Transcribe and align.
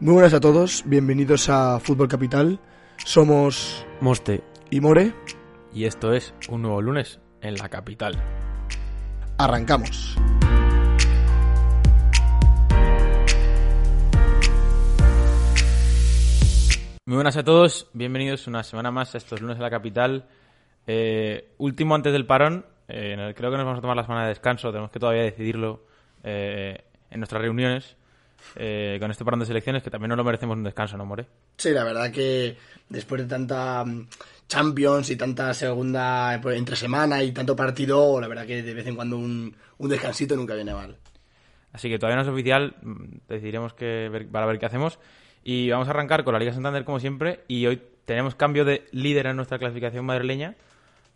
Muy 0.00 0.12
buenas 0.14 0.34
a 0.34 0.40
todos, 0.40 0.82
bienvenidos 0.86 1.48
a 1.48 1.80
Fútbol 1.80 2.08
Capital. 2.08 2.60
Somos 3.04 3.86
Moste 4.00 4.42
y 4.70 4.80
More. 4.80 5.14
y 5.72 5.84
esto 5.84 6.12
es 6.12 6.34
un 6.48 6.62
nuevo 6.62 6.80
lunes 6.82 7.20
en 7.40 7.54
la 7.56 7.68
capital. 7.68 8.22
Arrancamos. 9.38 10.16
Muy 17.04 17.14
buenas 17.14 17.36
a 17.36 17.44
todos, 17.44 17.88
bienvenidos 17.92 18.48
una 18.48 18.64
semana 18.64 18.90
más 18.90 19.14
a 19.14 19.18
estos 19.18 19.40
lunes 19.40 19.56
en 19.56 19.62
la 19.62 19.70
capital. 19.70 20.24
Eh, 20.88 21.52
último 21.58 21.94
antes 21.94 22.12
del 22.12 22.26
parón, 22.26 22.66
eh, 22.88 23.12
en 23.12 23.20
el- 23.20 23.34
creo 23.34 23.50
que 23.52 23.56
nos 23.56 23.64
vamos 23.64 23.78
a 23.78 23.80
tomar 23.80 23.96
la 23.96 24.02
semana 24.02 24.22
de 24.24 24.30
descanso, 24.30 24.70
tenemos 24.70 24.90
que 24.90 24.98
todavía 24.98 25.22
decidirlo 25.22 25.84
eh, 26.24 26.82
en 27.10 27.20
nuestras 27.20 27.40
reuniones 27.40 27.96
eh, 28.56 28.96
con 29.00 29.10
este 29.10 29.24
parón 29.24 29.40
de 29.40 29.46
selecciones, 29.46 29.82
que 29.82 29.90
también 29.90 30.08
nos 30.10 30.18
lo 30.18 30.24
merecemos 30.24 30.56
un 30.56 30.64
descanso, 30.64 30.96
¿no, 30.96 31.04
More? 31.04 31.26
Sí, 31.56 31.70
la 31.70 31.84
verdad 31.84 32.10
que 32.10 32.56
después 32.88 33.22
de 33.22 33.28
tanta 33.28 33.84
mm, 33.84 34.06
Champions 34.48 35.10
y 35.10 35.16
tanta 35.16 35.52
segunda 35.54 36.38
pues, 36.42 36.56
entre 36.58 36.76
semana 36.76 37.22
y 37.22 37.32
tanto 37.32 37.56
partido, 37.56 38.20
la 38.20 38.28
verdad 38.28 38.46
que 38.46 38.62
de 38.62 38.74
vez 38.74 38.86
en 38.86 38.94
cuando 38.96 39.18
un, 39.18 39.54
un 39.78 39.88
descansito 39.88 40.36
nunca 40.36 40.54
viene 40.54 40.72
mal. 40.74 40.96
Así 41.72 41.88
que 41.90 41.98
todavía 41.98 42.16
no 42.16 42.22
es 42.22 42.28
oficial, 42.28 42.76
mm, 42.82 43.04
decidiremos 43.28 43.74
que 43.74 44.08
ver- 44.10 44.28
para 44.28 44.46
ver 44.46 44.58
qué 44.58 44.66
hacemos. 44.66 44.98
Y 45.44 45.70
vamos 45.70 45.86
a 45.88 45.90
arrancar 45.90 46.24
con 46.24 46.32
la 46.32 46.38
Liga 46.40 46.52
Santander 46.52 46.84
como 46.84 46.98
siempre. 47.00 47.40
Y 47.48 47.66
hoy 47.66 47.80
tenemos 48.04 48.34
cambio 48.34 48.64
de 48.64 48.86
líder 48.92 49.26
en 49.26 49.36
nuestra 49.36 49.58
clasificación 49.58 50.04
madrileña, 50.04 50.54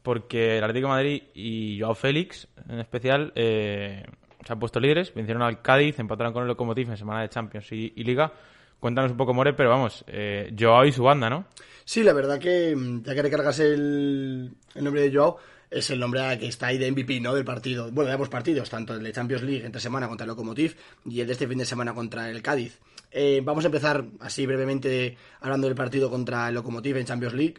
porque 0.02 0.58
el 0.58 0.64
Atlético 0.64 0.86
de 0.88 0.92
Madrid 0.94 1.22
y 1.34 1.78
Joao 1.80 1.94
Félix, 1.94 2.46
en 2.68 2.78
especial, 2.80 3.32
eh, 3.34 4.04
se 4.44 4.52
han 4.52 4.58
puesto 4.58 4.80
líderes. 4.80 5.14
Vencieron 5.14 5.42
al 5.42 5.62
Cádiz, 5.62 5.98
empataron 5.98 6.32
con 6.32 6.42
el 6.42 6.48
Lokomotiv 6.48 6.90
en 6.90 6.96
semana 6.96 7.22
de 7.22 7.28
Champions 7.28 7.70
y, 7.72 7.90
Liga. 8.04 8.32
Cuéntanos 8.78 9.10
un 9.10 9.16
poco, 9.16 9.34
More, 9.34 9.52
pero 9.52 9.68
vamos, 9.68 10.04
eh, 10.06 10.54
Joao 10.58 10.86
y 10.86 10.92
su 10.92 11.02
banda, 11.02 11.28
¿no? 11.28 11.44
Sí, 11.84 12.02
la 12.02 12.14
verdad 12.14 12.38
que 12.38 12.74
mm, 12.74 13.02
ya 13.02 13.14
que 13.14 13.22
recargas 13.22 13.58
el, 13.60 14.52
el 14.74 14.84
nombre 14.84 15.02
de 15.02 15.14
Joao, 15.14 15.38
es 15.70 15.90
el 15.90 16.00
nombre 16.00 16.38
que 16.38 16.48
está 16.48 16.68
ahí 16.68 16.78
de 16.78 16.90
MVP, 16.90 17.20
¿no? 17.20 17.34
Del 17.34 17.44
partido. 17.44 17.90
Bueno, 17.92 18.08
de 18.08 18.14
ambos 18.14 18.28
partidos, 18.28 18.68
tanto 18.68 18.94
el 18.94 19.02
de 19.02 19.12
Champions 19.12 19.42
League 19.42 19.64
entre 19.64 19.80
semana 19.80 20.08
contra 20.08 20.24
el 20.24 20.28
Lokomotiv 20.28 20.76
y 21.04 21.20
el 21.20 21.26
de 21.26 21.32
este 21.32 21.46
fin 21.46 21.58
de 21.58 21.64
semana 21.64 21.94
contra 21.94 22.28
el 22.30 22.42
Cádiz. 22.42 22.78
Eh, 23.12 23.40
vamos 23.44 23.64
a 23.64 23.68
empezar 23.68 24.04
así 24.20 24.46
brevemente 24.46 25.16
hablando 25.40 25.66
del 25.68 25.76
partido 25.76 26.10
contra 26.10 26.48
el 26.48 26.54
Lokomotiv 26.54 26.96
en 26.96 27.06
Champions 27.06 27.34
League. 27.34 27.54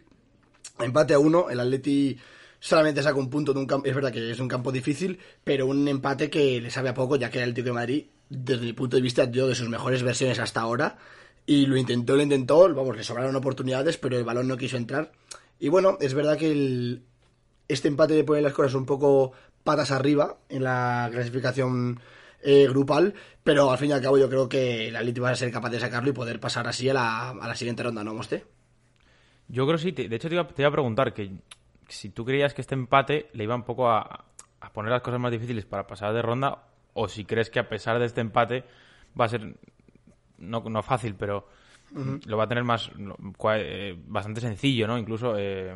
Empate 0.78 1.14
a 1.14 1.18
uno, 1.18 1.48
el 1.50 1.60
Atleti 1.60 2.18
solamente 2.62 3.02
saca 3.02 3.18
un 3.18 3.28
punto 3.28 3.52
de 3.52 3.58
un 3.58 3.66
campo, 3.66 3.88
es 3.88 3.94
verdad 3.94 4.12
que 4.12 4.30
es 4.30 4.38
un 4.38 4.46
campo 4.46 4.70
difícil, 4.70 5.18
pero 5.42 5.66
un 5.66 5.88
empate 5.88 6.30
que 6.30 6.60
le 6.60 6.70
sabe 6.70 6.90
a 6.90 6.94
poco, 6.94 7.16
ya 7.16 7.28
que 7.28 7.38
el 7.38 7.42
Atlético 7.50 7.66
de 7.66 7.72
Madrid, 7.72 8.06
desde 8.28 8.64
mi 8.64 8.72
punto 8.72 8.94
de 8.94 9.02
vista, 9.02 9.26
dio 9.26 9.48
de 9.48 9.56
sus 9.56 9.68
mejores 9.68 10.04
versiones 10.04 10.38
hasta 10.38 10.60
ahora, 10.60 10.96
y 11.44 11.66
lo 11.66 11.76
intentó, 11.76 12.14
lo 12.14 12.22
intentó, 12.22 12.72
vamos, 12.72 12.96
le 12.96 13.02
sobraron 13.02 13.34
oportunidades, 13.34 13.98
pero 13.98 14.16
el 14.16 14.22
balón 14.22 14.46
no 14.46 14.56
quiso 14.56 14.76
entrar. 14.76 15.10
Y 15.58 15.70
bueno, 15.70 15.98
es 16.00 16.14
verdad 16.14 16.38
que 16.38 16.52
el- 16.52 17.02
este 17.66 17.88
empate 17.88 18.14
le 18.14 18.22
pone 18.22 18.40
las 18.42 18.52
cosas 18.52 18.74
un 18.74 18.86
poco 18.86 19.32
patas 19.64 19.90
arriba 19.90 20.38
en 20.48 20.62
la 20.62 21.08
clasificación 21.12 21.98
eh, 22.44 22.66
grupal, 22.68 23.14
pero 23.42 23.72
al 23.72 23.78
fin 23.78 23.90
y 23.90 23.92
al 23.92 24.02
cabo 24.02 24.18
yo 24.18 24.28
creo 24.28 24.48
que 24.48 24.86
el 24.88 24.94
Atleti 24.96 25.20
va 25.20 25.30
a 25.30 25.34
ser 25.36 25.50
capaz 25.50 25.70
de 25.70 25.80
sacarlo 25.80 26.10
y 26.10 26.12
poder 26.12 26.38
pasar 26.38 26.68
así 26.68 26.88
a 26.88 26.94
la, 26.94 27.30
a 27.30 27.48
la 27.48 27.54
siguiente 27.56 27.82
ronda, 27.82 28.04
¿no, 28.04 28.14
Moste? 28.14 28.44
Yo 29.48 29.66
creo 29.66 29.78
que 29.78 29.82
sí. 29.82 29.90
De 29.92 30.14
hecho, 30.16 30.28
te 30.28 30.34
iba 30.34 30.68
a 30.68 30.72
preguntar 30.72 31.12
que 31.12 31.30
si 31.92 32.10
tú 32.10 32.24
creías 32.24 32.54
que 32.54 32.60
este 32.60 32.74
empate 32.74 33.28
le 33.32 33.44
iba 33.44 33.54
un 33.54 33.64
poco 33.64 33.88
a, 33.90 34.24
a 34.60 34.72
poner 34.72 34.90
las 34.92 35.02
cosas 35.02 35.20
más 35.20 35.32
difíciles 35.32 35.64
para 35.66 35.86
pasar 35.86 36.12
de 36.12 36.22
ronda, 36.22 36.64
o 36.94 37.08
si 37.08 37.24
crees 37.24 37.50
que 37.50 37.58
a 37.58 37.68
pesar 37.68 37.98
de 37.98 38.06
este 38.06 38.20
empate 38.20 38.64
va 39.18 39.24
a 39.26 39.28
ser 39.28 39.54
no, 40.38 40.60
no 40.60 40.82
fácil, 40.82 41.14
pero 41.14 41.46
lo 42.26 42.36
va 42.38 42.44
a 42.44 42.48
tener 42.48 42.64
más 42.64 42.90
eh, 43.54 43.96
bastante 44.06 44.40
sencillo, 44.40 44.86
¿no? 44.86 44.98
Incluso 44.98 45.34
eh, 45.38 45.74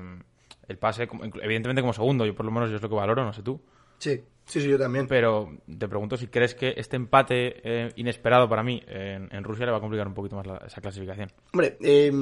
el 0.66 0.78
pase, 0.78 1.08
evidentemente 1.42 1.82
como 1.82 1.92
segundo, 1.92 2.24
yo 2.26 2.34
por 2.34 2.46
lo 2.46 2.52
menos 2.52 2.70
yo 2.70 2.76
es 2.76 2.82
lo 2.82 2.88
que 2.88 2.94
valoro, 2.94 3.24
no 3.24 3.32
sé 3.32 3.42
tú. 3.42 3.60
Sí, 3.98 4.22
sí, 4.46 4.60
sí, 4.60 4.68
yo 4.68 4.78
también. 4.78 5.06
Pero 5.08 5.52
te 5.78 5.88
pregunto 5.88 6.16
si 6.16 6.26
crees 6.28 6.54
que 6.54 6.74
este 6.76 6.96
empate 6.96 7.60
eh, 7.64 7.92
inesperado 7.96 8.48
para 8.48 8.62
mí 8.62 8.82
en, 8.86 9.28
en 9.30 9.44
Rusia 9.44 9.66
le 9.66 9.72
va 9.72 9.78
a 9.78 9.80
complicar 9.80 10.06
un 10.08 10.14
poquito 10.14 10.36
más 10.36 10.46
la- 10.46 10.62
esa 10.66 10.80
clasificación. 10.80 11.30
Hombre, 11.52 11.76
eh, 11.82 12.12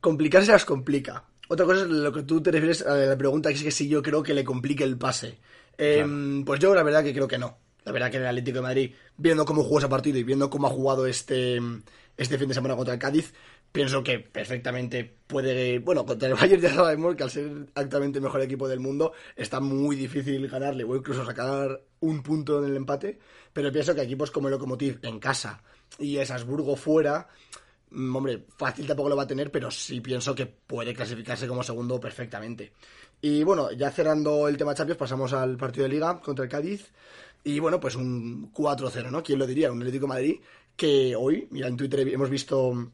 complicarse 0.00 0.52
las 0.52 0.64
complica. 0.64 1.24
Otra 1.48 1.66
cosa 1.66 1.82
es 1.82 1.88
lo 1.88 2.12
que 2.12 2.22
tú 2.22 2.42
te 2.42 2.50
refieres 2.50 2.82
a 2.82 2.96
la 2.96 3.16
pregunta, 3.18 3.48
que 3.50 3.56
es 3.56 3.62
que 3.62 3.70
si 3.70 3.88
yo 3.88 4.02
creo 4.02 4.22
que 4.22 4.34
le 4.34 4.44
complique 4.44 4.84
el 4.84 4.96
pase. 4.96 5.38
Eh, 5.76 6.04
Pues 6.44 6.60
yo 6.60 6.74
la 6.74 6.82
verdad 6.82 7.02
que 7.02 7.12
creo 7.12 7.28
que 7.28 7.38
no. 7.38 7.58
La 7.84 7.92
verdad 7.92 8.10
que 8.10 8.18
el 8.18 8.26
Atlético 8.26 8.58
de 8.58 8.62
Madrid, 8.62 8.92
viendo 9.16 9.44
cómo 9.44 9.64
jugó 9.64 9.78
ese 9.78 9.88
partido 9.88 10.18
y 10.18 10.22
viendo 10.22 10.48
cómo 10.48 10.68
ha 10.68 10.70
jugado 10.70 11.06
este, 11.06 11.60
este 12.16 12.38
fin 12.38 12.48
de 12.48 12.54
semana 12.54 12.76
contra 12.76 12.94
el 12.94 13.00
Cádiz, 13.00 13.34
pienso 13.72 14.04
que 14.04 14.20
perfectamente 14.20 15.16
puede... 15.26 15.80
Bueno, 15.80 16.06
contra 16.06 16.28
el 16.28 16.34
Bayern 16.40 16.62
ya 16.62 16.74
sabemos 16.74 17.16
que 17.16 17.24
al 17.24 17.30
ser 17.30 17.50
actualmente 17.74 18.18
el 18.18 18.24
mejor 18.24 18.40
equipo 18.42 18.68
del 18.68 18.78
mundo 18.78 19.12
está 19.34 19.58
muy 19.58 19.96
difícil 19.96 20.46
ganarle 20.48 20.84
o 20.84 20.94
incluso 20.94 21.26
sacar 21.26 21.82
un 22.00 22.22
punto 22.22 22.62
en 22.62 22.70
el 22.70 22.76
empate, 22.76 23.18
pero 23.52 23.72
pienso 23.72 23.94
que 23.94 24.02
equipos 24.02 24.30
como 24.30 24.48
el 24.48 24.52
Lokomotiv 24.52 25.00
en 25.02 25.18
casa 25.18 25.62
y 25.98 26.18
el 26.18 26.26
Salzburgo 26.26 26.76
fuera... 26.76 27.28
Mm, 27.92 28.16
Hombre, 28.16 28.44
fácil 28.56 28.86
tampoco 28.86 29.08
lo 29.08 29.16
va 29.16 29.24
a 29.24 29.26
tener, 29.26 29.50
pero 29.50 29.70
sí 29.70 30.00
pienso 30.00 30.34
que 30.34 30.46
puede 30.46 30.94
clasificarse 30.94 31.46
como 31.46 31.62
segundo 31.62 32.00
perfectamente. 32.00 32.72
Y 33.20 33.44
bueno, 33.44 33.70
ya 33.72 33.90
cerrando 33.90 34.48
el 34.48 34.56
tema 34.56 34.74
Champions, 34.74 34.98
pasamos 34.98 35.32
al 35.32 35.56
partido 35.56 35.84
de 35.84 35.90
Liga 35.90 36.20
contra 36.20 36.44
el 36.44 36.50
Cádiz. 36.50 36.90
Y 37.44 37.58
bueno, 37.58 37.80
pues 37.80 37.96
un 37.96 38.52
4-0, 38.52 39.10
¿no? 39.10 39.22
¿Quién 39.22 39.38
lo 39.38 39.46
diría? 39.46 39.70
Un 39.72 39.78
Atlético 39.78 40.06
de 40.06 40.08
Madrid 40.08 40.40
que 40.76 41.14
hoy, 41.16 41.48
mira, 41.50 41.68
en 41.68 41.76
Twitter 41.76 42.00
hemos 42.08 42.30
visto 42.30 42.92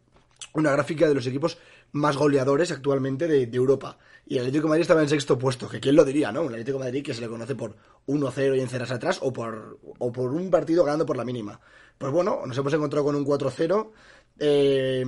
una 0.55 0.73
gráfica 0.73 1.09
de 1.09 1.15
los 1.15 1.27
equipos 1.27 1.59
más 1.93 2.17
goleadores 2.17 2.71
actualmente 2.73 3.27
de, 3.27 3.49
Europa. 3.57 3.99
Y 4.27 4.35
el 4.35 4.41
Atlético 4.41 4.65
de 4.65 4.69
Madrid 4.71 4.83
estaba 4.83 5.03
en 5.03 5.09
sexto 5.09 5.39
puesto, 5.39 5.69
que 5.69 5.81
quién 5.81 5.97
lo 5.97 6.05
diría, 6.05 6.33
¿no? 6.33 6.43
Un 6.43 6.49
Atlético 6.49 6.79
de 6.79 6.85
Madrid 6.85 7.03
que 7.03 7.15
se 7.15 7.21
le 7.21 7.29
conoce 7.29 7.55
por 7.55 7.77
1-0 8.07 8.57
y 8.57 8.61
enceras 8.61 8.91
atrás 8.91 9.19
o 9.23 9.33
por, 9.33 9.79
o 9.99 10.13
por 10.13 10.35
un 10.35 10.51
partido 10.51 10.85
ganando 10.85 11.07
por 11.07 11.17
la 11.17 11.25
mínima. 11.25 11.61
Pues 11.97 12.13
bueno, 12.13 12.43
nos 12.47 12.57
hemos 12.57 12.73
encontrado 12.73 13.05
con 13.05 13.17
un 13.17 13.25
4-0. 13.25 13.91
Eh, 14.38 15.04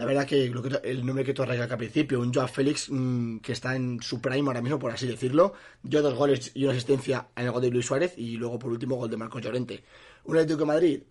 la 0.00 0.06
verdad 0.06 0.26
que, 0.26 0.48
lo 0.48 0.62
que 0.62 0.80
el 0.84 1.04
nombre 1.04 1.24
que 1.24 1.34
tú 1.34 1.42
recalcado 1.42 1.74
al 1.74 1.78
principio, 1.78 2.20
un 2.20 2.32
Joao 2.32 2.48
Félix 2.48 2.88
mm, 2.88 3.40
que 3.40 3.52
está 3.52 3.76
en 3.76 4.00
su 4.00 4.18
prime 4.18 4.48
ahora 4.48 4.62
mismo, 4.62 4.78
por 4.78 4.90
así 4.90 5.06
decirlo. 5.06 5.52
Dio 5.82 6.00
dos 6.00 6.14
goles 6.14 6.52
y 6.54 6.64
una 6.64 6.72
asistencia 6.72 7.28
en 7.36 7.44
el 7.44 7.52
gol 7.52 7.60
de 7.60 7.70
Luis 7.70 7.84
Suárez 7.84 8.14
y 8.16 8.38
luego 8.38 8.58
por 8.58 8.72
último 8.72 8.96
gol 8.96 9.10
de 9.10 9.18
Marcos 9.18 9.42
Llorente. 9.42 9.84
Un 10.24 10.36
Atlético 10.36 10.60
de 10.60 10.64
Madrid 10.64 11.02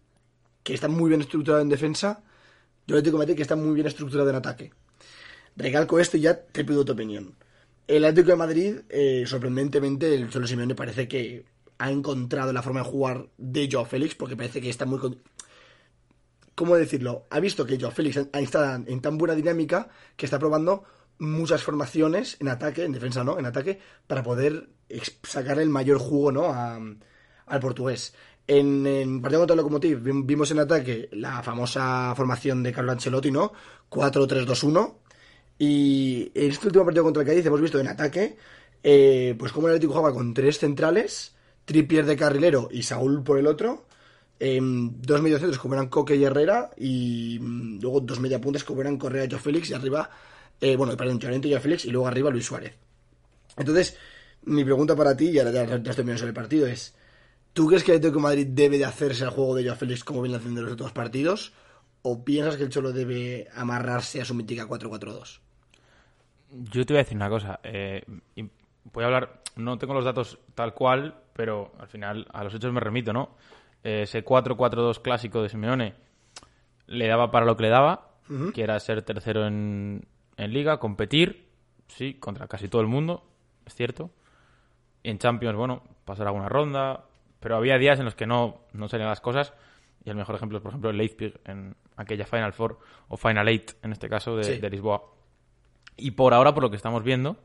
que 0.63 0.73
está 0.73 0.87
muy 0.87 1.09
bien 1.09 1.21
estructurado 1.21 1.61
en 1.61 1.69
defensa 1.69 2.23
y 2.87 2.91
un 2.91 2.97
Atlético 2.97 3.17
de 3.17 3.25
Madrid 3.25 3.35
que 3.35 3.43
está 3.43 3.55
muy 3.55 3.75
bien 3.75 3.85
estructurado 3.85 4.27
en 4.31 4.35
ataque. 4.37 4.73
Recalco 5.55 5.99
esto 5.99 6.17
y 6.17 6.21
ya 6.21 6.41
te 6.41 6.65
pido 6.65 6.83
tu 6.83 6.93
opinión. 6.93 7.35
El 7.87 8.05
Atlético 8.05 8.31
de 8.31 8.37
Madrid, 8.37 8.75
eh, 8.89 9.23
sorprendentemente, 9.27 10.15
el 10.15 10.31
Cholo 10.31 10.47
Simeone 10.47 10.73
parece 10.73 11.07
que 11.07 11.45
ha 11.77 11.91
encontrado 11.91 12.51
la 12.53 12.63
forma 12.63 12.79
de 12.79 12.89
jugar 12.89 13.27
de 13.37 13.69
Joao 13.71 13.85
Félix 13.85 14.15
porque 14.15 14.35
parece 14.35 14.61
que 14.61 14.69
está 14.71 14.87
muy... 14.87 14.99
¿cómo 16.59 16.75
decirlo? 16.75 17.25
Ha 17.29 17.39
visto 17.39 17.65
que 17.65 17.79
Joao 17.79 17.91
Félix 17.93 18.17
está 18.33 18.75
en 18.75 18.99
tan 19.01 19.17
buena 19.17 19.33
dinámica 19.33 19.87
que 20.17 20.25
está 20.25 20.37
probando 20.39 20.83
muchas 21.17 21.63
formaciones 21.63 22.35
en 22.41 22.49
ataque, 22.49 22.83
en 22.83 22.91
defensa 22.91 23.23
no, 23.23 23.39
en 23.39 23.45
ataque, 23.45 23.79
para 24.07 24.23
poder 24.23 24.67
sacarle 25.23 25.63
el 25.63 25.69
mayor 25.69 25.99
jugo 25.99 26.33
¿no? 26.33 26.53
al 26.53 27.59
portugués. 27.61 28.13
En, 28.45 28.85
en 28.85 29.21
partido 29.21 29.39
contra 29.41 29.53
el 29.53 29.59
Lokomotiv 29.59 30.03
vim- 30.03 30.25
vimos 30.25 30.51
en 30.51 30.59
ataque 30.59 31.07
la 31.13 31.41
famosa 31.43 32.13
formación 32.17 32.61
de 32.61 32.73
Carlo 32.73 32.91
Ancelotti, 32.91 33.31
¿no? 33.31 33.53
4-3-2-1. 33.89 34.95
Y 35.59 36.31
en 36.35 36.51
este 36.51 36.67
último 36.67 36.83
partido 36.83 37.03
contra 37.05 37.21
el 37.23 37.27
Cádiz 37.29 37.45
hemos 37.45 37.61
visto 37.61 37.79
en 37.79 37.87
ataque, 37.87 38.35
eh, 38.83 39.33
pues 39.39 39.51
como 39.53 39.67
el 39.67 39.73
Atlético 39.75 39.93
jugaba 39.93 40.13
con 40.13 40.33
tres 40.33 40.57
centrales, 40.59 41.35
Trippier 41.65 42.05
de 42.05 42.15
carrilero 42.17 42.67
y 42.71 42.83
Saúl 42.83 43.23
por 43.23 43.37
el 43.37 43.45
otro, 43.47 43.85
em, 44.39 45.01
dos 45.01 45.21
mediocentros 45.21 45.59
como 45.59 45.73
eran 45.73 45.87
Coque 45.87 46.15
y 46.15 46.23
Herrera, 46.23 46.71
y 46.77 47.37
mm, 47.39 47.79
luego 47.81 47.99
dos 48.01 48.19
mediapuntas 48.19 48.63
como 48.63 48.81
eran 48.81 48.97
Correa 48.97 49.25
y 49.25 49.29
Félix, 49.29 49.69
y 49.69 49.73
arriba, 49.73 50.09
eh, 50.61 50.75
bueno, 50.75 50.95
perdón, 50.95 51.19
Llorente 51.19 51.47
y 51.47 51.51
Joao 51.51 51.61
Félix, 51.61 51.85
y 51.85 51.91
luego 51.91 52.07
arriba 52.07 52.29
Luis 52.29 52.45
Suárez. 52.45 52.75
Entonces, 53.57 53.97
mi 54.43 54.63
pregunta 54.63 54.95
para 54.95 55.15
ti, 55.15 55.29
y 55.29 55.39
ahora 55.39 55.51
ya, 55.51 55.65
ya 55.65 55.75
estoy 55.75 55.95
terminando 55.95 56.19
sobre 56.19 56.29
el 56.29 56.35
partido, 56.35 56.67
es, 56.67 56.95
¿tú 57.53 57.67
crees 57.67 57.83
que 57.83 57.91
el 57.91 57.97
Atlético 57.97 58.19
de 58.19 58.23
Madrid 58.23 58.47
debe 58.49 58.77
de 58.77 58.85
hacerse 58.85 59.23
el 59.23 59.29
juego 59.29 59.55
de 59.55 59.65
Joao 59.65 59.75
Félix 59.75 60.03
como 60.03 60.21
viene 60.21 60.37
haciendo 60.37 60.61
en 60.61 60.65
los 60.65 60.71
últimos 60.71 60.93
partidos? 60.93 61.53
¿O 62.01 62.23
piensas 62.23 62.55
que 62.55 62.63
el 62.63 62.69
Cholo 62.69 62.93
debe 62.93 63.49
amarrarse 63.53 64.21
a 64.21 64.25
su 64.25 64.33
mítica 64.33 64.67
4-4-2? 64.67 65.39
Yo 66.71 66.85
te 66.85 66.93
voy 66.93 66.99
a 66.99 67.03
decir 67.03 67.17
una 67.17 67.29
cosa. 67.29 67.59
eh, 67.63 68.03
voy 68.93 69.03
a 69.03 69.07
hablar, 69.07 69.41
no 69.55 69.77
tengo 69.77 69.93
los 69.93 70.05
datos 70.05 70.39
tal 70.55 70.73
cual, 70.73 71.15
pero 71.33 71.73
al 71.79 71.87
final 71.87 72.27
a 72.31 72.43
los 72.43 72.53
hechos 72.53 72.71
me 72.71 72.79
remito, 72.79 73.13
¿no? 73.13 73.35
Ese 73.83 74.23
4-4-2 74.25 75.01
clásico 75.01 75.41
de 75.41 75.49
Simeone 75.49 75.93
le 76.87 77.07
daba 77.07 77.31
para 77.31 77.45
lo 77.45 77.55
que 77.55 77.63
le 77.63 77.69
daba, 77.69 78.09
que 78.53 78.61
era 78.61 78.79
ser 78.79 79.01
tercero 79.01 79.47
en, 79.47 80.05
en 80.37 80.53
liga, 80.53 80.79
competir, 80.79 81.47
sí, 81.87 82.15
contra 82.15 82.47
casi 82.47 82.67
todo 82.67 82.81
el 82.81 82.87
mundo, 82.87 83.23
es 83.65 83.73
cierto. 83.73 84.11
En 85.03 85.17
Champions, 85.17 85.57
bueno, 85.57 85.81
pasar 86.05 86.27
alguna 86.27 86.49
ronda, 86.49 87.05
pero 87.39 87.55
había 87.55 87.77
días 87.77 87.99
en 87.99 88.05
los 88.05 88.15
que 88.15 88.27
no, 88.27 88.61
no 88.73 88.87
salían 88.89 89.09
las 89.09 89.21
cosas. 89.21 89.53
Y 90.03 90.09
el 90.09 90.15
mejor 90.15 90.35
ejemplo 90.35 90.57
es, 90.57 90.61
por 90.61 90.71
ejemplo, 90.71 90.89
el 90.89 90.97
Leipzig 90.97 91.39
en, 91.45 91.75
aquella 91.95 92.25
Final 92.25 92.53
Four 92.53 92.79
o 93.07 93.17
Final 93.17 93.47
Eight, 93.47 93.71
en 93.83 93.91
este 93.91 94.09
caso, 94.09 94.35
de, 94.35 94.43
Sí. 94.43 94.57
de 94.59 94.69
Lisboa. 94.69 95.03
Y 95.97 96.11
por 96.11 96.33
ahora, 96.33 96.53
por 96.53 96.63
lo 96.63 96.69
que 96.69 96.75
estamos 96.77 97.03
viendo, 97.03 97.37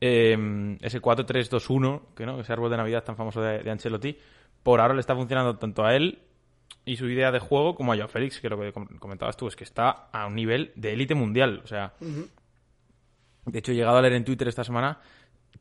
eh, 0.00 0.76
ese 0.80 1.00
4-3-2-1, 1.02 2.14
que 2.14 2.24
no, 2.26 2.40
ese 2.40 2.52
árbol 2.52 2.70
de 2.70 2.76
Navidad 2.76 3.04
tan 3.04 3.16
famoso 3.16 3.40
de, 3.42 3.62
de 3.62 3.70
Ancelotti, 3.70 4.18
por 4.62 4.80
ahora 4.80 4.94
le 4.94 5.00
está 5.00 5.14
funcionando 5.14 5.56
tanto 5.56 5.84
a 5.84 5.94
él 5.94 6.20
y 6.84 6.96
su 6.96 7.08
idea 7.08 7.30
de 7.30 7.38
juego 7.38 7.74
como 7.74 7.92
a 7.92 7.96
Joao 7.96 8.08
Félix, 8.08 8.40
que 8.40 8.48
lo 8.48 8.58
que 8.58 8.72
com- 8.72 8.86
comentabas 8.98 9.36
tú 9.36 9.46
es 9.48 9.56
que 9.56 9.64
está 9.64 10.08
a 10.12 10.26
un 10.26 10.34
nivel 10.34 10.72
de 10.74 10.92
élite 10.92 11.14
mundial. 11.14 11.60
O 11.64 11.66
sea, 11.66 11.92
de 13.46 13.58
hecho 13.58 13.72
he 13.72 13.74
llegado 13.74 13.98
a 13.98 14.02
leer 14.02 14.14
en 14.14 14.24
Twitter 14.24 14.48
esta 14.48 14.64
semana 14.64 14.98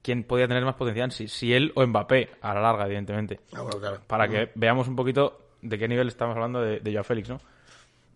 quién 0.01 0.23
podía 0.23 0.47
tener 0.47 0.63
más 0.63 0.75
potencial, 0.75 1.11
si, 1.11 1.27
si 1.27 1.53
él 1.53 1.71
o 1.75 1.85
Mbappé, 1.85 2.29
a 2.41 2.53
la 2.53 2.61
larga, 2.61 2.85
evidentemente. 2.85 3.39
Ah, 3.53 3.61
bueno, 3.61 3.79
claro. 3.79 3.99
Para 4.07 4.27
que 4.27 4.51
veamos 4.55 4.87
un 4.87 4.95
poquito 4.95 5.49
de 5.61 5.77
qué 5.77 5.87
nivel 5.87 6.07
estamos 6.07 6.35
hablando 6.35 6.61
de, 6.61 6.79
de 6.79 6.91
Joao 6.91 7.03
Félix, 7.03 7.29
¿no? 7.29 7.39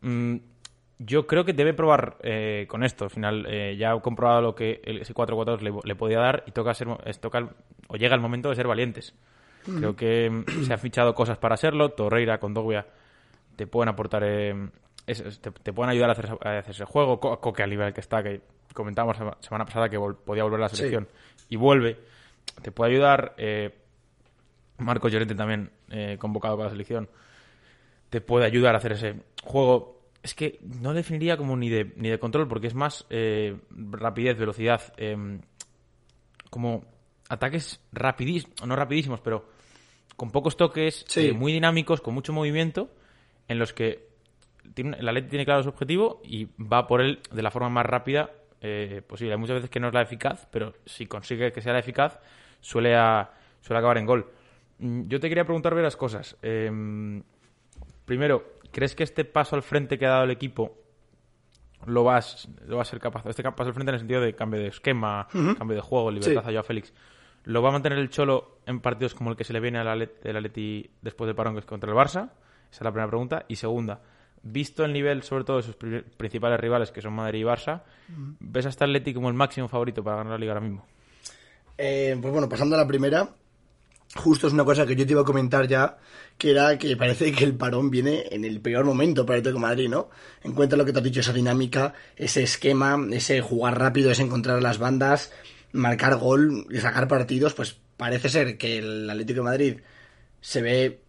Mm, 0.01 0.38
yo 1.00 1.25
creo 1.25 1.44
que 1.44 1.54
debe 1.54 1.74
probar 1.74 2.18
eh, 2.22 2.66
con 2.69 2.84
esto. 2.84 3.06
Al 3.06 3.10
final, 3.10 3.45
eh, 3.50 3.75
ya 3.77 3.92
ha 3.92 4.00
comprobado 4.00 4.42
lo 4.42 4.56
que 4.56 4.81
el, 4.86 5.00
ese 5.01 5.13
4-4-2 5.13 5.62
le, 5.62 5.74
le 5.84 5.95
podía 5.95 6.19
dar 6.19 6.44
y 6.45 6.51
toca 6.51 6.74
ser, 6.75 6.88
es, 7.06 7.19
toca 7.19 7.50
o 7.88 7.95
llega 7.95 8.13
el 8.16 8.22
momento 8.22 8.50
de 8.50 8.56
ser 8.56 8.68
valientes. 8.68 9.16
Creo 9.66 9.96
que 9.96 10.30
mm, 10.30 10.44
se 10.66 10.74
han 10.74 10.80
fichado 10.80 11.13
cosas 11.13 11.38
para 11.38 11.58
serlo. 11.58 11.90
Torreira, 11.92 12.40
Condogbia 12.40 12.86
te 13.56 13.68
pueden 13.68 13.90
aportar, 13.90 14.24
eh, 14.25 14.69
es- 15.08 15.40
te, 15.42 15.52
te 15.52 15.74
pueden 15.74 15.90
ayudar 15.92 16.10
a 16.10 16.13
hacer, 16.13 16.30
a 16.42 16.58
hacer 16.60 16.72
ese 16.72 16.86
juego. 16.86 17.19
Co- 17.19 17.40
Coque 17.40 17.63
al 17.63 17.69
nivel 17.69 17.94
que 17.94 18.02
está, 18.02 18.24
que 18.24 18.42
comentábamos 18.74 19.19
la 19.19 19.38
semana 19.42 19.66
pasada 19.66 19.90
que 19.90 19.98
vol- 20.00 20.16
podía 20.18 20.44
volver 20.44 20.60
a 20.60 20.63
la 20.63 20.69
Sí. 20.69 20.78
selección 20.78 21.08
y 21.50 21.56
vuelve. 21.58 22.00
Te 22.62 22.72
puede 22.72 22.92
ayudar. 22.94 23.34
Eh, 23.38 23.75
Marco 24.80 25.10
Llorente 25.10 25.36
también 25.36 25.69
eh, 25.90 26.18
convocado 26.19 26.56
para 26.58 26.66
la 26.69 26.72
selección 26.72 27.08
te 28.10 28.19
puede 28.19 28.46
ayudar 28.46 28.74
a 28.74 28.80
hacer 28.80 28.94
ese 28.94 29.16
juego. 29.44 30.02
Es 30.24 30.34
que 30.36 30.60
no 30.81 30.94
definiría 30.94 31.38
como 31.38 31.56
ni 31.56 31.69
de, 31.69 31.94
ni 31.96 32.10
de 32.10 32.19
control, 32.19 32.48
porque 32.48 32.68
es 32.68 32.74
más 32.75 33.06
eh, 33.10 33.58
rapidez, 33.69 34.38
velocidad, 34.38 34.81
eh, 34.98 35.40
como 36.50 36.84
ataques 37.30 37.80
rapidísimos, 37.92 38.66
no 38.68 38.75
rapidísimos, 38.75 39.22
pero 39.22 39.46
con 40.22 40.30
pocos 40.30 40.56
toques, 40.56 41.04
Sí. 41.08 41.30
eh, 41.30 41.34
muy 41.34 41.52
dinámicos, 41.52 42.00
con 42.00 42.14
mucho 42.14 42.32
movimiento, 42.32 42.92
en 43.48 43.58
los 43.58 43.74
que 43.74 44.08
tiene, 44.76 44.96
el 45.00 45.08
atleta 45.10 45.30
tiene 45.30 45.46
claro 45.46 45.64
su 45.64 45.70
objetivo 45.70 46.22
y 46.24 46.46
va 46.62 46.86
por 46.86 47.02
él 47.02 47.22
de 47.32 47.42
la 47.42 47.50
forma 47.50 47.70
más 47.70 47.88
rápida 47.88 48.30
eh, 48.62 49.02
posible. 49.08 49.34
Hay 49.34 49.40
muchas 49.40 49.56
veces 49.56 49.72
que 49.72 49.80
no 49.80 49.88
es 49.88 49.94
la 49.96 50.04
eficaz, 50.04 50.48
pero 50.52 50.76
si 50.86 51.08
consigue 51.08 51.52
que 51.52 51.60
sea 51.64 51.74
la 51.74 51.80
eficaz, 51.80 52.20
suele, 52.60 52.96
a- 52.96 53.32
suele 53.62 53.80
acabar 53.80 53.98
en 53.98 54.06
gol. 54.06 54.30
Mm, 54.78 55.08
Yo 55.08 55.20
te 55.20 55.28
quería 55.28 55.44
preguntar 55.44 55.74
varias 55.74 55.98
cosas. 55.98 56.38
Em, 56.44 57.24
primero, 58.06 58.44
¿crees 58.72 58.94
que 58.94 59.02
este 59.04 59.26
paso 59.26 59.56
al 59.56 59.64
frente 59.64 59.98
que 59.98 60.06
ha 60.06 60.10
dado 60.10 60.26
el 60.26 60.30
equipo 60.32 60.78
lo 61.88 62.04
vas 62.04 62.48
lo 62.68 62.76
va 62.76 62.84
a 62.84 62.86
ser 62.86 63.00
capaz? 63.00 63.26
Este 63.26 63.42
paso 63.42 63.70
al 63.70 63.74
frente 63.74 63.90
en 63.90 63.96
el 63.96 64.00
sentido 64.02 64.22
de 64.22 64.36
cambio 64.36 64.60
de 64.60 64.68
esquema, 64.68 65.28
cambio 65.58 65.74
de 65.78 65.82
juego, 65.82 66.12
libertad 66.12 66.44
Sí. 66.44 66.48
a 66.50 66.52
Joao 66.52 66.64
Félix. 66.64 66.94
¿Lo 67.46 67.62
va 67.62 67.70
a 67.70 67.72
mantener 67.72 67.98
el 67.98 68.10
Cholo 68.10 68.60
en 68.66 68.80
partidos 68.82 69.14
como 69.16 69.32
el 69.32 69.36
que 69.38 69.44
se 69.44 69.54
le 69.54 69.60
viene 69.60 69.80
al 69.80 69.88
Atleti, 69.88 70.14
el 70.30 70.38
Atleti 70.38 70.90
después 71.02 71.28
del 71.28 71.36
parón 71.36 71.54
que 71.54 71.60
es 71.62 71.66
contra 71.66 71.90
el 71.90 71.98
Barça? 71.98 72.30
Esa 72.70 72.78
es 72.78 72.82
la 72.82 72.92
primera 72.92 73.08
pregunta. 73.10 73.46
Y 73.48 73.56
segunda, 73.56 74.00
visto 74.44 74.86
el 74.86 74.94
nivel 74.94 75.24
sobre 75.24 75.44
todo 75.44 75.58
de 75.58 75.64
sus 75.64 75.76
pri- 75.76 76.04
principales 76.18 76.60
rivales 76.60 76.92
que 76.92 77.02
son 77.02 77.14
Madrid 77.14 77.42
y 77.42 77.44
Barça, 77.44 77.82
¿ves 78.40 78.66
a 78.66 78.70
este 78.70 78.84
Atleti 78.84 79.14
como 79.14 79.28
el 79.28 79.34
máximo 79.34 79.68
favorito 79.68 80.04
para 80.04 80.18
ganar 80.18 80.34
la 80.34 80.38
liga 80.38 80.54
ahora 80.54 80.66
mismo? 80.66 80.86
Eh, 81.78 82.16
pues 82.22 82.32
bueno, 82.32 82.48
pasando 82.48 82.76
a 82.76 82.80
la 82.80 82.88
primera, 82.88 83.30
justo 84.16 84.46
es 84.46 84.54
una 84.54 84.64
cosa 84.64 84.86
que 84.86 84.96
yo 84.96 85.06
te 85.06 85.14
iba 85.14 85.22
a 85.22 85.26
comentar 85.26 85.68
ya, 85.68 85.98
que 86.38 86.52
era 86.52 86.78
que 86.78 86.96
parece 86.96 87.32
que 87.32 87.44
el 87.44 87.56
parón 87.56 87.90
viene 87.90 88.26
en 88.30 88.46
el 88.46 88.62
peor 88.62 88.86
momento 88.86 89.26
para 89.26 89.38
el 89.38 89.42
Atlético 89.42 89.60
de 89.60 89.68
Madrid, 89.68 89.90
¿no? 89.90 90.10
En 90.44 90.54
cuenta 90.54 90.76
lo 90.76 90.86
que 90.86 90.92
te 90.94 91.00
has 91.00 91.04
dicho, 91.04 91.22
esa 91.22 91.34
dinámica, 91.34 91.94
ese 92.16 92.44
esquema, 92.44 93.00
ese 93.12 93.42
jugar 93.42 93.80
rápido, 93.80 94.12
ese 94.12 94.22
encontrar 94.22 94.62
las 94.62 94.78
bandas, 94.78 95.34
marcar 95.74 96.18
gol 96.18 96.68
y 96.70 96.80
sacar 96.80 97.08
partidos, 97.08 97.54
pues 97.54 97.78
parece 97.98 98.30
ser 98.30 98.58
que 98.58 98.78
el 98.80 99.10
Atlético 99.10 99.40
de 99.40 99.44
Madrid 99.44 99.78
se 100.42 100.62
ve 100.62 101.02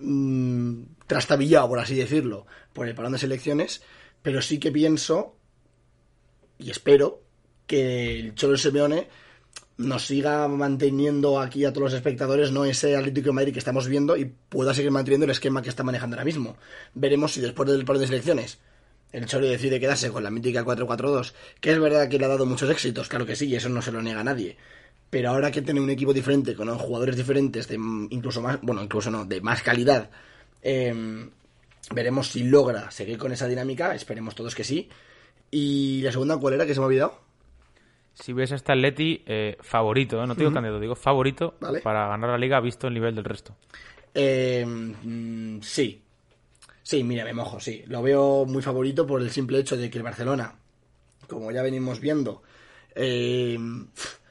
mm, 0.00 0.82
trastabillado, 1.06 1.68
por 1.68 1.78
así 1.78 1.94
decirlo, 1.94 2.46
por 2.72 2.88
el 2.88 2.94
parón 2.94 3.12
de 3.12 3.18
selecciones, 3.18 3.82
pero 4.22 4.42
sí 4.42 4.58
que 4.58 4.72
pienso 4.72 5.36
y 6.58 6.70
espero 6.70 7.22
que 7.66 8.18
el 8.18 8.34
Cholo 8.34 8.56
Simeone 8.56 9.08
nos 9.76 10.06
siga 10.06 10.48
manteniendo 10.48 11.40
aquí 11.40 11.64
a 11.64 11.72
todos 11.72 11.84
los 11.84 11.94
espectadores 11.94 12.50
no 12.50 12.64
ese 12.64 12.96
Atlético 12.96 13.28
de 13.28 13.34
Madrid 13.34 13.52
que 13.52 13.60
estamos 13.60 13.86
viendo 13.86 14.16
y 14.16 14.24
pueda 14.24 14.74
seguir 14.74 14.90
manteniendo 14.90 15.24
el 15.24 15.30
esquema 15.30 15.62
que 15.62 15.68
está 15.68 15.84
manejando 15.84 16.16
ahora 16.16 16.24
mismo. 16.24 16.56
Veremos 16.94 17.32
si 17.32 17.40
después 17.40 17.70
del 17.70 17.84
parón 17.84 18.00
de 18.00 18.08
selecciones 18.08 18.58
el 19.12 19.26
Cholo 19.26 19.46
decide 19.46 19.80
quedarse 19.80 20.10
con 20.10 20.22
la 20.22 20.30
mítica 20.30 20.64
4-4-2, 20.64 21.32
que 21.60 21.72
es 21.72 21.80
verdad 21.80 22.08
que 22.08 22.18
le 22.18 22.24
ha 22.24 22.28
dado 22.28 22.46
muchos 22.46 22.70
éxitos, 22.70 23.08
claro 23.08 23.26
que 23.26 23.36
sí, 23.36 23.46
y 23.46 23.56
eso 23.56 23.68
no 23.68 23.82
se 23.82 23.92
lo 23.92 24.02
niega 24.02 24.20
a 24.20 24.24
nadie. 24.24 24.56
Pero 25.10 25.30
ahora 25.30 25.50
que 25.50 25.62
tiene 25.62 25.80
un 25.80 25.90
equipo 25.90 26.12
diferente, 26.12 26.54
con 26.54 26.68
jugadores 26.76 27.16
diferentes, 27.16 27.66
de 27.68 27.76
incluso 27.76 28.42
más, 28.42 28.60
bueno, 28.60 28.82
incluso 28.82 29.10
no, 29.10 29.24
de 29.24 29.40
más 29.40 29.62
calidad, 29.62 30.10
eh, 30.62 31.28
veremos 31.94 32.28
si 32.28 32.44
logra 32.44 32.90
seguir 32.90 33.16
con 33.18 33.32
esa 33.32 33.48
dinámica, 33.48 33.94
esperemos 33.94 34.34
todos 34.34 34.54
que 34.54 34.64
sí. 34.64 34.88
Y 35.50 36.02
la 36.02 36.12
segunda, 36.12 36.36
¿cuál 36.36 36.54
era? 36.54 36.66
Que 36.66 36.74
se 36.74 36.80
me 36.80 36.84
ha 36.84 36.88
olvidado. 36.88 37.20
Si 38.12 38.32
ves 38.32 38.52
a 38.52 38.56
este 38.56 38.72
Atleti 38.72 39.22
eh, 39.26 39.56
favorito, 39.60 40.22
¿eh? 40.22 40.26
no 40.26 40.34
te 40.34 40.40
digo 40.40 40.52
candidato, 40.52 40.80
digo 40.80 40.96
favorito 40.96 41.54
Vale. 41.60 41.80
para 41.80 42.08
ganar 42.08 42.30
la 42.30 42.38
liga 42.38 42.60
visto 42.60 42.88
el 42.88 42.94
nivel 42.94 43.14
del 43.14 43.24
resto. 43.24 43.56
Eh, 44.12 44.66
mm, 44.66 45.60
sí. 45.62 46.02
Sí, 46.88 47.04
mira, 47.04 47.22
me 47.22 47.34
mojo, 47.34 47.60
sí. 47.60 47.84
Lo 47.88 48.00
veo 48.00 48.46
muy 48.46 48.62
favorito 48.62 49.06
por 49.06 49.20
el 49.20 49.30
simple 49.30 49.58
hecho 49.58 49.76
de 49.76 49.90
que 49.90 49.98
el 49.98 50.04
Barcelona, 50.04 50.54
como 51.26 51.52
ya 51.52 51.60
venimos 51.60 52.00
viendo, 52.00 52.42
eh, 52.94 53.58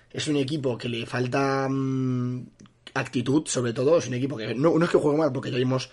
es 0.09 0.27
un 0.27 0.37
equipo 0.37 0.75
que 0.75 0.89
le 0.89 1.05
falta 1.05 1.67
mm, 1.69 2.47
actitud, 2.95 3.45
sobre 3.45 3.73
todo. 3.73 3.99
Es 3.99 4.07
un 4.07 4.15
equipo 4.15 4.35
que 4.35 4.55
no, 4.55 4.83
es 4.83 4.89
que 4.89 4.97
juegue 4.97 5.19
mal, 5.19 5.31
porque 5.31 5.51
ya 5.51 5.57
vimos. 5.57 5.91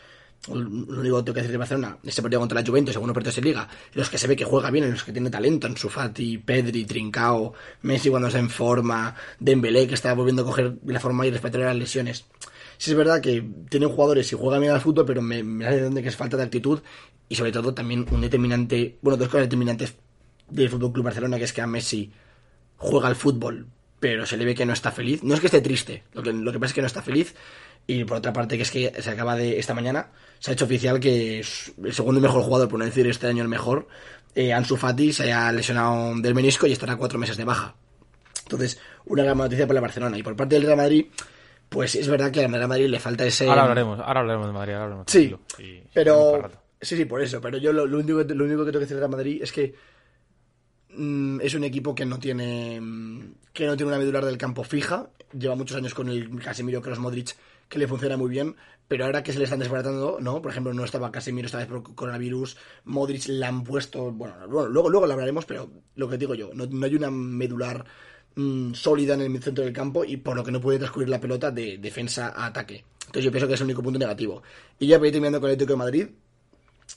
Lo 0.48 0.54
único 1.00 1.18
que 1.18 1.22
tengo 1.22 1.34
que 1.34 1.40
decir 1.40 1.52
de 1.52 1.58
Barcelona, 1.58 1.98
este 2.02 2.22
partido 2.22 2.40
contra 2.40 2.58
la 2.58 2.66
Juventus, 2.66 2.94
según 2.94 3.12
perdió 3.12 3.28
esa 3.28 3.42
liga, 3.42 3.68
los 3.92 4.08
que 4.08 4.16
se 4.16 4.26
ve 4.26 4.34
que 4.34 4.46
juega 4.46 4.70
bien, 4.70 4.84
en 4.84 4.92
los 4.92 5.04
que 5.04 5.12
tiene 5.12 5.28
talento, 5.28 5.66
en 5.66 5.76
Sufati, 5.76 6.38
Pedri, 6.38 6.86
Trincao, 6.86 7.52
Messi 7.82 8.08
cuando 8.08 8.28
está 8.28 8.40
en 8.40 8.48
forma, 8.48 9.14
Dembélé 9.38 9.86
que 9.86 9.94
está 9.94 10.14
volviendo 10.14 10.42
a 10.42 10.46
coger 10.46 10.76
la 10.86 11.00
forma 11.00 11.26
y 11.26 11.30
respetar 11.30 11.60
las 11.60 11.76
lesiones. 11.76 12.24
Sí 12.78 12.90
es 12.90 12.96
verdad 12.96 13.20
que 13.20 13.44
tienen 13.68 13.88
jugadores 13.88 14.32
y 14.32 14.36
juegan 14.36 14.60
bien 14.60 14.72
al 14.72 14.80
fútbol, 14.80 15.04
pero 15.06 15.22
me, 15.22 15.42
me 15.42 15.64
da 15.64 15.70
la 15.70 15.76
sensación 15.76 15.94
de 15.94 16.02
que 16.02 16.08
es 16.08 16.16
falta 16.16 16.36
de 16.36 16.42
actitud 16.42 16.80
y 17.28 17.36
sobre 17.36 17.52
todo 17.52 17.74
también 17.74 18.06
un 18.10 18.20
determinante, 18.20 18.98
bueno, 19.02 19.16
dos 19.16 19.28
cosas 19.28 19.46
determinantes 19.46 19.94
del 20.48 20.68
Fútbol 20.68 20.92
Club 20.92 21.04
Barcelona, 21.06 21.38
que 21.38 21.44
es 21.44 21.52
que 21.52 21.62
a 21.62 21.66
Messi 21.66 22.12
juega 22.76 23.08
al 23.08 23.16
fútbol, 23.16 23.66
pero 23.98 24.26
se 24.26 24.36
le 24.36 24.44
ve 24.44 24.54
que 24.54 24.66
no 24.66 24.72
está 24.72 24.92
feliz. 24.92 25.22
No 25.22 25.34
es 25.34 25.40
que 25.40 25.46
esté 25.46 25.60
triste, 25.60 26.04
lo 26.12 26.22
que, 26.22 26.32
lo 26.32 26.52
que 26.52 26.58
pasa 26.58 26.70
es 26.70 26.74
que 26.74 26.80
no 26.82 26.86
está 26.86 27.02
feliz. 27.02 27.34
Y 27.86 28.04
por 28.04 28.18
otra 28.18 28.32
parte, 28.32 28.56
que 28.56 28.62
es 28.62 28.70
que 28.70 28.92
se 29.02 29.10
acaba 29.10 29.36
de, 29.36 29.58
esta 29.58 29.74
mañana, 29.74 30.10
se 30.38 30.50
ha 30.50 30.54
hecho 30.54 30.64
oficial 30.64 31.00
que 31.00 31.40
el 31.40 31.92
segundo 31.92 32.20
mejor 32.20 32.42
jugador, 32.42 32.68
por 32.68 32.78
no 32.78 32.84
decir 32.84 33.06
este 33.06 33.26
año 33.26 33.42
el 33.42 33.48
mejor, 33.48 33.88
eh, 34.34 34.52
Ansu 34.52 34.76
Fati, 34.76 35.12
se 35.12 35.24
haya 35.24 35.52
lesionado 35.52 36.14
del 36.20 36.34
menisco 36.34 36.66
y 36.66 36.72
estará 36.72 36.96
cuatro 36.96 37.18
meses 37.18 37.36
de 37.36 37.44
baja. 37.44 37.74
Entonces, 38.42 38.78
una 39.06 39.22
gran 39.22 39.38
noticia 39.38 39.66
para 39.66 39.78
el 39.78 39.82
Barcelona. 39.82 40.18
Y 40.18 40.22
por 40.22 40.36
parte 40.36 40.54
del 40.54 40.64
Real 40.64 40.76
Madrid, 40.76 41.06
pues 41.74 41.96
es 41.96 42.06
verdad 42.06 42.30
que 42.30 42.46
Real 42.46 42.68
Madrid 42.68 42.86
le 42.86 43.00
falta 43.00 43.26
ese... 43.26 43.48
Ahora 43.48 43.62
hablaremos, 43.62 43.98
ahora 43.98 44.20
hablaremos 44.20 44.46
de 44.46 44.52
Madrid, 44.52 44.72
ahora 44.74 44.84
hablaremos. 44.84 45.06
Sí. 45.08 45.34
Y- 45.58 45.82
pero... 45.92 46.48
Sí, 46.80 46.96
sí, 46.96 47.04
por 47.04 47.20
eso. 47.20 47.40
Pero 47.40 47.58
yo 47.58 47.72
lo, 47.72 47.84
lo 47.84 47.98
único, 47.98 48.24
que, 48.24 48.32
lo 48.32 48.44
único 48.44 48.64
que 48.64 48.70
tengo 48.70 48.78
que 48.80 48.86
decir 48.86 49.00
de 49.00 49.08
Madrid 49.08 49.42
es 49.42 49.50
que 49.50 49.74
mm, 50.90 51.40
es 51.40 51.54
un 51.54 51.64
equipo 51.64 51.96
que 51.96 52.04
no 52.06 52.18
tiene 52.20 52.80
mm, 52.80 53.34
que 53.52 53.66
no 53.66 53.76
tiene 53.76 53.88
una 53.90 53.98
medular 53.98 54.24
del 54.24 54.38
campo 54.38 54.62
fija. 54.62 55.08
Lleva 55.36 55.56
muchos 55.56 55.76
años 55.76 55.94
con 55.94 56.08
el 56.08 56.40
Casemiro 56.40 56.80
Kroos 56.80 57.00
Modric 57.00 57.34
que 57.68 57.78
le 57.80 57.88
funciona 57.88 58.16
muy 58.16 58.30
bien, 58.30 58.54
pero 58.86 59.06
ahora 59.06 59.24
que 59.24 59.32
se 59.32 59.38
le 59.38 59.44
están 59.44 59.58
desbaratando, 59.58 60.18
¿no? 60.20 60.40
Por 60.40 60.52
ejemplo, 60.52 60.72
no 60.74 60.84
estaba 60.84 61.10
Casemiro 61.10 61.46
esta 61.46 61.58
vez 61.58 61.66
por 61.66 61.94
coronavirus, 61.94 62.56
Modric 62.84 63.26
le 63.26 63.44
han 63.46 63.64
puesto, 63.64 64.12
bueno, 64.12 64.34
bueno, 64.46 64.68
luego, 64.68 64.90
luego 64.90 65.06
lo 65.06 65.12
hablaremos, 65.14 65.44
pero 65.46 65.70
lo 65.96 66.08
que 66.08 66.18
digo 66.18 66.34
yo, 66.34 66.50
no, 66.54 66.66
no 66.66 66.86
hay 66.86 66.94
una 66.94 67.10
medular 67.10 67.84
mm, 68.36 68.74
sólida 68.74 69.14
en 69.14 69.22
el 69.22 69.42
centro 69.42 69.64
del 69.64 69.72
campo 69.72 70.04
y 70.04 70.16
por 70.16 70.36
lo 70.36 70.44
que 70.44 70.52
no 70.52 70.60
puede 70.60 70.78
transcurrir 70.78 71.08
la 71.08 71.20
pelota 71.20 71.50
de 71.50 71.78
defensa 71.78 72.28
a 72.28 72.46
ataque. 72.46 72.84
Entonces 73.06 73.24
yo 73.24 73.30
pienso 73.30 73.48
que 73.48 73.54
es 73.54 73.60
el 73.60 73.66
único 73.66 73.82
punto 73.82 73.98
negativo. 73.98 74.42
Y 74.78 74.86
ya 74.86 74.96
ir 74.96 75.02
terminando 75.12 75.40
con 75.40 75.50
el 75.50 75.54
Atlético 75.54 75.74
de 75.74 75.84
Madrid, 75.84 76.08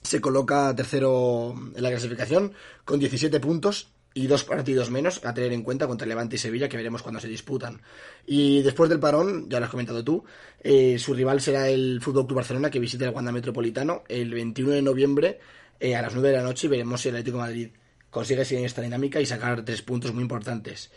se 0.01 0.21
coloca 0.21 0.75
tercero 0.75 1.53
en 1.75 1.83
la 1.83 1.89
clasificación 1.89 2.53
con 2.85 2.99
17 2.99 3.39
puntos 3.39 3.89
y 4.13 4.25
dos 4.25 4.43
partidos 4.43 4.89
menos 4.89 5.23
a 5.23 5.33
tener 5.33 5.53
en 5.53 5.61
cuenta 5.61 5.85
contra 5.85 6.07
Levante 6.07 6.37
y 6.37 6.39
Sevilla, 6.39 6.67
que 6.67 6.77
veremos 6.77 7.03
cuando 7.03 7.19
se 7.19 7.27
disputan. 7.27 7.81
Y 8.25 8.63
después 8.63 8.89
del 8.89 8.99
parón, 8.99 9.47
ya 9.47 9.59
lo 9.59 9.65
has 9.65 9.71
comentado 9.71 10.03
tú, 10.03 10.23
eh, 10.59 10.97
su 10.97 11.13
rival 11.13 11.39
será 11.39 11.69
el 11.69 12.01
Fútbol 12.01 12.25
Club 12.25 12.37
Barcelona, 12.37 12.71
que 12.71 12.79
visita 12.79 13.05
el 13.05 13.13
Wanda 13.13 13.31
Metropolitano 13.31 14.03
el 14.07 14.33
21 14.33 14.71
de 14.71 14.81
noviembre 14.81 15.39
eh, 15.79 15.95
a 15.95 16.01
las 16.01 16.13
9 16.13 16.29
de 16.29 16.37
la 16.37 16.41
noche 16.41 16.65
y 16.65 16.69
veremos 16.71 16.99
si 16.99 17.09
el 17.09 17.15
Atlético 17.15 17.37
de 17.37 17.43
Madrid 17.43 17.69
consigue 18.09 18.43
seguir 18.43 18.65
esta 18.65 18.81
dinámica 18.81 19.21
y 19.21 19.27
sacar 19.27 19.63
tres 19.63 19.83
puntos 19.83 20.11
muy 20.13 20.23
importantes. 20.23 20.89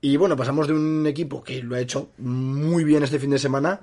Y 0.00 0.16
bueno, 0.16 0.36
pasamos 0.36 0.66
de 0.68 0.74
un 0.74 1.06
equipo 1.06 1.42
que 1.42 1.62
lo 1.62 1.74
ha 1.74 1.80
hecho 1.80 2.10
muy 2.18 2.84
bien 2.84 3.02
este 3.02 3.18
fin 3.18 3.30
de 3.30 3.38
semana 3.38 3.80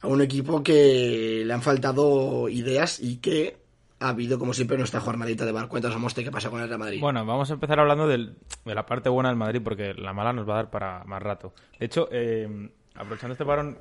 a 0.00 0.06
un 0.08 0.20
equipo 0.20 0.62
que 0.62 1.42
le 1.44 1.52
han 1.52 1.62
faltado 1.62 2.48
ideas 2.48 3.00
y 3.00 3.16
que 3.16 3.56
ha 4.00 4.08
habido, 4.10 4.38
como 4.38 4.52
siempre, 4.52 4.76
nuestra 4.76 5.00
jornadita 5.00 5.44
de 5.44 5.52
bar. 5.52 5.68
Cuéntanos, 5.68 5.98
Moste, 5.98 6.24
qué 6.24 6.30
pasa 6.32 6.50
con 6.50 6.60
el 6.60 6.66
Real 6.68 6.78
Madrid. 6.80 7.00
Bueno, 7.00 7.24
vamos 7.24 7.50
a 7.50 7.54
empezar 7.54 7.78
hablando 7.80 8.06
del- 8.08 8.34
de 8.64 8.74
la 8.74 8.84
parte 8.84 9.08
buena 9.08 9.28
del 9.28 9.38
Madrid 9.38 9.60
porque 9.62 9.94
la 9.94 10.12
mala 10.12 10.32
nos 10.32 10.48
va 10.48 10.54
a 10.54 10.56
dar 10.56 10.70
para 10.70 11.04
más 11.04 11.22
rato. 11.22 11.54
De 11.78 11.86
hecho, 11.86 12.08
eh, 12.10 12.70
aprovechando 12.94 13.32
este 13.32 13.44
parón, 13.44 13.78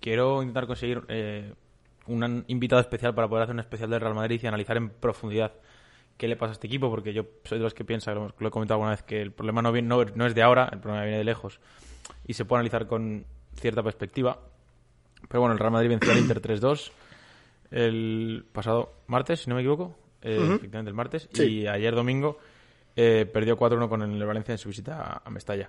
quiero 0.00 0.42
intentar 0.42 0.66
conseguir 0.66 1.02
eh, 1.08 1.52
un 2.06 2.44
invitado 2.48 2.80
especial 2.80 3.14
para 3.14 3.28
poder 3.28 3.44
hacer 3.44 3.54
un 3.54 3.60
especial 3.60 3.90
del 3.90 4.00
Real 4.00 4.14
Madrid 4.14 4.40
y 4.42 4.46
analizar 4.46 4.76
en 4.76 4.90
profundidad 4.90 5.52
qué 6.16 6.28
le 6.28 6.36
pasa 6.36 6.50
a 6.50 6.52
este 6.54 6.66
equipo, 6.66 6.88
porque 6.90 7.12
yo 7.12 7.26
soy 7.44 7.58
de 7.58 7.64
los 7.64 7.74
que 7.74 7.84
piensa, 7.84 8.12
lo, 8.14 8.34
lo 8.38 8.48
he 8.48 8.50
comentado 8.50 8.76
alguna 8.76 8.90
vez, 8.92 9.02
que 9.02 9.20
el 9.20 9.32
problema 9.32 9.60
no, 9.62 9.72
viene, 9.72 9.88
no, 9.88 10.04
no 10.04 10.26
es 10.26 10.34
de 10.34 10.42
ahora, 10.42 10.68
el 10.72 10.78
problema 10.80 11.02
viene 11.04 11.18
de 11.18 11.24
lejos 11.24 11.60
y 12.26 12.34
se 12.34 12.44
puede 12.44 12.60
analizar 12.60 12.86
con 12.86 13.24
cierta 13.54 13.82
perspectiva. 13.82 14.38
Pero 15.28 15.40
bueno, 15.40 15.52
el 15.54 15.58
Real 15.58 15.72
Madrid 15.72 15.88
venció 15.90 16.12
al 16.12 16.18
Inter 16.18 16.40
3-2 16.40 16.90
el 17.70 18.44
pasado 18.52 18.94
martes, 19.08 19.40
si 19.40 19.50
no 19.50 19.56
me 19.56 19.62
equivoco, 19.62 19.96
eh, 20.22 20.38
efectivamente 20.56 20.88
el 20.90 20.94
martes, 20.94 21.28
Sí. 21.32 21.42
y 21.62 21.66
ayer 21.66 21.94
domingo 21.94 22.38
eh, 22.94 23.26
perdió 23.30 23.56
4-1 23.58 23.88
con 23.88 24.02
el 24.02 24.24
Valencia 24.24 24.52
en 24.52 24.58
su 24.58 24.68
visita 24.68 25.20
a- 25.24 25.30
Mestalla. 25.30 25.68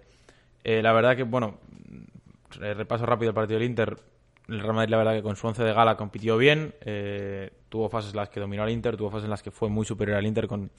Eh, 0.63 0.82
la 0.82 0.94
verdad 0.94 1.16
que, 1.16 1.24
bueno, 1.24 1.60
repaso 2.51 3.06
rápido 3.06 3.30
el 3.30 3.36
partido 3.36 3.60
del 3.60 3.68
Inter. 3.70 3.98
El 4.48 4.60
Real 4.62 4.74
Madrid, 4.74 4.92
la 4.92 4.98
verdad 4.98 5.13
que 5.13 5.24
con 5.24 5.36
su 5.36 5.46
once 5.48 5.63
de 5.63 5.74
gala 5.74 5.98
compitió 5.98 6.38
bien. 6.38 6.74
eh, 6.82 7.51
tuvo 7.70 7.90
fases 7.90 8.12
en 8.12 8.18
las 8.18 8.30
que 8.30 8.40
dominó 8.40 8.64
al 8.64 8.70
Inter, 8.72 8.96
tuvo 8.98 9.10
fases 9.10 9.26
en 9.26 9.30
las 9.32 9.44
que 9.44 9.52
fue 9.52 9.70
muy 9.70 9.86
superior 9.86 10.18
al 10.18 10.26
Inter 10.26 10.48
con 10.48 10.70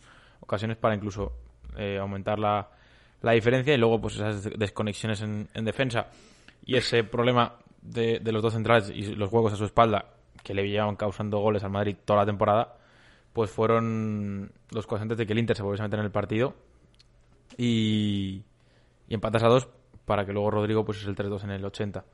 ocasiones 0.40 0.76
para 0.76 0.94
incluso 0.94 1.32
eh, 1.76 1.98
aumentar 1.98 2.38
la, 2.38 2.68
la 3.22 3.32
diferencia 3.32 3.74
y 3.74 3.78
luego 3.78 4.00
pues 4.00 4.14
esas 4.16 4.42
des- 4.44 4.58
desconexiones 4.58 5.20
en, 5.22 5.48
en 5.54 5.64
defensa 5.64 6.08
y 6.64 6.76
ese 6.76 7.04
problema 7.04 7.56
de, 7.82 8.20
los 8.32 8.42
dos 8.42 8.52
centrales 8.54 8.90
y 8.90 9.14
los 9.14 9.32
huecos 9.32 9.52
a 9.52 9.56
su 9.56 9.64
espalda 9.64 10.06
que 10.42 10.54
le 10.54 10.68
llevaban 10.68 10.96
causando 10.96 11.38
goles 11.38 11.62
al 11.64 11.70
Madrid 11.70 11.96
toda 12.04 12.20
la 12.20 12.26
temporada 12.26 12.76
pues 13.32 13.50
fueron 13.50 14.50
los 14.70 14.86
causantes 14.86 15.18
de 15.18 15.26
que 15.26 15.32
el 15.32 15.38
Inter 15.38 15.56
se 15.56 15.62
volviese 15.62 15.82
a 15.82 15.86
meter 15.86 15.98
en 16.00 16.04
el 16.06 16.10
partido 16.12 16.54
y, 17.56 18.42
y 19.08 19.14
empatas 19.14 19.42
a 19.42 19.48
dos 19.48 19.68
para 20.04 20.24
que 20.24 20.32
luego 20.32 20.50
Rodrigo 20.50 20.84
pues 20.84 20.98
es 20.98 21.06
el 21.06 21.14
3-2 21.16 21.44
en 21.44 21.50
el 21.50 21.64
80. 21.64 22.04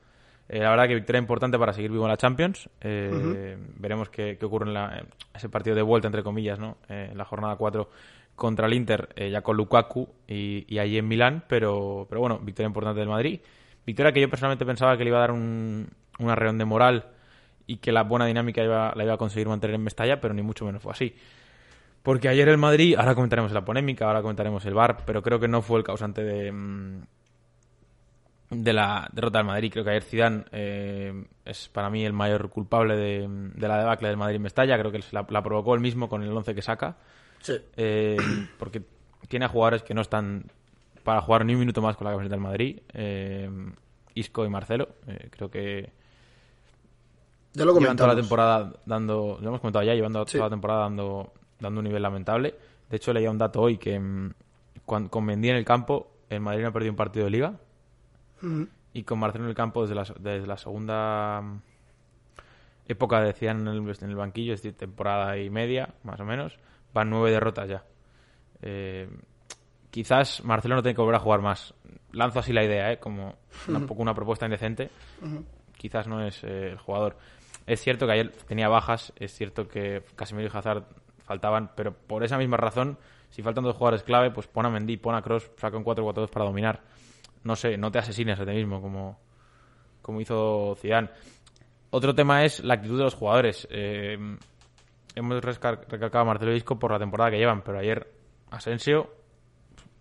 Eh, 0.47 0.59
la 0.59 0.69
verdad 0.69 0.87
que 0.87 0.95
victoria 0.95 1.19
importante 1.19 1.57
para 1.57 1.73
seguir 1.73 1.91
vivo 1.91 2.03
en 2.05 2.09
la 2.11 2.17
Champions. 2.17 2.69
Eh, 2.81 3.57
Veremos 3.77 4.09
qué, 4.09 4.37
qué 4.39 4.45
ocurre 4.45 4.67
en 4.67 4.73
la- 4.73 4.99
en 4.99 5.07
ese 5.33 5.49
partido 5.49 5.75
de 5.75 5.81
vuelta, 5.81 6.07
entre 6.07 6.21
comillas, 6.23 6.59
¿no? 6.59 6.77
Eh, 6.89 7.09
en 7.11 7.17
la 7.17 7.25
jornada 7.25 7.55
4 7.55 7.89
contra 8.35 8.67
el 8.67 8.73
Inter, 8.73 9.09
eh, 9.15 9.29
ya 9.31 9.41
con 9.41 9.57
Lukaku 9.57 10.07
y, 10.27 10.65
y 10.67 10.77
allí 10.79 10.97
en 10.97 11.07
Milán, 11.07 11.43
pero, 11.47 12.05
pero 12.09 12.21
bueno, 12.21 12.37
victoria 12.39 12.67
importante 12.67 12.99
del 12.99 13.09
Madrid. 13.09 13.39
Victoria 13.85 14.11
que 14.11 14.21
yo 14.21 14.29
personalmente 14.29 14.65
pensaba 14.65 14.97
que 14.97 15.03
le 15.03 15.09
iba 15.09 15.17
a 15.17 15.21
dar 15.21 15.31
un, 15.31 15.87
un 16.19 16.29
arreón 16.29 16.57
de 16.57 16.65
moral 16.65 17.05
y 17.67 17.77
que 17.77 17.91
la 17.91 18.03
buena 18.03 18.25
dinámica 18.25 18.63
iba, 18.63 18.93
la 18.95 19.03
iba 19.03 19.13
a 19.13 19.17
conseguir 19.17 19.47
mantener 19.47 19.75
en 19.75 19.83
Mestalla, 19.83 20.19
pero 20.21 20.33
ni 20.33 20.41
mucho 20.43 20.65
menos 20.65 20.81
fue 20.83 20.91
así. 20.91 21.15
Porque 22.03 22.29
ayer 22.29 22.47
el 22.49 22.57
Madrid, 22.57 22.95
ahora 22.97 23.15
comentaremos 23.15 23.51
la 23.51 23.65
polémica, 23.65 24.05
ahora 24.05 24.21
comentaremos 24.21 24.63
el 24.65 24.75
VAR, 24.75 24.97
pero 25.07 25.23
creo 25.23 25.39
que 25.39 25.47
no 25.47 25.61
fue 25.63 25.79
el 25.79 25.83
causante 25.83 26.23
de, 26.23 26.51
mm, 26.51 27.01
de 28.49 28.73
la 28.73 29.09
derrota 29.11 29.39
del 29.39 29.47
Madrid. 29.47 29.71
Creo 29.71 29.83
que 29.83 29.89
ayer 29.91 30.03
Zidane 30.03 30.45
eh, 30.51 31.25
es 31.45 31.67
para 31.69 31.89
mí 31.89 32.05
el 32.05 32.13
mayor 32.13 32.49
culpable 32.49 32.95
de, 32.95 33.27
de 33.29 33.67
la 33.67 33.79
debacle 33.79 34.07
del 34.09 34.17
Madrid 34.17 34.35
en 34.37 34.41
Mestalla. 34.43 34.77
Creo 34.77 34.91
que 34.91 35.01
la, 35.11 35.25
la 35.29 35.41
provocó 35.43 35.73
él 35.75 35.81
mismo 35.81 36.07
con 36.09 36.21
el 36.23 36.31
11 36.31 36.53
que 36.55 36.61
saca. 36.61 36.97
Sí. 37.41 37.57
Eh, 37.77 38.17
porque 38.59 38.81
tiene 39.27 39.45
a 39.45 39.49
jugadores 39.49 39.83
que 39.83 39.93
no 39.93 40.01
están 40.01 40.45
para 41.03 41.21
jugar 41.21 41.45
ni 41.45 41.53
un 41.53 41.59
minuto 41.59 41.81
más 41.81 41.95
con 41.97 42.05
la 42.05 42.11
camiseta 42.11 42.35
del 42.35 42.43
Madrid. 42.43 42.79
Eh, 42.93 43.49
Isco 44.13 44.45
y 44.45 44.49
Marcelo. 44.49 44.89
Eh, 45.07 45.27
creo 45.31 45.49
que 45.51 45.89
Ya 47.53 47.65
lo 47.65 47.77
llevan 47.79 47.95
toda 47.97 48.09
la 48.09 48.15
temporada 48.15 48.73
dando, 48.85 49.37
lo 49.41 49.47
hemos 49.47 49.59
comentado 49.61 49.83
ya, 49.85 49.93
llevando 49.93 50.25
Sí. 50.27 50.33
toda 50.37 50.45
la 50.47 50.49
temporada 50.55 50.81
dando, 50.81 51.33
dando 51.59 51.79
un 51.79 51.85
nivel 51.85 52.01
lamentable. 52.01 52.55
De 52.89 52.97
hecho, 52.97 53.13
leía 53.13 53.31
un 53.31 53.37
dato 53.37 53.61
hoy 53.61 53.77
que 53.77 53.99
mm, 53.99 54.33
cuan- 54.85 55.07
con 55.09 55.25
Mendy 55.25 55.49
en 55.49 55.55
el 55.57 55.65
campo, 55.65 56.11
el 56.29 56.39
Madrid 56.41 56.63
no 56.63 56.69
ha 56.69 56.73
perdido 56.73 56.91
un 56.91 56.97
partido 56.97 57.25
de 57.25 57.31
liga. 57.31 57.53
Y 58.93 59.03
con 59.03 59.19
Marcelo 59.19 59.45
en 59.45 59.49
el 59.49 59.55
campo 59.55 59.81
desde 59.81 59.95
la, 59.95 60.03
desde 60.19 60.47
la 60.47 60.57
segunda 60.57 61.41
mm, 61.41 61.61
época, 62.87 63.21
decían 63.21 63.67
en 63.67 63.67
el, 63.67 63.97
en 64.01 64.09
el 64.09 64.15
banquillo, 64.15 64.53
es 64.53 64.61
decir, 64.61 64.77
temporada 64.77 65.37
y 65.37 65.49
media, 65.49 65.93
más 66.03 66.19
o 66.19 66.25
menos, 66.25 66.57
van 66.93 67.09
nueve 67.09 67.31
derrotas 67.31 67.67
ya. 67.67 67.83
Eh, 68.61 69.09
quizás 69.91 70.43
Marcelo 70.43 70.75
no 70.75 70.81
tiene 70.81 70.95
que 70.95 71.01
volver 71.01 71.15
a 71.15 71.19
jugar 71.19 71.41
más. 71.41 71.73
Lanzo 72.11 72.39
así 72.39 72.53
la 72.53 72.63
idea, 72.63 72.91
¿eh? 72.91 72.99
como 72.99 73.35
una, 73.67 73.79
un 73.79 73.87
poco 73.87 74.01
una 74.01 74.13
propuesta 74.13 74.45
indecente. 74.45 74.89
Quizás 75.77 76.07
no 76.07 76.25
es 76.25 76.43
eh, 76.43 76.71
el 76.71 76.77
jugador. 76.77 77.17
Es 77.65 77.81
cierto 77.81 78.05
que 78.05 78.13
ayer 78.13 78.31
tenía 78.47 78.67
bajas, 78.67 79.11
es 79.17 79.33
cierto 79.33 79.67
que 79.67 80.03
Casemiro 80.15 80.49
y 80.53 80.57
Hazard 80.57 80.85
faltaban, 81.25 81.71
pero 81.75 81.93
por 81.93 82.23
esa 82.23 82.37
misma 82.37 82.57
razón, 82.57 82.97
si 83.29 83.41
faltan 83.41 83.63
dos 83.63 83.75
jugadores 83.75 84.03
clave, 84.03 84.31
pues 84.31 84.47
pon 84.47 84.65
a 84.65 84.69
Mendy, 84.69 84.97
pon 84.97 85.15
a 85.15 85.21
Cross, 85.21 85.51
saca 85.57 85.75
un 85.75 85.83
4-4-2 85.83 86.29
para 86.29 86.45
dominar. 86.45 86.81
No 87.45 87.55
sé, 87.55 87.77
no 87.77 87.91
te 87.91 87.99
asesines 87.99 88.37
a 88.39 88.45
ti 88.45 88.51
mismo 88.51 88.81
como, 88.81 89.17
como 90.01 90.19
hizo 90.19 90.75
Zidane. 90.79 91.09
Otro 91.91 92.13
tema 92.13 92.43
es 92.43 92.61
la 92.63 92.73
actitud 92.73 92.97
de 92.97 93.03
los 93.05 93.13
jugadores. 93.15 93.67
Eh, 93.71 94.17
hemos 95.15 95.41
recalcado 95.43 96.19
a 96.19 96.25
Marcelo 96.25 96.53
Isco 96.53 96.77
por 96.77 96.91
la 96.91 96.99
temporada 96.99 97.31
que 97.31 97.37
llevan, 97.37 97.61
pero 97.63 97.79
ayer 97.79 98.11
Asensio 98.49 99.13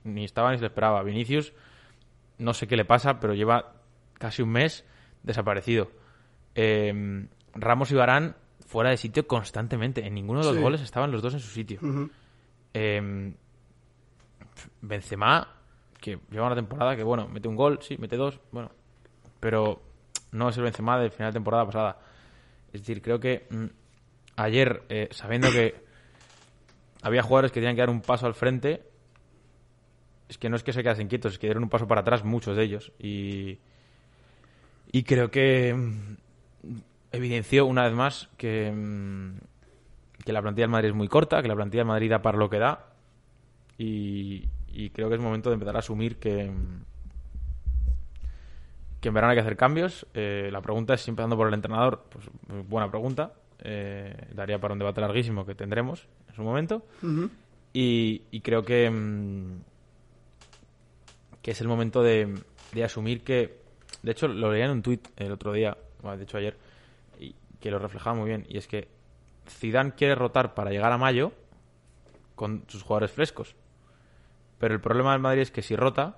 ni 0.04 0.24
estaba 0.24 0.50
ni 0.50 0.56
se 0.56 0.62
le 0.62 0.66
esperaba. 0.68 1.02
Vinicius, 1.02 1.52
no 2.38 2.52
sé 2.54 2.66
qué 2.66 2.76
le 2.76 2.84
pasa, 2.84 3.20
pero 3.20 3.34
lleva 3.34 3.74
casi 4.14 4.42
un 4.42 4.50
mes 4.50 4.84
desaparecido. 5.22 5.90
Eh, 6.54 7.26
Ramos 7.54 7.90
y 7.92 7.94
Barán 7.94 8.36
fuera 8.66 8.90
de 8.90 8.96
sitio 8.96 9.26
constantemente. 9.26 10.04
En 10.06 10.14
ninguno 10.14 10.40
de 10.40 10.46
los 10.46 10.56
Sí. 10.56 10.62
goles 10.62 10.80
estaban 10.80 11.12
los 11.12 11.22
dos 11.22 11.34
en 11.34 11.40
su 11.40 11.48
sitio. 11.50 11.78
Eh, 12.72 13.32
Benzema, 14.80 15.48
que 16.04 16.18
lleva 16.30 16.44
una 16.44 16.54
temporada 16.54 16.94
que, 16.96 17.02
bueno, 17.02 17.28
mete 17.28 17.49
un 17.49 17.56
gol, 17.56 17.78
sí, 17.80 17.96
mete 17.96 18.18
dos, 18.18 18.38
bueno, 18.52 18.70
pero 19.40 19.80
no 20.32 20.50
es 20.50 20.56
el 20.58 20.64
Benzema 20.64 21.00
del 21.00 21.11
final 21.11 21.32
de 21.32 21.37
temporada 21.37 21.64
pasada. 21.64 21.99
Es 22.75 22.82
decir, 22.82 23.00
creo 23.00 23.18
que 23.18 23.46
mm, 23.49 23.64
ayer, 24.37 24.82
eh, 24.90 25.08
sabiendo 25.12 25.50
que 25.50 25.82
había 27.00 27.23
jugadores 27.23 27.52
que 27.52 27.61
tenían 27.61 27.75
que 27.75 27.80
dar 27.80 27.88
un 27.88 28.02
paso 28.02 28.26
al 28.26 28.34
frente, 28.34 28.82
es 30.28 30.37
que 30.37 30.50
no 30.50 30.56
es 30.56 30.62
que 30.62 30.75
se 30.75 30.82
quedasen 30.82 31.08
quietos, 31.08 31.32
es 31.32 31.38
que 31.38 31.46
dieron 31.46 31.62
un 31.62 31.70
paso 31.70 31.88
para 31.88 32.02
atrás 32.02 32.23
muchos 32.23 32.54
de 32.54 32.64
ellos. 32.64 32.92
Y, 32.99 33.61
y 34.92 35.04
creo 35.04 35.30
que 35.30 35.73
mm, 35.73 36.16
evidenció 37.12 37.64
una 37.64 37.84
vez 37.84 37.94
más 37.94 38.28
que, 38.37 38.70
mm, 38.70 39.38
que 40.23 40.34
la 40.34 40.42
plantilla 40.42 40.64
del 40.64 40.70
Madrid 40.70 40.90
es 40.90 40.94
muy 40.94 41.08
corta, 41.08 41.40
que 41.40 41.49
la 41.49 41.54
plantilla 41.54 41.80
del 41.80 41.88
Madrid 41.88 42.11
da 42.11 42.20
para 42.20 42.37
lo 42.37 42.50
que 42.50 42.58
da. 42.58 42.92
Y, 43.78 44.50
y 44.75 44.90
creo 44.90 45.09
que 45.09 45.14
es 45.14 45.21
momento 45.21 45.50
de 45.50 45.54
empezar 45.54 45.76
a 45.76 45.78
asumir 45.78 46.16
que, 46.16 46.50
que 49.00 49.09
en 49.09 49.14
verano 49.14 49.31
hay 49.31 49.37
que 49.37 49.43
hacer 49.43 49.57
cambios. 49.57 50.07
Eh, 50.14 50.49
la 50.50 50.61
pregunta 50.61 50.95
es 50.95 51.02
si 51.02 51.11
empezando 51.11 51.37
por 51.37 51.47
el 51.47 51.54
entrenador, 51.54 52.04
pues 52.11 52.26
buena 52.69 52.90
pregunta. 52.90 53.33
Eh, 53.61 54.14
daría 54.35 54.61
para 54.61 54.73
un 54.73 54.78
debate 54.78 55.00
larguísimo 55.00 55.47
que 55.47 55.54
tendremos 55.54 56.09
en 56.28 56.35
su 56.35 56.43
momento. 56.43 56.85
y, 57.73 58.23
y 58.31 58.40
creo 58.40 58.64
que, 58.64 58.90
mm, 58.90 59.61
que 61.40 61.52
es 61.52 61.61
el 61.61 61.69
momento 61.69 62.02
de, 62.02 62.35
de 62.73 62.85
asumir 62.85 63.23
que, 63.23 63.61
de 64.02 64.12
hecho 64.12 64.26
lo 64.26 64.52
leía 64.52 64.64
en 64.66 64.73
un 64.73 64.83
tuit 64.83 65.07
el 65.16 65.33
otro 65.33 65.52
día, 65.52 65.76
bueno, 66.02 66.19
de 66.19 66.25
hecho 66.25 66.38
ayer, 66.38 66.57
y 67.21 67.35
que 67.61 67.71
lo 67.71 67.78
reflejaba 67.78 68.16
muy 68.16 68.28
bien, 68.28 68.45
y 68.49 68.59
es 68.59 68.66
que 68.66 68.88
Zidane 69.49 69.93
quiere 69.93 70.14
rotar 70.14 70.54
para 70.54 70.71
llegar 70.71 70.93
a 70.93 70.99
mayo 70.99 71.33
con 72.35 72.64
sus 72.69 72.83
jugadores 72.83 73.12
frescos. 73.12 73.54
Pero 74.64 74.73
el 74.76 74.80
problema 74.80 75.12
del 75.12 75.21
Madrid 75.21 75.42
es 75.42 75.50
que 75.50 75.61
si 75.61 75.76
rota, 75.76 76.16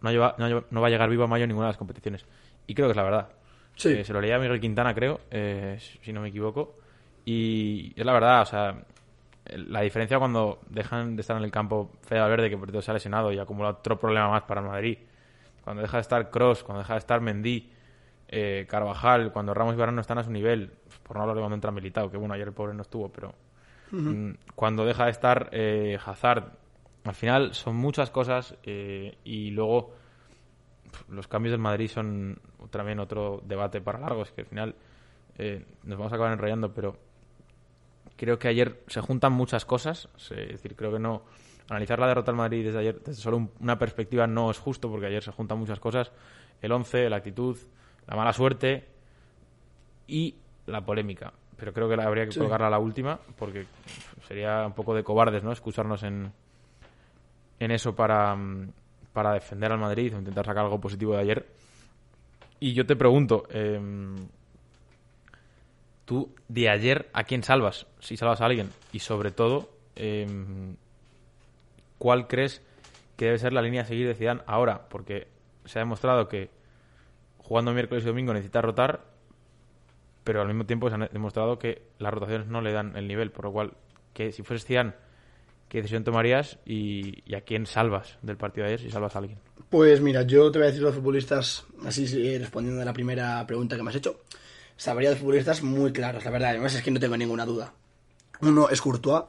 no, 0.00 0.12
lleva- 0.12 0.36
no, 0.38 0.80
va 0.80 0.86
a 0.86 0.90
llegar 0.90 1.10
vivo 1.10 1.24
a 1.24 1.26
mayo 1.26 1.42
en 1.42 1.48
ninguna 1.48 1.66
de 1.66 1.70
las 1.70 1.76
competiciones. 1.76 2.24
Y 2.68 2.74
creo 2.76 2.86
que 2.86 2.92
es 2.92 2.96
la 2.96 3.02
verdad. 3.02 3.28
Sí. 3.74 3.88
Eh, 3.88 4.04
se 4.04 4.12
lo 4.12 4.20
leía 4.20 4.36
a 4.36 4.38
Miguel 4.38 4.60
Quintana, 4.60 4.94
creo, 4.94 5.22
eh, 5.28 5.76
si 5.80 6.12
no 6.12 6.20
me 6.20 6.28
equivoco. 6.28 6.76
Y 7.24 7.92
es 7.96 8.06
la 8.06 8.12
verdad, 8.12 8.42
o 8.42 8.46
sea, 8.46 8.76
la 9.46 9.80
diferencia 9.80 10.20
cuando 10.20 10.60
dejan 10.68 11.16
de 11.16 11.22
estar 11.22 11.36
en 11.36 11.42
el 11.42 11.50
campo 11.50 11.90
Fede 12.02 12.20
Valverde, 12.20 12.48
que 12.48 12.56
por 12.56 12.68
cierto 12.68 12.80
se 12.80 12.92
ha 12.92 12.94
lesionado 12.94 13.32
y 13.32 13.40
acumula 13.40 13.70
otro 13.70 13.98
problema 13.98 14.28
más 14.28 14.42
para 14.44 14.60
el 14.60 14.68
Madrid. 14.68 14.98
Cuando 15.64 15.82
deja 15.82 15.96
de 15.96 16.02
estar 16.02 16.30
Cross, 16.30 16.62
cuando 16.62 16.82
deja 16.82 16.94
de 16.94 16.98
estar 17.00 17.20
Mendy, 17.20 17.72
eh, 18.28 18.66
Carvajal, 18.70 19.32
cuando 19.32 19.52
Ramos 19.52 19.74
y 19.74 19.78
Varane 19.78 19.96
no 19.96 20.00
están 20.02 20.18
a 20.18 20.22
su 20.22 20.30
nivel, 20.30 20.70
por 21.02 21.16
no 21.16 21.22
hablar 21.22 21.34
de 21.34 21.40
cuando 21.40 21.56
entra 21.56 21.72
Militao, 21.72 22.08
que 22.08 22.16
bueno, 22.18 22.34
ayer 22.34 22.46
el 22.46 22.54
pobre 22.54 22.72
no 22.72 22.82
estuvo, 22.82 23.08
pero 23.10 23.34
mm, 24.12 24.30
cuando 24.54 24.84
deja 24.84 25.06
de 25.06 25.10
estar 25.10 25.48
eh, 25.50 25.98
Hazard, 26.06 26.44
al 27.04 27.14
final 27.14 27.54
son 27.54 27.76
muchas 27.76 28.10
cosas 28.10 28.54
eh, 28.62 29.16
y 29.24 29.50
luego 29.50 29.94
los 31.08 31.28
cambios 31.28 31.52
del 31.52 31.60
Madrid 31.60 31.88
son 31.88 32.38
también 32.70 32.98
otro 33.00 33.40
debate 33.44 33.80
para 33.80 33.98
largo, 33.98 34.22
es 34.22 34.30
que 34.32 34.42
al 34.42 34.46
final 34.46 34.74
eh, 35.38 35.64
nos 35.84 35.98
vamos 35.98 36.12
a 36.12 36.16
acabar 36.16 36.32
enrollando, 36.32 36.72
pero 36.74 36.96
creo 38.16 38.38
que 38.38 38.48
ayer 38.48 38.82
se 38.88 39.00
juntan 39.00 39.32
muchas 39.32 39.64
cosas, 39.64 40.08
es 40.16 40.28
decir, 40.30 40.76
creo 40.76 40.92
que 40.92 40.98
no 40.98 41.22
analizar 41.70 41.98
la 42.00 42.08
derrota 42.08 42.32
del 42.32 42.36
Madrid 42.38 42.64
desde 42.64 42.80
ayer 42.80 43.00
desde 43.00 43.22
solo 43.22 43.36
un- 43.38 43.50
una 43.60 43.78
perspectiva 43.78 44.26
no 44.26 44.50
es 44.50 44.58
justo 44.58 44.90
porque 44.90 45.06
ayer 45.06 45.22
se 45.22 45.30
juntan 45.32 45.58
muchas 45.58 45.78
cosas, 45.80 46.10
el 46.60 46.72
11, 46.72 47.08
la 47.08 47.16
actitud, 47.16 47.56
la 48.06 48.16
mala 48.16 48.32
suerte 48.32 48.86
y 50.06 50.34
la 50.66 50.84
polémica. 50.84 51.32
pero 51.56 51.74
creo 51.74 51.90
que 51.90 51.96
la 51.98 52.04
habría 52.04 52.24
que 52.24 52.32
Sí. 52.32 52.40
colgarla 52.40 52.68
a 52.68 52.70
la 52.70 52.78
última, 52.78 53.20
porque 53.38 53.66
sería 54.26 54.64
un 54.66 54.72
poco 54.72 54.94
de 54.94 55.04
cobardes, 55.04 55.44
¿no? 55.44 55.52
Excusarnos 55.52 56.02
en, 56.04 56.32
en 57.60 57.70
eso 57.70 57.94
para, 57.94 58.34
mm, 58.34 58.72
para 59.12 59.34
defender 59.34 59.70
al 59.70 59.78
Madrid 59.78 60.14
o 60.14 60.18
intentar 60.18 60.46
sacar 60.46 60.64
algo 60.64 60.80
positivo 60.80 61.14
de 61.14 61.20
ayer. 61.20 61.46
Y 62.58 62.72
yo 62.72 62.84
te 62.86 62.96
pregunto, 62.96 63.44
em, 63.50 64.16
tú 66.04 66.34
de 66.48 66.68
ayer, 66.68 67.08
¿a 67.12 67.24
quién 67.24 67.42
salvas? 67.42 67.86
Si 68.00 68.16
salvas 68.16 68.40
a 68.40 68.46
alguien. 68.46 68.70
Y 68.92 68.98
sobre 68.98 69.30
todo, 69.30 69.70
em, 69.94 70.76
¿cuál 71.98 72.26
crees 72.26 72.62
que 73.16 73.26
debe 73.26 73.38
ser 73.38 73.52
la 73.52 73.62
línea 73.62 73.82
a 73.82 73.84
seguir 73.84 74.08
de 74.08 74.14
Zidane 74.14 74.42
ahora? 74.46 74.88
Porque 74.88 75.28
se 75.66 75.78
ha 75.78 75.82
demostrado 75.82 76.28
que 76.28 76.50
jugando 77.38 77.72
miércoles 77.72 78.04
y 78.04 78.06
domingo 78.06 78.32
necesita 78.32 78.62
rotar, 78.62 79.04
pero 80.24 80.40
al 80.40 80.48
mismo 80.48 80.64
tiempo 80.64 80.88
se 80.88 80.96
ha 80.96 80.98
demostrado 80.98 81.58
que 81.58 81.82
las 81.98 82.12
rotaciones 82.12 82.46
no 82.46 82.60
le 82.60 82.72
dan 82.72 82.96
el 82.96 83.06
nivel, 83.08 83.30
por 83.30 83.46
lo 83.46 83.52
cual, 83.52 83.72
que 84.12 84.32
si 84.32 84.42
fueses 84.42 84.66
Zidane, 84.66 84.92
¿qué 85.70 85.78
decisión 85.78 86.04
tomarías 86.04 86.58
y, 86.66 87.22
a 87.34 87.40
quién 87.40 87.64
salvas 87.64 88.18
del 88.20 88.36
partido 88.36 88.66
de 88.66 88.74
ayer 88.74 88.80
si 88.86 88.90
salvas 88.90 89.14
a 89.16 89.20
alguien? 89.20 89.38
Pues 89.70 90.02
mira, 90.02 90.22
yo 90.22 90.50
te 90.50 90.58
voy 90.58 90.64
a 90.66 90.70
decir 90.70 90.82
los 90.82 90.94
futbolistas, 90.94 91.64
así 91.86 92.04
eh, 92.26 92.38
respondiendo 92.38 92.82
a 92.82 92.84
la 92.84 92.92
primera 92.92 93.46
pregunta 93.46 93.76
que 93.76 93.82
me 93.82 93.88
has 93.90 93.96
hecho. 93.96 94.20
Sabría 94.76 95.10
de 95.10 95.16
futbolistas 95.16 95.62
muy 95.62 95.92
claros, 95.92 96.24
la 96.24 96.30
verdad. 96.30 96.50
Además 96.50 96.74
es 96.74 96.82
que 96.82 96.90
no 96.90 97.00
tengo 97.00 97.16
ninguna 97.16 97.46
duda. 97.46 97.72
Uno 98.42 98.68
es 98.68 98.80
Courtois. 98.82 99.24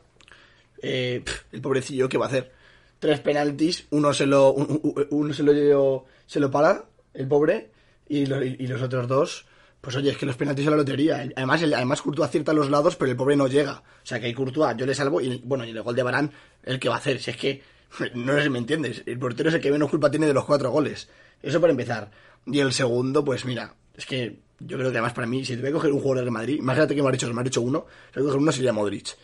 Eh, 0.81 1.23
el 1.51 1.61
pobrecillo, 1.61 2.09
¿qué 2.09 2.17
va 2.17 2.25
a 2.25 2.29
hacer? 2.29 2.51
Tres 2.99 3.19
penaltis, 3.19 3.85
uno 3.91 4.13
se 4.13 4.25
lo, 4.25 4.51
un- 4.53 4.79
un- 4.83 5.07
uno 5.11 5.33
se 5.33 5.43
lo, 5.43 6.05
se 6.25 6.39
lo 6.39 6.49
para, 6.51 6.85
el 7.13 7.27
pobre, 7.27 7.69
y 8.07 8.25
los 8.25 8.81
otros 8.81 9.07
dos, 9.07 9.45
pues 9.81 9.95
oye, 9.95 10.11
es 10.11 10.17
que 10.17 10.25
los 10.25 10.35
penaltis 10.37 10.63
son 10.65 10.71
la 10.71 10.77
lotería. 10.77 11.27
Además, 11.35 11.61
el- 11.63 11.73
además 11.73 12.01
Courtois 12.01 12.29
acierta 12.29 12.51
a 12.51 12.55
los 12.55 12.69
lados, 12.69 12.95
pero 12.95 13.11
el 13.11 13.17
pobre 13.17 13.35
no 13.35 13.47
llega. 13.47 13.79
O 13.79 14.05
sea 14.05 14.19
que 14.19 14.27
hay 14.27 14.33
Courtois, 14.33 14.77
yo 14.77 14.85
le 14.85 14.93
salvo, 14.95 15.19
y 15.21 15.41
bueno, 15.43 15.65
y 15.65 15.71
el 15.71 15.81
gol 15.81 15.95
de 15.95 16.03
Barán, 16.03 16.31
el 16.63 16.79
que 16.79 16.87
va 16.89 16.95
a 16.95 16.97
hacer, 16.99 17.19
si 17.19 17.31
es 17.31 17.37
que, 17.37 17.61
no 18.15 18.33
sé 18.33 18.43
si 18.43 18.49
me 18.49 18.59
entiendes, 18.59 19.03
el 19.05 19.17
portero 19.19 19.49
es 19.49 19.55
el 19.55 19.61
que 19.61 19.71
menos 19.71 19.89
culpa 19.89 20.09
tiene 20.11 20.27
de 20.27 20.33
los 20.33 20.45
cuatro 20.45 20.69
goles. 20.71 21.09
Eso 21.41 21.59
para 21.59 21.71
empezar. 21.71 22.11
Y 22.45 22.59
el 22.59 22.71
segundo, 22.73 23.25
pues 23.25 23.43
mira, 23.45 23.73
es 23.95 24.05
que 24.05 24.39
yo 24.59 24.77
creo 24.77 24.91
que 24.91 24.97
además 24.97 25.13
para 25.13 25.27
mí, 25.27 25.43
si 25.43 25.55
te 25.55 25.61
voy 25.61 25.71
a 25.71 25.73
coger 25.73 25.91
un 25.91 25.99
jugador 25.99 26.25
de 26.25 26.31
Madrid, 26.31 26.57
imagínate 26.59 26.95
que 26.95 27.01
me 27.01 27.09
ha 27.09 27.11
dicho, 27.11 27.31
me 27.33 27.41
ha 27.41 27.43
dicho 27.43 27.61
uno, 27.61 27.85
si 28.13 28.19
voy 28.19 28.23
a 28.23 28.25
coger 28.27 28.41
uno 28.41 28.51
sería 28.51 28.73
Modric. 28.73 29.15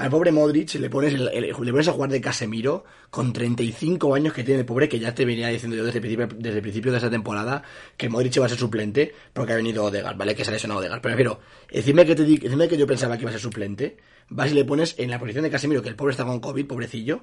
Al 0.00 0.10
pobre 0.10 0.32
Modric 0.32 0.74
le 0.76 0.88
pones, 0.88 1.12
el- 1.12 1.26
le 1.30 1.52
pones 1.72 1.88
a 1.88 1.92
jugar 1.92 2.10
de 2.10 2.20
Casemiro 2.22 2.84
con 3.10 3.32
35 3.34 4.14
años 4.14 4.32
que 4.32 4.42
tiene 4.44 4.60
el 4.60 4.66
pobre, 4.66 4.88
que 4.88 4.98
ya 4.98 5.14
te 5.14 5.24
venía 5.26 5.48
diciendo 5.48 5.76
yo 5.76 5.84
desde 5.84 5.98
el 5.98 6.02
principio, 6.02 6.28
desde 6.38 6.62
principio 6.62 6.90
de 6.90 6.96
esta 6.98 7.10
temporada 7.10 7.62
que 7.98 8.08
Modric 8.08 8.34
iba 8.36 8.46
a 8.46 8.48
ser 8.48 8.58
suplente 8.58 9.12
porque 9.34 9.52
ha 9.52 9.56
venido 9.56 9.84
Odegaard, 9.84 10.16
¿vale? 10.16 10.34
Que 10.34 10.42
se 10.44 10.50
ha 10.50 10.54
lesionado 10.54 10.80
Odegaard. 10.80 11.02
Pero 11.02 11.14
prefiero, 11.14 11.40
encima 11.70 12.04
que 12.04 12.14
te 12.14 12.22
encima 12.22 12.66
que 12.66 12.78
yo 12.78 12.86
pensaba 12.86 13.16
que 13.16 13.24
iba 13.24 13.30
a 13.30 13.32
ser 13.34 13.42
suplente, 13.42 13.98
vas 14.30 14.50
y 14.50 14.54
le 14.54 14.64
pones 14.64 14.94
en 14.98 15.10
la 15.10 15.18
posición 15.18 15.44
de 15.44 15.50
Casemiro, 15.50 15.82
que 15.82 15.90
el 15.90 15.96
pobre 15.96 16.12
está 16.12 16.24
con 16.24 16.40
COVID, 16.40 16.66
pobrecillo, 16.66 17.20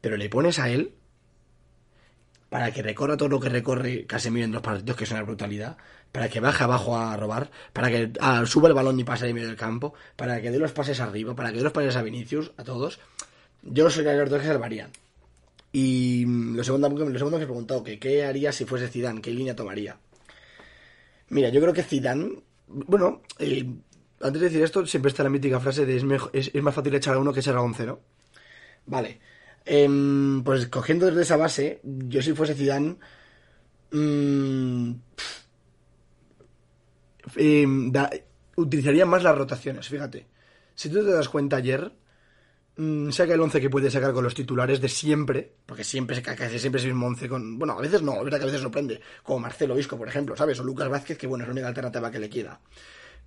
pero 0.00 0.16
le 0.16 0.28
pones 0.30 0.58
a 0.58 0.70
él 0.70 0.92
para 2.48 2.70
que 2.72 2.82
recorra 2.82 3.16
todo 3.16 3.28
lo 3.28 3.40
que 3.40 3.48
recorre 3.48 4.06
Casemiro 4.06 4.44
en 4.44 4.52
dos 4.52 4.62
partidos, 4.62 4.96
que 4.96 5.04
es 5.04 5.10
una 5.10 5.22
brutalidad, 5.22 5.76
para 6.12 6.28
que 6.28 6.40
baje 6.40 6.64
abajo 6.64 6.96
a 6.96 7.16
robar, 7.16 7.50
para 7.72 7.88
que 7.90 8.12
suba 8.46 8.68
el 8.68 8.74
balón 8.74 8.98
y 9.00 9.04
pase 9.04 9.26
de 9.26 9.34
medio 9.34 9.48
del 9.48 9.56
campo, 9.56 9.94
para 10.16 10.40
que 10.40 10.50
dé 10.50 10.58
los 10.58 10.72
pases 10.72 11.00
arriba, 11.00 11.34
para 11.34 11.50
que 11.50 11.56
dé 11.58 11.62
los 11.64 11.72
pases 11.72 11.96
a 11.96 12.02
Vinicius, 12.02 12.52
a 12.56 12.64
todos. 12.64 13.00
Yo 13.62 13.90
soy 13.90 14.04
los 14.04 14.30
dos 14.30 14.40
que 14.40 14.46
salvarían. 14.46 14.90
Y 15.72 16.24
mm, 16.26 16.56
lo 16.56 16.64
segundo, 16.64 16.88
lo 16.88 17.18
segundo 17.18 17.36
que 17.38 17.44
he 17.44 17.46
preguntado, 17.46 17.82
que 17.82 17.98
qué 17.98 18.24
haría 18.24 18.52
si 18.52 18.64
fuese 18.64 18.88
Zidane, 18.88 19.20
qué 19.20 19.30
línea 19.32 19.56
tomaría. 19.56 19.98
Mira, 21.28 21.48
yo 21.48 21.60
creo 21.60 21.72
que 21.74 21.82
Zidane, 21.82 22.38
bueno, 22.68 23.22
eh, 23.38 23.66
antes 24.22 24.40
de 24.40 24.48
decir 24.48 24.62
esto, 24.62 24.86
siempre 24.86 25.10
está 25.10 25.22
la 25.24 25.30
mítica 25.30 25.60
frase 25.60 25.84
de 25.84 25.96
es, 25.96 26.04
mejo- 26.04 26.30
es, 26.32 26.50
es 26.54 26.62
más 26.62 26.74
fácil 26.74 26.94
echar 26.94 27.14
a 27.14 27.18
uno 27.18 27.32
que 27.32 27.40
echar 27.40 27.56
a 27.56 27.60
once, 27.62 27.84
¿no? 27.84 27.98
Vale. 28.86 29.18
Em, 29.66 30.42
pues 30.44 30.68
cogiendo 30.68 31.06
desde 31.06 31.22
esa 31.22 31.36
base, 31.36 31.80
yo 31.82 32.22
si 32.22 32.32
fuese 32.34 32.54
Zidane, 32.54 32.96
mm, 33.92 34.90
em, 37.36 37.90
da- 37.92 38.10
utilizaría 38.56 39.06
más 39.06 39.22
las 39.22 39.36
rotaciones, 39.36 39.88
fíjate. 39.88 40.26
Si 40.74 40.88
tú 40.88 41.04
te 41.04 41.10
das 41.12 41.28
cuenta 41.28 41.56
ayer, 41.56 41.92
mm, 42.76 43.10
saca 43.10 43.34
el 43.34 43.40
11 43.40 43.60
que 43.60 43.70
puede 43.70 43.90
sacar 43.90 44.12
con 44.12 44.24
los 44.24 44.34
titulares 44.34 44.80
de 44.80 44.88
siempre, 44.88 45.52
porque 45.66 45.84
siempre 45.84 46.16
se 46.16 46.22
ca- 46.22 46.36
casi 46.36 46.58
siempre 46.58 46.80
es 46.80 46.84
el 46.86 46.92
mismo 46.94 47.06
11 47.06 47.28
con... 47.28 47.58
Bueno, 47.58 47.74
a 47.78 47.82
veces 47.82 48.02
no, 48.02 48.14
es 48.18 48.24
verdad 48.24 48.38
que 48.38 48.44
a 48.44 48.46
veces 48.46 48.62
sorprende, 48.62 49.00
como 49.22 49.40
Marcelo 49.40 49.78
Isco, 49.78 49.96
por 49.98 50.08
ejemplo, 50.08 50.36
¿sabes? 50.36 50.60
O 50.60 50.64
Lucas 50.64 50.88
Vázquez, 50.88 51.18
que 51.18 51.26
bueno, 51.26 51.44
es 51.44 51.48
la 51.48 51.52
única 51.52 51.68
alternativa 51.68 52.10
que 52.10 52.18
le 52.20 52.30
queda. 52.30 52.60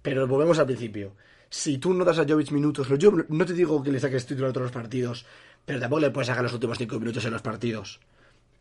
Pero 0.01 0.27
volvemos 0.27 0.59
al 0.59 0.65
principio. 0.67 1.15
Si 1.49 1.77
tú 1.79 1.93
no 1.93 2.05
das 2.05 2.19
a 2.19 2.25
Jovic 2.27 2.51
minutos, 2.51 2.87
yo 2.99 3.11
no 3.27 3.45
te 3.45 3.53
digo 3.53 3.81
que 3.83 3.91
le 3.91 3.99
saques 3.99 4.25
titular 4.25 4.51
a 4.51 4.53
todos 4.53 4.65
los 4.65 4.71
partidos, 4.71 5.25
pero 5.65 5.79
tampoco 5.79 5.99
le 6.01 6.11
puedes 6.11 6.27
sacar 6.27 6.43
los 6.43 6.53
últimos 6.53 6.77
5 6.77 6.99
minutos 6.99 7.25
en 7.25 7.31
los 7.31 7.41
partidos. 7.41 7.99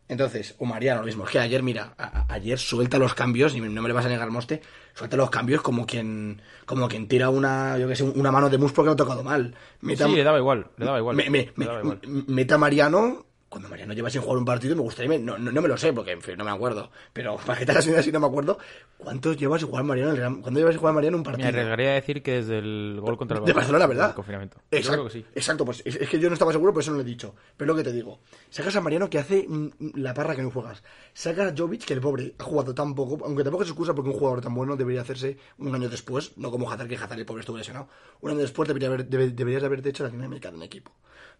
Entonces, 0.07 0.55
o 0.57 0.65
Mariano 0.65 1.01
lo 1.01 1.05
mismo. 1.05 1.23
Es 1.25 1.29
que 1.29 1.37
ayer, 1.39 1.61
mira, 1.61 1.93
ayer 2.29 2.57
suelta 2.57 2.97
los 2.97 3.13
cambios, 3.13 3.53
y 3.53 3.61
no 3.61 3.81
me 3.83 3.87
le 3.87 3.93
vas 3.93 4.05
a 4.05 4.09
negar, 4.09 4.31
Moste, 4.31 4.59
suelta 4.95 5.15
los 5.17 5.29
cambios 5.29 5.61
como 5.61 5.85
quien 5.85 6.41
como 6.65 6.87
quien 6.87 7.07
tira 7.07 7.29
una, 7.29 7.77
yo 7.77 7.87
que 7.87 7.95
sé, 7.95 8.03
una 8.03 8.31
mano 8.31 8.49
de 8.49 8.57
muslo 8.57 8.83
que 8.83 8.87
no 8.87 8.91
ha 8.93 8.95
tocado 8.95 9.23
mal. 9.23 9.53
Meta- 9.81 10.07
Sí, 10.07 10.15
le 10.15 10.23
daba 10.23 10.39
igual, 10.39 10.65
le 10.77 10.85
daba 10.85 10.97
igual. 10.97 11.15
me, 11.15 11.29
me- 11.29 11.37
le 11.45 11.53
me- 11.55 11.65
daba 11.65 11.79
igual. 11.81 11.99
meta 12.27 12.55
a 12.55 12.57
Mariano. 12.57 13.25
Cuando 13.49 13.67
Mariano 13.67 13.93
lleva 13.93 14.11
sin 14.11 14.21
jugar 14.21 14.37
un 14.37 14.45
partido, 14.45 14.75
me 14.75 14.83
gustaría. 14.83 15.17
No, 15.17 15.37
no, 15.39 15.51
no 15.51 15.61
me 15.61 15.67
lo 15.67 15.75
sé, 15.75 15.91
porque 15.91 16.11
en 16.11 16.21
fin, 16.21 16.37
no 16.37 16.43
me 16.45 16.51
acuerdo. 16.51 16.91
Pero 17.13 17.35
para 17.45 17.57
que 17.57 17.65
te 17.65 17.71
hagas 17.71 17.87
una 17.87 18.03
si 18.03 18.11
no 18.11 18.19
me 18.19 18.27
acuerdo. 18.27 18.59
¿Cuántos 18.97 19.37
lleva 19.37 19.57
sin 19.57 19.67
jugar 19.69 19.83
Mariano? 19.85 20.11
el 20.11 20.19
¿Cuándo 20.41 20.59
lleva 20.59 20.71
sin 20.71 20.79
jugar 20.79 20.93
Mariano 20.93 21.17
un 21.17 21.21
Me 21.23 21.25
partido? 21.31 21.47
arriesgaría 21.49 21.89
a 21.89 21.93
decir 21.95 22.21
que 22.21 22.33
desde 22.33 22.59
el 22.59 22.99
gol 23.01 23.17
contra 23.17 23.39
el 23.39 23.45
de 23.45 23.53
Barcelona, 23.53 23.87
¿verdad? 23.87 24.05
del 24.07 24.15
confinamiento. 24.15 24.57
Yo 24.71 24.77
Exacto, 24.77 25.01
creo 25.01 25.05
que 25.05 25.19
sí. 25.19 25.25
exacto, 25.33 25.65
pues 25.65 25.81
es, 25.85 25.95
es 25.95 26.07
que 26.09 26.19
yo 26.19 26.29
no 26.29 26.33
estaba 26.33 26.51
seguro, 26.51 26.73
por 26.73 26.83
eso 26.83 26.91
no 26.91 26.97
lo 26.97 27.01
he 27.01 27.05
dicho. 27.05 27.33
Pero 27.57 27.69
lo 27.73 27.77
que 27.77 27.83
te 27.83 27.91
digo, 27.91 28.19
sacas 28.51 28.75
a 28.75 28.81
Mariano 28.81 29.09
que 29.09 29.17
hace 29.17 29.45
mm, 29.47 29.69
la 29.95 30.13
parra 30.13 30.35
que 30.35 30.43
no 30.43 30.51
juegas. 30.51 30.83
Sacas 31.13 31.51
a 31.51 31.55
Jovic, 31.57 31.85
que 31.85 31.93
el 31.93 32.01
pobre 32.01 32.35
ha 32.37 32.43
jugado 32.43 32.75
tan 32.75 32.93
poco, 32.93 33.25
aunque 33.25 33.43
tampoco 33.43 33.63
es 33.63 33.69
excusa 33.69 33.95
porque 33.95 34.11
un 34.11 34.15
jugador 34.17 34.41
tan 34.41 34.53
bueno 34.53 34.75
debería 34.75 35.01
hacerse 35.01 35.37
un 35.57 35.73
año 35.73 35.89
después, 35.89 36.37
no 36.37 36.51
como 36.51 36.69
Hazard, 36.71 36.87
que 36.87 36.95
Hazard 36.97 37.17
el 37.19 37.25
pobre 37.25 37.39
estuvo 37.39 37.57
lesionado. 37.57 37.87
Un 38.21 38.29
año 38.31 38.39
después 38.41 38.67
debería 38.67 38.89
haber, 38.89 39.07
debe- 39.09 39.31
deberías 39.31 39.61
de 39.63 39.65
haberte 39.65 39.89
hecho 39.89 40.03
la 40.03 40.09
dinámica 40.09 40.51
de 40.51 40.57
un 40.57 40.63
equipo. 40.63 40.91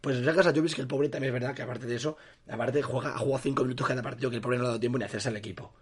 Pues 0.02 0.24
sacas 0.24 0.48
a 0.48 0.54
Jovic, 0.54 0.76
que 0.76 0.82
el 0.82 0.88
pobre 0.88 1.10
también 1.10 1.36
es 1.36 1.42
verdad 1.42 1.54
que 1.54 1.62
aparte 1.62 1.86
de 1.86 1.99
eso, 2.00 2.18
aparte 2.50 2.82
juega, 2.82 3.14
ha 3.16 3.18
jugado 3.20 3.40
5 3.44 3.64
minutos 3.64 3.88
cada 3.88 4.02
partido, 4.02 4.30
que 4.30 4.38
el 4.38 4.42
pobre 4.42 4.58
no 4.58 4.64
le 4.64 4.68
ha 4.68 4.72
dado 4.72 4.80
tiempo 4.80 4.98
ni 4.98 5.06
hacerse 5.06 5.30
al 5.30 5.38
equipo. 5.38 5.74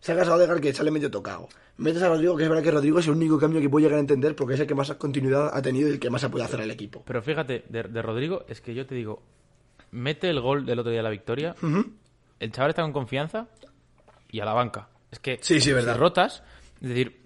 Sacas 0.00 0.28
a 0.28 0.34
Odegaard 0.34 0.60
que 0.60 0.72
sale 0.74 0.90
medio 0.90 1.10
tocado. 1.10 1.48
Metes 1.78 2.02
a 2.02 2.08
Rodrigo, 2.08 2.36
que 2.36 2.42
es 2.42 2.48
verdad 2.48 2.62
que 2.62 2.70
Rodrigo 2.70 2.98
es 2.98 3.06
el 3.06 3.12
único 3.14 3.38
cambio 3.38 3.60
que 3.60 3.70
puedo 3.70 3.82
llegar 3.84 3.96
a 3.96 4.00
entender 4.00 4.36
porque 4.36 4.54
es 4.54 4.60
el 4.60 4.66
que 4.66 4.74
más 4.74 4.92
continuidad 4.94 5.50
ha 5.56 5.62
tenido 5.62 5.88
y 5.88 5.92
el 5.92 5.98
que 5.98 6.10
más 6.10 6.20
se 6.20 6.28
puede 6.28 6.44
hacer 6.44 6.60
al 6.60 6.70
equipo. 6.70 7.02
Pero 7.06 7.22
fíjate, 7.22 7.64
de, 7.70 7.82
de 7.84 8.02
Rodrigo, 8.02 8.44
es 8.48 8.60
que 8.60 8.74
yo 8.74 8.86
te 8.86 8.94
digo, 8.94 9.22
mete 9.92 10.28
el 10.28 10.40
gol 10.40 10.66
del 10.66 10.78
otro 10.78 10.90
día 10.90 10.98
de 10.98 11.04
la 11.04 11.10
victoria, 11.10 11.54
el 12.38 12.52
chaval 12.52 12.70
está 12.70 12.82
con 12.82 12.92
confianza 12.92 13.46
y 14.30 14.40
a 14.40 14.44
la 14.44 14.52
banca. 14.52 14.88
Es 15.10 15.20
que 15.20 15.38
Sí, 15.40 15.54
sí, 15.54 15.60
si 15.62 15.72
verdad. 15.72 15.96
rotas, 15.96 16.42
es 16.82 16.88
decir, 16.88 17.20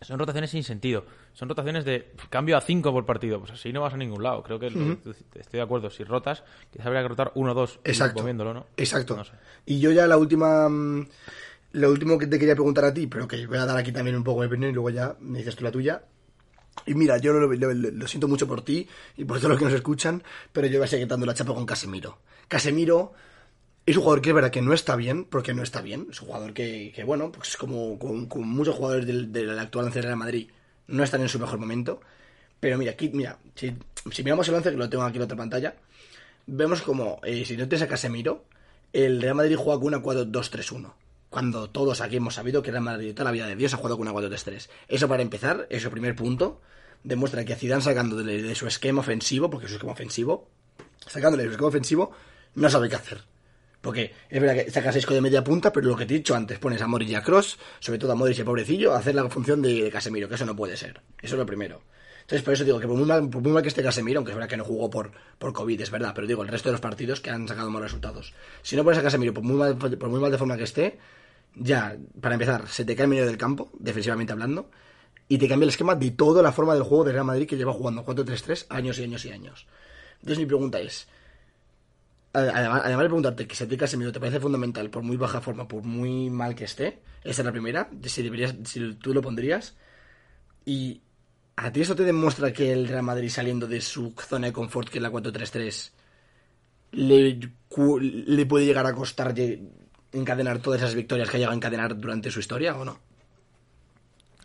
son 0.00 0.18
rotaciones 0.18 0.50
sin 0.50 0.64
sentido. 0.64 1.04
Son 1.38 1.48
rotaciones 1.48 1.84
de 1.84 2.10
cambio 2.30 2.56
a 2.56 2.60
5 2.60 2.90
por 2.92 3.06
partido. 3.06 3.38
Pues 3.38 3.52
así 3.52 3.72
no 3.72 3.80
vas 3.82 3.94
a 3.94 3.96
ningún 3.96 4.22
lado. 4.24 4.42
Creo 4.42 4.58
que 4.58 4.66
estoy 4.66 5.58
de 5.58 5.62
acuerdo. 5.62 5.88
Si 5.88 6.02
rotas, 6.02 6.42
quizás 6.72 6.86
habría 6.86 7.02
que 7.02 7.08
rotar 7.08 7.30
uno 7.36 7.52
o 7.52 7.54
dos. 7.54 7.78
Exacto. 7.84 8.20
Moviéndolo, 8.20 8.52
¿no? 8.54 8.66
Exacto. 8.76 9.16
No 9.16 9.24
sé. 9.24 9.32
Y 9.64 9.78
yo 9.78 9.92
ya 9.92 10.06
la 10.08 10.16
última. 10.16 10.68
mm, 10.68 11.06
Lo 11.72 11.90
último 11.90 12.18
que 12.18 12.26
te 12.26 12.38
quería 12.40 12.54
preguntar 12.54 12.84
a 12.86 12.92
ti, 12.94 13.06
pero 13.06 13.28
que 13.28 13.46
voy 13.46 13.58
a 13.58 13.66
dar 13.66 13.76
aquí 13.76 13.92
también 13.92 14.16
un 14.16 14.24
poco 14.24 14.40
de 14.40 14.48
opinión 14.48 14.70
y 14.70 14.74
luego 14.74 14.90
ya 14.90 15.14
me 15.20 15.38
dices 15.38 15.54
tú 15.54 15.62
la 15.62 15.70
tuya. 15.70 16.02
Y 16.86 16.94
mira, 16.94 17.18
yo 17.18 17.32
lo, 17.32 17.46
lo- 17.46 17.72
lo- 17.74 17.90
lo 17.92 18.08
siento 18.08 18.26
mucho 18.26 18.48
por 18.48 18.62
ti 18.62 18.88
y 19.16 19.24
por 19.24 19.36
todos 19.38 19.50
los 19.50 19.58
que 19.58 19.64
nos 19.66 19.74
escuchan, 19.74 20.22
pero 20.52 20.66
yo 20.66 20.78
voy 20.78 20.86
a 20.86 20.88
seguir 20.88 21.06
dando 21.06 21.26
la 21.26 21.34
chapa 21.34 21.54
con 21.54 21.66
Casemiro. 21.66 22.18
Casemiro 22.48 23.12
es 23.86 23.96
un 23.96 24.02
jugador 24.02 24.22
que 24.22 24.30
es 24.30 24.34
verdad 24.34 24.50
que 24.50 24.62
no 24.62 24.72
está 24.72 24.96
bien, 24.96 25.24
porque 25.24 25.54
no 25.54 25.62
está 25.62 25.82
bien. 25.82 26.08
Es 26.10 26.20
un 26.20 26.26
jugador 26.28 26.52
que, 26.52 26.92
que, 26.96 27.04
bueno, 27.04 27.30
pues 27.30 27.56
como, 27.56 27.98
como 27.98 28.44
muchos 28.44 28.74
jugadores 28.74 29.06
del, 29.06 29.30
del 29.32 29.56
actual 29.58 29.90
de 29.92 30.02
Real 30.02 30.16
Madrid, 30.16 30.48
no 30.88 31.04
están 31.04 31.20
en 31.20 31.28
su 31.28 31.38
mejor 31.38 31.58
momento. 31.58 32.00
Pero 32.60 32.76
mira, 32.76 32.92
aquí, 32.92 33.10
mira, 33.10 33.38
si, 33.54 33.74
si 34.10 34.24
miramos 34.24 34.48
el 34.48 34.54
once, 34.54 34.70
que 34.70 34.76
lo 34.76 34.88
tengo 34.88 35.04
aquí 35.04 35.16
en 35.16 35.20
la 35.20 35.24
otra 35.26 35.36
pantalla, 35.36 35.76
vemos 36.46 36.82
como, 36.82 37.20
eh, 37.22 37.44
si 37.44 37.56
no 37.56 37.68
te 37.68 37.76
a 37.76 37.86
Casemiro, 37.86 38.44
el 38.92 39.22
Real 39.22 39.36
Madrid 39.36 39.56
juega 39.56 39.78
con 39.78 39.88
una 39.88 40.02
4-2-3-1. 40.02 40.92
Cuando 41.30 41.70
todos 41.70 42.00
aquí 42.00 42.16
hemos 42.16 42.34
sabido 42.34 42.62
que 42.62 42.70
el 42.70 42.74
Real 42.74 42.84
Madrid 42.84 43.14
toda 43.14 43.26
la 43.26 43.30
vida 43.30 43.46
de 43.46 43.54
Dios 43.54 43.74
ha 43.74 43.76
jugado 43.76 43.98
con 43.98 44.08
una 44.08 44.18
4-3-3. 44.18 44.68
Eso 44.88 45.08
para 45.08 45.22
empezar, 45.22 45.66
eso 45.70 45.90
primer 45.90 46.16
punto, 46.16 46.60
demuestra 47.04 47.44
que 47.44 47.54
Zidane 47.54 47.82
sacando 47.82 48.16
de, 48.16 48.42
de 48.42 48.54
su 48.54 48.66
esquema 48.66 49.00
ofensivo, 49.00 49.50
porque 49.50 49.66
es 49.66 49.70
su 49.70 49.76
esquema 49.76 49.92
ofensivo, 49.92 50.48
sacándole 51.06 51.44
de 51.44 51.50
su 51.50 51.52
esquema 51.52 51.68
ofensivo, 51.68 52.12
no 52.54 52.70
sabe 52.70 52.88
qué 52.88 52.96
hacer. 52.96 53.22
Porque 53.88 54.12
es 54.28 54.38
verdad 54.38 54.66
que 54.66 54.70
sacas 54.70 54.96
Isco 54.96 55.14
de 55.14 55.22
media 55.22 55.42
punta, 55.42 55.72
pero 55.72 55.88
lo 55.88 55.96
que 55.96 56.04
te 56.04 56.12
he 56.12 56.18
dicho 56.18 56.36
antes, 56.36 56.58
pones 56.58 56.82
a 56.82 56.86
Modric 56.86 57.08
y 57.08 57.14
a 57.14 57.22
Cross, 57.22 57.58
sobre 57.80 57.98
todo 57.98 58.12
a 58.12 58.14
Modric 58.14 58.36
y 58.36 58.42
a 58.42 58.44
pobrecillo, 58.44 58.92
a 58.92 58.98
hacer 58.98 59.14
la 59.14 59.26
función 59.30 59.62
de, 59.62 59.88
Casemiro, 59.90 60.28
que 60.28 60.34
eso 60.34 60.44
no 60.44 60.54
puede 60.54 60.76
ser. 60.76 61.00
Eso 61.22 61.36
es 61.36 61.38
lo 61.38 61.46
primero. 61.46 61.80
Entonces, 62.20 62.42
por 62.42 62.52
eso 62.52 62.64
digo 62.64 62.78
que 62.80 62.86
por 62.86 62.98
muy 62.98 63.06
mal, 63.06 63.22
muy 63.22 63.50
mal 63.50 63.62
que 63.62 63.70
esté 63.70 63.82
Casemiro, 63.82 64.18
aunque 64.18 64.32
es 64.32 64.36
verdad 64.36 64.50
que 64.50 64.58
no 64.58 64.64
jugó 64.64 64.90
por, 64.90 65.12
por 65.38 65.54
COVID, 65.54 65.80
es 65.80 65.90
verdad, 65.90 66.12
pero 66.14 66.26
digo, 66.26 66.42
el 66.42 66.48
resto 66.48 66.68
de 66.68 66.72
los 66.72 66.82
partidos 66.82 67.22
que 67.22 67.30
han 67.30 67.48
sacado 67.48 67.70
malos 67.70 67.90
resultados. 67.90 68.34
Si 68.60 68.76
no 68.76 68.84
pones 68.84 68.98
a 68.98 69.02
Casemiro, 69.02 69.32
por 69.32 69.42
muy 69.42 69.56
mal, 69.56 69.78
por 69.78 70.10
muy 70.10 70.20
mal 70.20 70.30
de 70.30 70.36
forma 70.36 70.58
que 70.58 70.64
esté, 70.64 70.98
ya, 71.54 71.96
para 72.20 72.34
empezar, 72.34 72.68
se 72.68 72.84
te 72.84 72.94
cae 72.94 73.04
en 73.04 73.10
medio 73.10 73.24
del 73.24 73.38
campo, 73.38 73.70
defensivamente 73.78 74.34
hablando, 74.34 74.68
y 75.28 75.38
te 75.38 75.48
cambia 75.48 75.64
el 75.64 75.70
esquema 75.70 75.94
de 75.94 76.10
toda 76.10 76.42
la 76.42 76.52
forma 76.52 76.74
del 76.74 76.82
juego 76.82 77.04
de 77.04 77.12
Real 77.12 77.24
Madrid 77.24 77.48
que 77.48 77.56
lleva 77.56 77.72
jugando 77.72 78.04
4-3-3 78.04 78.66
años 78.68 78.98
y 78.98 79.04
años 79.04 79.24
y 79.24 79.30
años. 79.30 79.66
Entonces 80.20 80.40
mi 80.40 80.44
pregunta 80.44 80.78
es, 80.78 81.08
además, 82.32 82.82
además 82.84 83.02
de 83.02 83.08
preguntarte 83.08 83.46
que 83.46 83.54
si 83.54 83.64
a 83.64 83.68
ti 83.68 83.76
Casemiro 83.76 84.12
te 84.12 84.20
parece 84.20 84.40
fundamental 84.40 84.90
por 84.90 85.02
muy 85.02 85.16
baja 85.16 85.40
forma, 85.40 85.66
por 85.66 85.82
muy 85.82 86.30
mal 86.30 86.54
que 86.54 86.64
esté, 86.64 87.00
esa 87.24 87.42
es 87.42 87.46
la 87.46 87.52
primera, 87.52 87.88
si, 88.04 88.22
deberías, 88.22 88.54
si 88.64 88.94
tú 88.94 89.14
lo 89.14 89.22
pondrías, 89.22 89.76
y 90.64 91.00
a 91.56 91.72
ti 91.72 91.80
eso 91.80 91.96
te 91.96 92.04
demuestra 92.04 92.52
que 92.52 92.72
el 92.72 92.88
Real 92.88 93.02
Madrid 93.02 93.30
saliendo 93.30 93.66
de 93.66 93.80
su 93.80 94.14
zona 94.16 94.48
de 94.48 94.52
confort, 94.52 94.88
que 94.88 94.98
es 94.98 95.02
la 95.02 95.10
4-3-3, 95.10 95.90
le, 96.92 97.40
le 98.00 98.46
puede 98.46 98.66
llegar 98.66 98.86
a 98.86 98.94
costar 98.94 99.34
encadenar 100.12 100.60
todas 100.60 100.80
esas 100.80 100.94
victorias 100.94 101.28
que 101.28 101.36
ha 101.36 101.40
llegado 101.40 101.52
a 101.52 101.56
encadenar 101.56 101.98
durante 101.98 102.30
su 102.30 102.40
historia 102.40 102.76
o 102.76 102.84
no? 102.84 102.98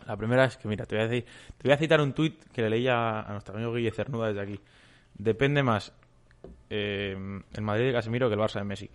La 0.06 0.16
primera 0.16 0.44
es 0.44 0.56
que, 0.56 0.68
mira, 0.68 0.84
te 0.84 0.96
voy 0.96 1.04
a, 1.04 1.08
decir, 1.08 1.24
te 1.56 1.68
voy 1.68 1.72
a 1.72 1.78
citar 1.78 2.00
un 2.00 2.12
tuit 2.12 2.42
que 2.52 2.62
le 2.62 2.70
leía 2.70 3.20
a 3.20 3.32
nuestro 3.32 3.54
amigo 3.54 3.72
Guille 3.72 3.90
Cernuda 3.90 4.28
desde 4.28 4.40
aquí. 4.40 4.60
Depende 5.16 5.62
más 5.62 5.92
eh, 6.70 7.16
el 7.52 7.62
Madrid 7.62 7.86
de 7.86 7.92
Casemiro 7.92 8.28
que 8.28 8.34
el 8.34 8.40
Barça 8.40 8.58
de 8.58 8.64
Messi. 8.64 8.90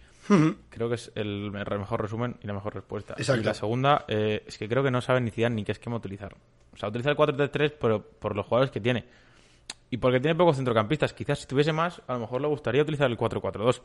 Creo 0.69 0.89
que 0.89 0.95
es 0.95 1.11
el 1.15 1.51
mejor 1.51 2.01
resumen 2.01 2.37
y 2.43 2.47
la 2.47 2.53
mejor 2.53 2.75
respuesta. 2.75 3.15
Y 3.17 3.23
la 3.23 3.53
segunda 3.53 4.05
eh, 4.07 4.43
es 4.45 4.57
que 4.57 4.69
creo 4.69 4.83
que 4.83 4.91
no 4.91 5.01
sabe 5.01 5.21
ni 5.21 5.31
Zidane 5.31 5.55
ni 5.55 5.63
qué 5.63 5.71
esquema 5.71 5.95
utilizar. 5.95 6.35
O 6.71 6.77
sea, 6.77 6.89
utiliza 6.89 7.09
el 7.09 7.17
4-3-3 7.17 7.73
pero 7.79 8.03
por 8.03 8.35
los 8.35 8.45
jugadores 8.45 8.71
que 8.71 8.79
tiene. 8.79 9.05
Y 9.89 9.97
porque 9.97 10.19
tiene 10.19 10.35
pocos 10.35 10.57
centrocampistas. 10.57 11.13
Quizás 11.13 11.39
si 11.39 11.47
tuviese 11.47 11.73
más, 11.73 12.01
a 12.07 12.13
lo 12.13 12.19
mejor 12.19 12.41
le 12.41 12.47
gustaría 12.47 12.83
utilizar 12.83 13.09
el 13.09 13.17
4-4-2. 13.17 13.81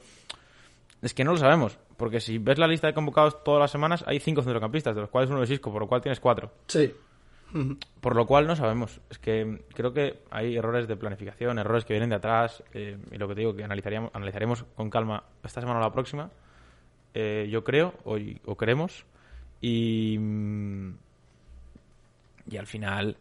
Es 1.00 1.12
que 1.12 1.24
no 1.24 1.32
lo 1.32 1.36
sabemos, 1.36 1.78
porque 1.96 2.20
si 2.20 2.38
ves 2.38 2.58
la 2.58 2.66
lista 2.66 2.86
de 2.86 2.94
convocados 2.94 3.44
todas 3.44 3.60
las 3.60 3.70
semanas, 3.70 4.04
hay 4.06 4.20
cinco 4.20 4.42
centrocampistas, 4.42 4.94
de 4.94 5.02
los 5.02 5.10
cuales 5.10 5.30
uno 5.30 5.42
es 5.42 5.50
Isco, 5.50 5.70
por 5.70 5.82
lo 5.82 5.88
cual 5.88 6.00
tienes 6.00 6.18
cuatro. 6.18 6.50
Sí. 6.66 6.94
Por 8.00 8.16
lo 8.16 8.26
cual 8.26 8.46
no 8.46 8.56
sabemos. 8.56 9.00
Es 9.10 9.18
que 9.18 9.62
creo 9.74 9.92
que 9.92 10.20
hay 10.30 10.56
errores 10.56 10.88
de 10.88 10.96
planificación, 10.96 11.58
errores 11.58 11.84
que 11.84 11.92
vienen 11.92 12.10
de 12.10 12.16
atrás. 12.16 12.64
Eh, 12.72 12.98
y 13.12 13.16
lo 13.16 13.28
que 13.28 13.34
te 13.34 13.40
digo, 13.40 13.54
que 13.54 13.62
analizaríamos, 13.62 14.10
analizaremos 14.12 14.64
con 14.74 14.90
calma 14.90 15.22
esta 15.44 15.60
semana 15.60 15.78
o 15.78 15.82
la 15.82 15.92
próxima. 15.92 16.30
Eh, 17.14 17.48
yo 17.50 17.62
creo, 17.62 17.94
o, 18.04 18.16
o 18.46 18.56
queremos. 18.56 19.06
Y, 19.60 20.18
mm, 20.18 20.94
y 22.50 22.56
al 22.56 22.66
final 22.66 23.16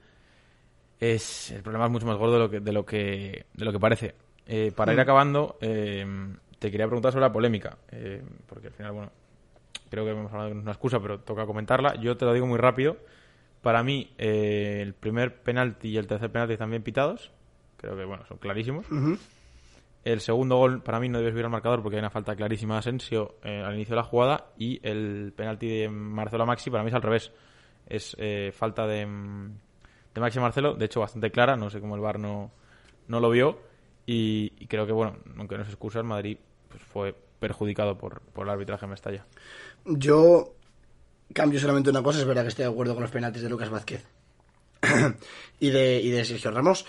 es 0.99 1.51
el 1.51 1.61
problema 1.61 1.85
es 1.85 1.91
mucho 1.91 2.05
más 2.07 2.17
gordo 2.17 2.33
de 2.33 2.39
lo 2.39 2.49
que, 2.49 2.59
de 2.59 2.71
lo 2.71 2.85
que, 2.85 3.45
de 3.53 3.65
lo 3.65 3.71
que 3.71 3.79
parece. 3.79 4.15
Eh, 4.47 4.71
para 4.75 4.93
ir 4.93 4.97
mm. 4.97 5.01
acabando, 5.01 5.57
te 5.59 6.71
quería 6.71 6.87
preguntar 6.87 7.11
sobre 7.11 7.25
la 7.25 7.31
polémica. 7.31 7.77
porque 8.47 8.67
al 8.67 8.73
final, 8.73 8.93
bueno, 8.93 9.11
creo 9.91 10.05
que 10.05 10.11
hemos 10.11 10.31
hablado 10.31 10.49
de 10.49 10.55
una 10.55 10.71
excusa, 10.71 10.99
pero 10.99 11.19
toca 11.19 11.45
comentarla. 11.45 11.95
Yo 12.01 12.17
te 12.17 12.25
lo 12.25 12.33
digo 12.33 12.47
muy 12.47 12.57
rápido. 12.57 12.97
Para 13.63 13.81
mí, 13.81 14.13
eh, 14.17 14.79
el 14.81 14.93
primer 14.93 15.41
penalti 15.41 15.87
y 15.87 15.97
el 15.97 16.05
tercer 16.05 16.29
penalti 16.29 16.53
están 16.53 16.69
bien 16.69 16.83
pitados. 16.83 17.31
Creo 17.77 17.95
que, 17.95 18.03
bueno, 18.03 18.25
son 18.25 18.37
clarísimos. 18.37 18.85
El 20.03 20.19
segundo 20.19 20.57
gol, 20.57 20.83
para 20.83 20.99
mí, 20.99 21.07
no 21.07 21.19
debe 21.19 21.31
subir 21.31 21.45
al 21.45 21.49
marcador 21.49 21.81
porque 21.81 21.95
hay 21.95 22.01
una 22.01 22.09
falta 22.09 22.35
clarísima 22.35 22.73
de 22.73 22.79
Asensio 22.79 23.37
eh, 23.41 23.63
al 23.65 23.75
inicio 23.75 23.93
de 23.93 24.01
la 24.01 24.03
jugada. 24.03 24.47
Y 24.57 24.85
el 24.85 25.31
penalti 25.33 25.69
de 25.69 25.87
Marcelo 25.87 26.45
Maxi, 26.45 26.69
para 26.69 26.83
mí 26.83 26.89
es 26.89 26.93
al 26.93 27.01
revés. 27.01 27.31
Es 27.87 28.17
eh, 28.19 28.51
falta 28.53 28.85
de, 28.85 29.07
de 30.13 30.21
Maxi 30.21 30.41
Marcelo, 30.41 30.73
de 30.73 30.83
hecho, 30.83 30.99
bastante 30.99 31.31
clara. 31.31 31.55
No 31.55 31.69
sé 31.69 31.79
cómo 31.79 31.95
el 31.95 32.01
VAR 32.01 32.19
no, 32.19 32.51
no 33.07 33.21
lo 33.21 33.29
vio. 33.29 33.61
Y, 34.05 34.49
creo 34.67 34.85
que, 34.85 34.91
bueno, 34.91 35.15
aunque 35.37 35.57
no 35.57 35.63
se 35.63 35.71
excusa, 35.71 35.99
el 35.99 36.05
Madrid 36.05 36.37
pues, 36.67 36.83
fue 36.83 37.15
perjudicado 37.39 37.97
por, 37.97 38.19
por 38.19 38.45
el 38.45 38.51
arbitraje 38.51 38.83
en 38.85 38.91
Mestalla. 38.91 39.25
Yo 39.85 40.53
Cambio 41.31 41.59
solamente 41.59 41.89
una 41.89 42.03
cosa, 42.03 42.19
es 42.19 42.25
verdad 42.25 42.43
que 42.43 42.49
estoy 42.49 42.65
de 42.65 42.71
acuerdo 42.71 42.93
con 42.93 43.03
los 43.03 43.11
penaltis 43.11 43.41
de 43.41 43.49
Lucas 43.49 43.69
Vázquez 43.69 44.05
y, 45.59 45.69
de, 45.69 46.01
y 46.01 46.09
de 46.09 46.25
Sergio 46.25 46.51
Ramos. 46.51 46.85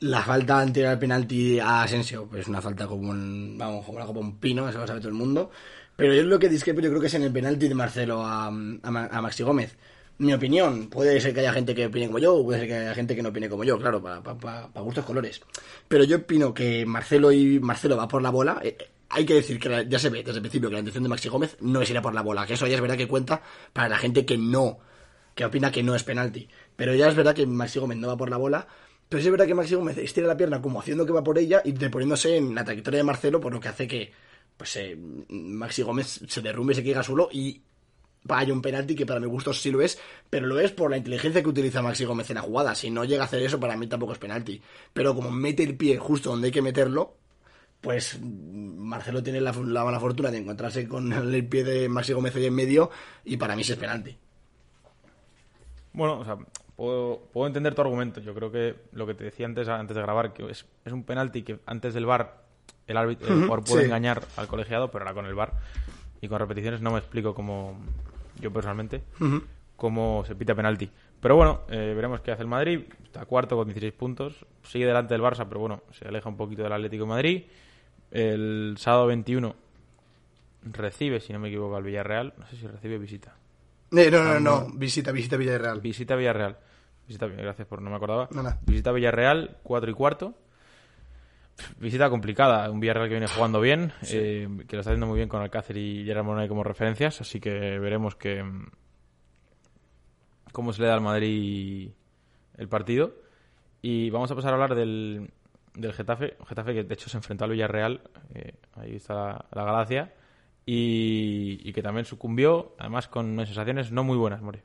La 0.00 0.22
falta 0.22 0.60
anterior 0.60 0.92
al 0.92 0.98
penalti 0.98 1.58
a 1.58 1.82
Asensio, 1.82 2.26
pues 2.30 2.46
una 2.46 2.62
falta 2.62 2.86
como 2.86 3.10
un, 3.10 3.56
vamos, 3.58 3.84
como 3.84 4.20
un 4.20 4.38
pino, 4.38 4.68
eso 4.68 4.78
lo 4.78 4.86
sabe 4.86 5.00
todo 5.00 5.08
el 5.08 5.14
mundo. 5.14 5.50
Pero 5.96 6.14
yo 6.14 6.22
lo 6.22 6.38
que 6.38 6.48
discrepo 6.48 6.80
yo 6.80 6.90
creo 6.90 7.00
que 7.00 7.08
es 7.08 7.14
en 7.14 7.24
el 7.24 7.32
penalti 7.32 7.66
de 7.66 7.74
Marcelo 7.74 8.24
a, 8.24 8.46
a, 8.46 8.50
Maxi 8.50 9.42
Gómez. 9.42 9.76
Mi 10.18 10.32
opinión, 10.32 10.88
puede 10.88 11.20
ser 11.20 11.34
que 11.34 11.40
haya 11.40 11.52
gente 11.52 11.74
que 11.74 11.86
opine 11.86 12.06
como 12.06 12.20
yo, 12.20 12.44
puede 12.44 12.60
ser 12.60 12.68
que 12.68 12.74
haya 12.74 12.94
gente 12.94 13.16
que 13.16 13.22
no 13.22 13.30
opine 13.30 13.48
como 13.48 13.64
yo, 13.64 13.78
claro, 13.78 14.00
para, 14.00 14.22
para, 14.22 14.68
gustos 14.80 15.04
colores. 15.04 15.40
Pero 15.88 16.04
yo 16.04 16.18
opino 16.18 16.54
que 16.54 16.86
Marcelo 16.86 17.32
y 17.32 17.58
Marcelo 17.58 17.96
va 17.96 18.06
por 18.06 18.22
la 18.22 18.30
bola. 18.30 18.62
Hay 19.10 19.24
que 19.24 19.34
decir 19.34 19.58
que 19.58 19.86
ya 19.88 19.98
se 19.98 20.10
ve 20.10 20.22
desde 20.22 20.36
el 20.36 20.42
principio 20.42 20.68
que 20.68 20.74
la 20.74 20.80
intención 20.80 21.02
de 21.02 21.08
Maxi 21.08 21.28
Gómez 21.28 21.56
no 21.60 21.80
es 21.80 21.88
ir 21.90 21.96
a 21.96 22.02
por 22.02 22.14
la 22.14 22.22
bola, 22.22 22.46
que 22.46 22.54
eso 22.54 22.66
ya 22.66 22.74
es 22.74 22.80
verdad 22.80 22.96
que 22.96 23.08
cuenta 23.08 23.42
para 23.72 23.88
la 23.88 23.96
gente 23.96 24.26
que 24.26 24.36
no, 24.36 24.78
que 25.34 25.44
opina 25.44 25.72
que 25.72 25.82
no 25.82 25.94
es 25.94 26.02
penalti. 26.02 26.48
Pero 26.76 26.94
ya 26.94 27.08
es 27.08 27.14
verdad 27.14 27.34
que 27.34 27.46
Maxi 27.46 27.78
Gómez 27.78 27.98
no 27.98 28.08
va 28.08 28.16
por 28.16 28.28
la 28.28 28.36
bola, 28.36 28.66
pero 29.08 29.22
sí 29.22 29.28
es 29.28 29.32
verdad 29.32 29.46
que 29.46 29.54
Maxi 29.54 29.74
Gómez 29.74 29.96
estira 29.96 30.26
la 30.26 30.36
pierna 30.36 30.60
como 30.60 30.80
haciendo 30.80 31.06
que 31.06 31.12
va 31.12 31.24
por 31.24 31.38
ella 31.38 31.62
y 31.64 31.72
poniéndose 31.72 32.36
en 32.36 32.54
la 32.54 32.64
trayectoria 32.64 32.98
de 32.98 33.04
Marcelo, 33.04 33.40
por 33.40 33.52
lo 33.52 33.60
que 33.60 33.68
hace 33.68 33.88
que 33.88 34.12
pues 34.56 34.76
eh, 34.76 34.96
Maxi 35.28 35.82
Gómez 35.82 36.20
se 36.26 36.42
derrumbe, 36.42 36.74
se 36.74 36.82
caiga 36.82 37.02
solo 37.02 37.28
y 37.32 37.62
vaya 38.24 38.52
un 38.52 38.60
penalti 38.60 38.94
que 38.94 39.06
para 39.06 39.20
mi 39.20 39.26
gusto 39.26 39.54
sí 39.54 39.70
lo 39.70 39.80
es, 39.80 39.98
pero 40.28 40.46
lo 40.46 40.60
es 40.60 40.72
por 40.72 40.90
la 40.90 40.98
inteligencia 40.98 41.42
que 41.42 41.48
utiliza 41.48 41.80
Maxi 41.80 42.04
Gómez 42.04 42.28
en 42.30 42.34
la 42.36 42.42
jugada. 42.42 42.74
Si 42.74 42.90
no 42.90 43.04
llega 43.04 43.22
a 43.22 43.26
hacer 43.26 43.42
eso, 43.42 43.58
para 43.58 43.76
mí 43.76 43.86
tampoco 43.86 44.12
es 44.12 44.18
penalti. 44.18 44.60
Pero 44.92 45.14
como 45.14 45.30
mete 45.30 45.62
el 45.62 45.76
pie 45.76 45.96
justo 45.96 46.30
donde 46.30 46.46
hay 46.46 46.52
que 46.52 46.60
meterlo, 46.60 47.16
pues 47.80 48.18
Marcelo 48.20 49.22
tiene 49.22 49.40
la, 49.40 49.52
mala 49.52 50.00
fortuna 50.00 50.30
de 50.30 50.38
encontrarse 50.38 50.88
con 50.88 51.12
el 51.12 51.46
pie 51.46 51.64
de 51.64 51.88
Maxi 51.88 52.12
Gómez 52.12 52.34
ahí 52.36 52.46
en 52.46 52.54
medio 52.54 52.90
y 53.24 53.36
para 53.36 53.54
mí 53.54 53.62
es 53.62 53.76
penalti. 53.76 54.16
Bueno, 55.92 56.18
o 56.18 56.24
sea, 56.24 56.36
puedo, 56.76 57.28
puedo, 57.32 57.46
entender 57.46 57.74
tu 57.74 57.80
argumento. 57.80 58.20
Yo 58.20 58.34
creo 58.34 58.50
que 58.50 58.76
lo 58.92 59.06
que 59.06 59.14
te 59.14 59.24
decía 59.24 59.46
antes, 59.46 59.68
antes 59.68 59.96
de 59.96 60.02
grabar, 60.02 60.32
que 60.32 60.48
es, 60.50 60.66
es 60.84 60.92
un 60.92 61.04
penalti 61.04 61.42
que 61.42 61.58
antes 61.66 61.94
del 61.94 62.06
bar 62.06 62.44
el 62.86 62.96
árbitro 62.96 63.28
el 63.28 63.42
jugador 63.42 63.64
puede 63.64 63.84
engañar 63.84 64.22
al 64.36 64.48
colegiado, 64.48 64.90
pero 64.90 65.04
ahora 65.04 65.14
con 65.14 65.26
el 65.26 65.34
bar 65.34 65.52
y 66.20 66.28
con 66.28 66.38
repeticiones 66.38 66.80
no 66.80 66.90
me 66.90 66.98
explico 66.98 67.34
cómo, 67.34 67.78
yo 68.40 68.52
personalmente, 68.52 69.02
cómo 69.76 70.24
se 70.26 70.34
pita 70.34 70.54
penalti. 70.54 70.90
Pero 71.20 71.36
bueno, 71.36 71.60
eh, 71.68 71.92
veremos 71.94 72.20
qué 72.20 72.32
hace 72.32 72.42
el 72.42 72.48
Madrid. 72.48 72.80
Está 73.04 73.24
cuarto 73.24 73.56
con 73.56 73.66
16 73.66 73.92
puntos. 73.92 74.46
Sigue 74.62 74.86
delante 74.86 75.14
del 75.14 75.22
Barça, 75.22 75.46
pero 75.48 75.60
bueno, 75.60 75.82
se 75.90 76.06
aleja 76.06 76.28
un 76.28 76.36
poquito 76.36 76.62
del 76.62 76.72
Atlético 76.72 77.04
de 77.04 77.08
Madrid. 77.08 77.42
El 78.10 78.76
sábado 78.78 79.06
21 79.06 79.54
recibe, 80.62 81.20
si 81.20 81.32
no 81.32 81.38
me 81.38 81.48
equivoco, 81.48 81.76
al 81.76 81.82
Villarreal. 81.82 82.34
No 82.36 82.46
sé 82.46 82.56
si 82.56 82.66
recibe 82.66 82.98
visita. 82.98 83.34
Eh, 83.92 84.10
no, 84.10 84.22
no, 84.22 84.40
no, 84.40 84.68
visita, 84.74 85.12
visita 85.12 85.36
Villarreal. 85.36 85.80
Visita 85.80 86.16
Villarreal. 86.16 86.56
Visita, 87.06 87.26
gracias 87.26 87.66
por 87.66 87.80
no 87.80 87.90
me 87.90 87.96
acordaba. 87.96 88.28
Visita 88.66 88.92
Villarreal, 88.92 89.56
4 89.62 89.90
y 89.90 89.94
cuarto. 89.94 90.34
Visita 91.80 92.08
complicada, 92.08 92.70
un 92.70 92.80
Villarreal 92.80 93.08
que 93.08 93.14
viene 93.14 93.26
jugando 93.26 93.60
bien, 93.60 93.92
eh, 94.10 94.46
que 94.68 94.76
lo 94.76 94.80
está 94.80 94.90
haciendo 94.90 95.06
muy 95.06 95.16
bien 95.16 95.28
con 95.28 95.42
Alcácer 95.42 95.76
y 95.76 96.04
Gerard 96.04 96.24
Moreno 96.24 96.48
como 96.48 96.62
referencias, 96.62 97.20
así 97.20 97.40
que 97.40 97.50
veremos 97.50 98.14
que 98.14 98.44
cómo 100.52 100.72
se 100.72 100.82
le 100.82 100.88
da 100.88 100.94
al 100.94 101.00
Madrid 101.00 101.90
el 102.56 102.68
partido. 102.68 103.12
Y 103.82 104.10
vamos 104.10 104.30
a 104.30 104.36
pasar 104.36 104.50
a 104.50 104.54
hablar 104.54 104.74
del, 104.74 105.30
del 105.78 105.92
Getafe, 105.92 106.36
Getafe 106.46 106.74
que 106.74 106.84
de 106.84 106.94
hecho 106.94 107.08
se 107.08 107.16
enfrentó 107.16 107.44
al 107.44 107.52
Villarreal, 107.52 108.02
eh, 108.34 108.54
ahí 108.74 108.96
está 108.96 109.46
la, 109.52 109.64
gracia, 109.64 110.12
y, 110.66 111.72
que 111.72 111.82
también 111.82 112.04
sucumbió, 112.04 112.74
además 112.78 113.08
con 113.08 113.36
sensaciones 113.46 113.90
no 113.92 114.04
muy 114.04 114.16
buenas, 114.16 114.42
Mori. 114.42 114.60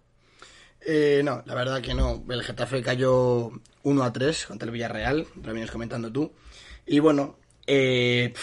Eh, 0.85 1.21
no, 1.23 1.43
la 1.45 1.55
verdad 1.55 1.81
que 1.81 1.93
no. 1.93 2.23
El 2.29 2.43
Getafe 2.43 2.81
cayó 2.81 3.51
1 3.83 4.03
a 4.03 4.11
3 4.11 4.45
contra 4.47 4.65
el 4.65 4.71
Villarreal, 4.71 5.25
lo 5.41 5.53
vienes 5.53 5.71
comentando 5.71 6.11
tú. 6.11 6.33
Y 6.85 6.99
bueno, 6.99 7.37
eh, 7.65 8.33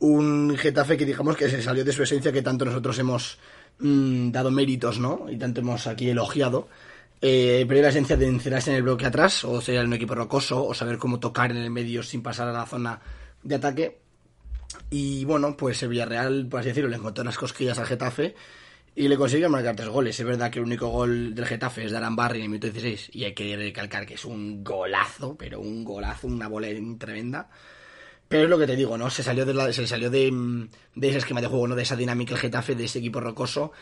un 0.00 0.56
Getafe 0.56 0.96
que 0.96 1.06
digamos 1.06 1.36
que 1.36 1.48
se 1.48 1.62
salió 1.62 1.84
de 1.84 1.92
su 1.92 2.02
esencia 2.02 2.32
que 2.32 2.42
tanto 2.42 2.64
nosotros 2.64 2.98
hemos 2.98 3.38
mm, 3.78 4.32
dado 4.32 4.50
méritos, 4.50 4.98
¿no? 4.98 5.26
Y 5.30 5.36
tanto 5.36 5.60
hemos 5.60 5.86
aquí 5.86 6.10
elogiado 6.10 6.68
eh, 7.26 7.66
la 7.66 7.88
esencia 7.88 8.18
de 8.18 8.26
encerrarse 8.26 8.70
en 8.70 8.76
el 8.76 8.82
bloque 8.82 9.06
atrás, 9.06 9.44
o 9.44 9.58
ser 9.62 9.82
un 9.82 9.94
equipo 9.94 10.14
rocoso, 10.14 10.62
o 10.62 10.74
saber 10.74 10.98
cómo 10.98 11.18
tocar 11.18 11.50
en 11.50 11.56
el 11.56 11.70
medio 11.70 12.02
sin 12.02 12.22
pasar 12.22 12.48
a 12.48 12.52
la 12.52 12.66
zona 12.66 13.00
de 13.42 13.54
ataque. 13.54 13.98
Y 14.90 15.24
bueno, 15.24 15.56
pues 15.56 15.82
el 15.82 15.88
Villarreal, 15.88 16.46
por 16.50 16.60
así 16.60 16.68
decirlo, 16.68 16.90
le 16.90 16.96
encontró 16.96 17.22
unas 17.22 17.38
cosquillas 17.38 17.78
al 17.78 17.86
Getafe 17.86 18.34
y 18.94 19.08
le 19.08 19.16
consiguió 19.16 19.48
marcar 19.48 19.74
tres 19.74 19.88
goles. 19.88 20.20
Es 20.20 20.26
verdad 20.26 20.50
que 20.50 20.58
el 20.58 20.66
único 20.66 20.88
gol 20.88 21.34
del 21.34 21.46
Getafe 21.46 21.86
es 21.86 21.92
de 21.92 21.96
Aran 21.96 22.14
Barry 22.14 22.40
en 22.40 22.44
el 22.44 22.48
minuto 22.50 22.66
16 22.66 23.08
y 23.14 23.24
hay 23.24 23.32
que 23.32 23.56
recalcar 23.56 24.04
que 24.04 24.14
es 24.14 24.24
un 24.26 24.62
golazo, 24.62 25.34
pero 25.34 25.60
un 25.60 25.82
golazo, 25.82 26.26
una 26.26 26.48
bola 26.48 26.68
tremenda. 26.98 27.48
Pero 28.28 28.44
es 28.44 28.50
lo 28.50 28.58
que 28.58 28.66
te 28.66 28.76
digo, 28.76 28.98
¿no? 28.98 29.08
Se 29.08 29.22
salió 29.22 29.46
de, 29.46 29.72
se 29.72 29.86
salió 29.86 30.10
de, 30.10 30.68
de 30.94 31.08
ese 31.08 31.18
esquema 31.18 31.40
de 31.40 31.46
juego, 31.46 31.68
¿no? 31.68 31.74
De 31.74 31.84
esa 31.84 31.96
dinámica 31.96 32.34
el 32.34 32.40
Getafe, 32.40 32.74
de 32.74 32.84
ese 32.84 32.98
equipo 32.98 33.20
rocoso 33.20 33.72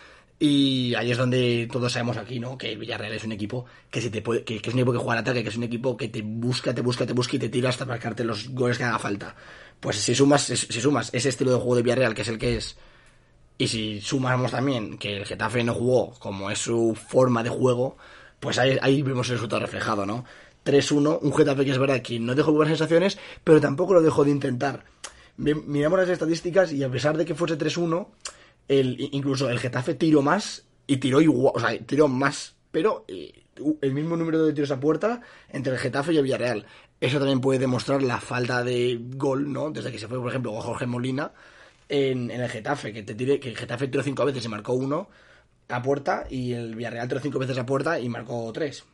y 0.45 0.93
ahí 0.97 1.13
es 1.13 1.19
donde 1.19 1.69
todos 1.71 1.93
sabemos 1.93 2.17
aquí, 2.17 2.41
¿no? 2.41 2.59
Que 2.59 2.75
Villarreal 2.75 3.13
es 3.13 3.23
un 3.23 3.31
equipo 3.31 3.65
que 3.89 4.01
se 4.01 4.11
te 4.11 4.23
puede, 4.23 4.43
que, 4.43 4.57
es 4.57 4.75
un 4.75 4.81
equipo 4.81 4.91
que 4.91 4.99
juega 4.99 5.13
al 5.13 5.19
ataque, 5.19 5.45
que 5.45 5.51
es 5.51 5.57
un 5.57 5.63
equipo 5.63 5.97
que 5.97 6.09
te 6.09 6.21
busca, 6.21 6.75
te 6.75 6.81
busca, 6.81 7.07
te 7.07 7.13
busca 7.13 7.37
y 7.37 7.39
te 7.39 7.49
tira 7.49 7.69
hasta 7.69 7.85
marcarte 7.85 8.25
los 8.25 8.49
goles 8.49 8.77
que 8.77 8.83
haga 8.83 8.99
falta. 8.99 9.37
Pues 9.79 9.99
si 9.99 10.17
sumas, 10.17 10.43
si 10.43 10.81
sumas 10.81 11.11
ese 11.15 11.29
estilo 11.29 11.53
de 11.53 11.59
juego 11.59 11.77
de 11.77 11.83
Villarreal, 11.83 12.13
que 12.13 12.23
es 12.23 12.29
el 12.29 12.39
que 12.39 12.57
es, 12.57 12.77
y 13.57 13.69
si 13.69 14.01
sumamos 14.01 14.51
también 14.51 14.99
que 14.99 15.19
el 15.19 15.27
Getafe 15.27 15.63
no 15.63 15.75
jugó 15.75 16.15
como 16.19 16.51
es 16.51 16.59
su 16.59 16.97
forma 16.97 17.45
de 17.45 17.51
juego, 17.51 17.97
pues 18.41 18.59
ahí, 18.59 18.77
ahí 18.83 19.01
vemos 19.03 19.29
el 19.29 19.37
resultado 19.37 19.63
reflejado, 19.63 20.07
¿no? 20.07 20.25
3-1, 20.65 21.21
un 21.23 21.33
Getafe 21.37 21.65
que 21.65 21.71
es 21.71 21.79
verdad 21.79 22.03
que 22.03 22.19
no 22.19 22.35
dejó 22.35 22.51
buenas 22.51 22.77
sensaciones, 22.77 23.17
pero 23.45 23.61
tampoco 23.61 23.95
lo 23.95 24.03
dejó 24.03 24.25
de 24.25 24.33
intentar. 24.33 24.87
Miramos 25.37 26.01
las 26.01 26.09
estadísticas 26.09 26.73
y 26.73 26.83
a 26.83 26.91
pesar 26.91 27.17
de 27.17 27.25
que 27.25 27.37
fuese 27.37 27.57
3-1, 27.57 28.09
el, 28.81 28.97
incluso 29.13 29.49
el 29.51 29.59
Getafe 29.59 29.95
tiró 29.95 30.23
más 30.23 30.65
y 30.87 30.97
tiró 30.99 31.21
igual, 31.21 31.53
o 31.57 31.61
sea, 31.61 31.79
tiró 31.79 32.09
más, 32.09 32.57
pero 32.71 33.05
eh, 33.09 33.45
el 33.81 33.93
mismo 33.93 34.17
número 34.17 34.45
de 34.45 34.53
tiros 34.53 34.71
a 34.71 34.81
puerta 34.81 35.21
entre 35.51 35.73
el 35.73 35.79
Getafe 35.79 36.13
y 36.13 36.17
el 36.17 36.23
Villarreal. 36.23 36.67
Eso 37.01 37.19
también 37.19 37.41
puede 37.41 37.59
demostrar 37.59 38.03
la 38.03 38.21
falta 38.21 38.63
de 38.63 38.99
gol, 39.17 39.53
¿no? 39.53 39.71
Desde 39.71 39.91
que 39.91 39.99
se 39.99 40.09
fue, 40.09 40.19
por 40.19 40.29
ejemplo, 40.29 40.53
Jorge 40.61 40.87
Molina 40.87 41.33
en, 41.89 42.31
el 42.31 42.49
Getafe, 42.49 42.93
que 42.93 43.03
te 43.03 43.15
tire, 43.15 43.41
que 43.41 43.51
el 43.51 43.57
Getafe 43.57 43.89
tiró 43.89 44.03
cinco 44.03 44.25
veces 44.25 44.45
y 44.45 44.49
marcó 44.49 44.73
uno 44.73 45.09
a 45.69 45.83
puerta 45.83 46.27
y 46.31 46.53
el 46.53 46.75
Villarreal 46.75 47.09
tiró 47.09 47.21
cinco 47.21 47.39
veces 47.39 47.59
a 47.59 47.67
puerta 47.67 47.99
y 47.99 48.09
marcó 48.09 48.51
tres. 48.53 48.85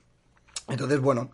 Entonces, 0.69 1.01
bueno, 1.01 1.31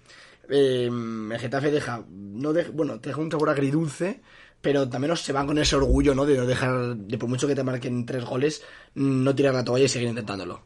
eh, 0.48 0.88
el 0.90 1.38
Getafe 1.38 1.70
deja, 1.70 2.04
no 2.08 2.52
bueno, 2.72 3.00
te 3.00 3.10
deja 3.10 3.20
un 3.20 3.30
sabor 3.30 3.50
agridulce, 3.50 4.20
pero 4.64 4.88
también 4.88 5.14
se 5.14 5.32
van 5.34 5.46
con 5.46 5.58
ese 5.58 5.76
orgullo, 5.76 6.14
¿no? 6.14 6.24
De 6.24 6.38
no 6.38 6.46
dejar, 6.46 6.96
de 6.96 7.18
por 7.18 7.28
mucho 7.28 7.46
que 7.46 7.54
te 7.54 7.62
marquen 7.62 8.06
tres 8.06 8.24
goles, 8.24 8.64
no 8.94 9.34
tirar 9.34 9.52
la 9.52 9.62
toalla 9.62 9.84
y 9.84 9.88
seguir 9.88 10.08
intentándolo. 10.08 10.62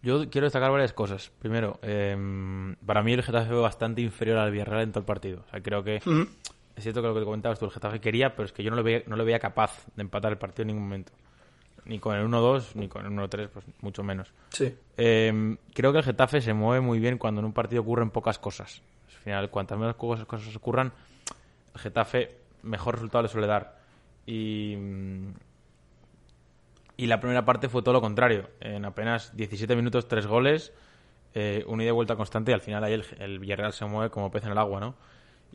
Yo 0.00 0.30
quiero 0.30 0.46
destacar 0.46 0.70
varias 0.70 0.92
cosas. 0.92 1.32
Primero, 1.40 1.80
em, 1.82 2.76
para 2.76 3.02
mí 3.02 3.14
el 3.14 3.24
Getafe 3.24 3.48
fue 3.48 3.58
bastante 3.58 4.00
inferior 4.00 4.38
al 4.38 4.52
Villarreal 4.52 4.82
en 4.82 4.92
todo 4.92 5.00
el 5.00 5.06
partido. 5.06 5.44
O 5.48 5.50
sea, 5.50 5.60
creo 5.60 5.82
que 5.82 5.96
es 5.96 6.82
cierto 6.84 7.02
que 7.02 7.08
lo 7.08 7.14
que 7.14 7.20
te 7.20 7.24
comentabas 7.24 7.58
tú, 7.58 7.64
el 7.64 7.72
Getafe 7.72 8.00
quería, 8.00 8.36
pero 8.36 8.46
es 8.46 8.52
que 8.52 8.62
yo 8.62 8.70
no 8.70 8.76
lo 8.76 8.84
veía, 8.84 9.02
no 9.08 9.16
lo 9.16 9.24
veía 9.24 9.40
capaz 9.40 9.84
de 9.96 10.02
empatar 10.02 10.30
el 10.30 10.38
partido 10.38 10.62
en 10.62 10.68
ningún 10.68 10.84
momento. 10.84 11.10
Ni 11.84 11.98
con 11.98 12.14
el 12.14 12.24
1-2, 12.28 12.76
ni 12.76 12.86
con 12.86 13.04
el 13.04 13.10
1-3, 13.10 13.48
pues 13.48 13.64
mucho 13.80 14.04
menos. 14.04 14.32
Sí. 14.50 14.72
Em, 14.96 15.56
creo 15.74 15.90
que 15.90 15.98
el 15.98 16.04
Getafe 16.04 16.40
se 16.40 16.54
mueve 16.54 16.80
muy 16.80 17.00
bien 17.00 17.18
cuando 17.18 17.40
en 17.40 17.46
un 17.46 17.52
partido 17.52 17.82
ocurren 17.82 18.10
pocas 18.10 18.38
cosas. 18.38 18.82
Al 19.08 19.22
final, 19.24 19.50
cuantas 19.50 19.78
menos 19.78 19.96
cosas 19.96 20.54
ocurran, 20.54 20.92
el 21.74 21.80
Getafe 21.80 22.47
mejor 22.68 22.94
resultado 22.94 23.22
le 23.22 23.28
suele 23.28 23.46
dar. 23.46 23.78
Y, 24.26 24.76
y 26.96 27.06
la 27.06 27.20
primera 27.20 27.44
parte 27.44 27.68
fue 27.68 27.82
todo 27.82 27.94
lo 27.94 28.00
contrario. 28.00 28.50
En 28.60 28.84
apenas 28.84 29.34
17 29.36 29.74
minutos, 29.74 30.08
tres 30.08 30.26
goles, 30.26 30.72
eh, 31.34 31.64
una 31.66 31.82
ida 31.84 31.90
y 31.90 31.94
vuelta 31.94 32.16
constante 32.16 32.50
y 32.50 32.54
al 32.54 32.60
final 32.60 32.82
ahí 32.84 33.00
el, 33.18 33.38
Villarreal 33.38 33.72
se 33.72 33.84
mueve 33.84 34.10
como 34.10 34.30
pez 34.30 34.44
en 34.44 34.52
el 34.52 34.58
agua, 34.58 34.80
¿no? 34.80 34.94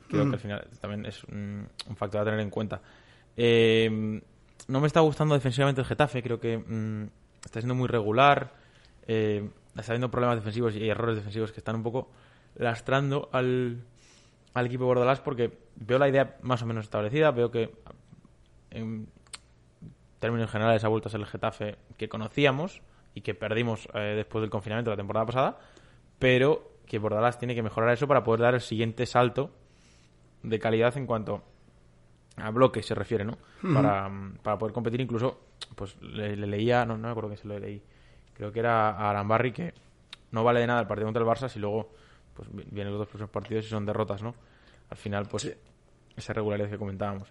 creo 0.08 0.24
que 0.24 0.30
al 0.30 0.36
mm. 0.36 0.40
final 0.40 0.68
también 0.80 1.06
es 1.06 1.24
un, 1.26 1.68
factor 1.96 2.22
a 2.22 2.26
tener 2.26 2.40
en 2.40 2.50
cuenta. 2.50 2.82
Eh, 3.36 4.22
no 4.68 4.80
me 4.80 4.88
está 4.88 5.02
gustando 5.02 5.34
defensivamente 5.34 5.82
el 5.82 5.88
Getafe, 5.88 6.22
creo 6.24 6.40
que 6.40 6.58
mm, 6.58 7.10
está 7.44 7.60
siendo 7.60 7.76
muy 7.76 7.88
regular, 7.88 8.54
eh, 9.08 9.50
está 9.76 9.92
habiendo 9.92 10.10
problemas 10.10 10.38
defensivos 10.38 10.76
y 10.76 10.88
errores 10.88 11.18
defensivos 11.18 11.52
que 11.52 11.60
están 11.60 11.76
un 11.76 11.84
poco 11.84 12.10
lastrando 12.56 13.30
al, 13.32 13.84
al 14.54 14.66
equipo 14.68 14.86
Bordalás 14.86 15.20
porque 15.20 15.58
veo 15.76 16.00
la 16.00 16.08
idea 16.08 16.38
más 16.42 16.62
o 16.62 16.66
menos 16.66 16.86
establecida, 16.86 17.32
veo 17.32 17.52
que 17.52 17.74
en 18.72 19.08
términos 20.20 20.50
generales 20.50 20.84
ha 20.84 20.88
vuelto 20.88 21.10
a 21.10 21.12
ser 21.12 21.20
el 21.20 21.26
Getafe 21.26 21.78
que 21.98 22.10
conocíamos 22.10 22.82
y 23.14 23.22
que 23.22 23.36
perdimos 23.36 23.88
eh, 23.94 24.14
después 24.16 24.42
del 24.42 24.50
confinamiento 24.50 24.92
la 24.92 24.98
temporada 24.98 25.26
pasada, 25.26 25.60
pero 26.20 26.72
que 26.86 27.00
Bordalás 27.00 27.38
tiene 27.38 27.56
que 27.56 27.64
mejorar 27.64 27.92
eso 27.92 28.08
para 28.08 28.24
poder 28.24 28.42
dar 28.42 28.54
el 28.54 28.62
siguiente 28.62 29.06
salto 29.06 29.52
de 30.42 30.60
calidad 30.60 30.96
en 30.98 31.06
cuanto 31.06 31.44
a 32.38 32.50
bloque 32.50 32.82
se 32.82 32.96
refiere, 32.96 33.24
¿no? 33.24 33.38
para, 33.74 34.10
para, 34.42 34.58
poder 34.58 34.74
competir 34.74 35.00
incluso, 35.02 35.42
pues 35.76 36.02
le, 36.02 36.36
leía, 36.36 36.86
no, 36.86 36.98
no 36.98 37.08
me 37.08 37.12
acuerdo 37.12 37.30
que 37.30 37.38
se 37.38 37.48
lo 37.48 37.58
leí, 37.60 37.82
creo 38.34 38.52
que 38.52 38.60
era 38.60 38.90
a 38.90 39.10
Arambarri 39.12 39.52
que 39.52 39.74
no 40.32 40.44
vale 40.44 40.60
de 40.60 40.68
nada 40.68 40.82
el 40.82 40.88
partido 40.88 41.08
contra 41.08 41.22
el 41.22 41.30
Barça 41.30 41.48
si 41.48 41.60
luego 41.60 41.92
pues 42.34 42.50
vienen 42.52 42.92
los 42.92 43.00
dos 43.00 43.08
próximos 43.08 43.32
partidos 43.32 43.66
y 43.66 43.70
son 43.70 43.86
derrotas, 43.86 44.22
¿no? 44.22 44.36
Al 44.90 44.98
final, 44.98 45.28
pues 45.28 45.56
esa 46.16 46.34
regularidad 46.34 46.70
que 46.70 46.78
comentábamos. 46.78 47.30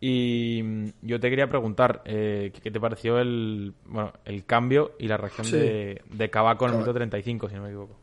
Y 0.00 0.60
mm, 0.62 0.88
yo 1.02 1.20
te 1.20 1.30
quería 1.30 1.48
preguntar, 1.48 2.02
eh, 2.04 2.52
¿qué 2.62 2.70
te 2.70 2.80
pareció 2.80 3.18
el, 3.18 3.74
bueno, 3.86 4.12
el 4.24 4.44
cambio 4.44 4.92
y 4.98 5.08
la 5.08 5.16
reacción 5.16 5.50
de, 5.50 6.02
de 6.10 6.30
Cabaco 6.30 6.66
en 6.66 6.72
el 6.72 6.76
minuto 6.78 6.94
35, 6.94 7.48
si 7.48 7.54
no 7.54 7.62
me 7.62 7.68
equivoco? 7.68 7.96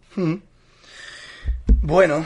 Bueno, 1.81 2.25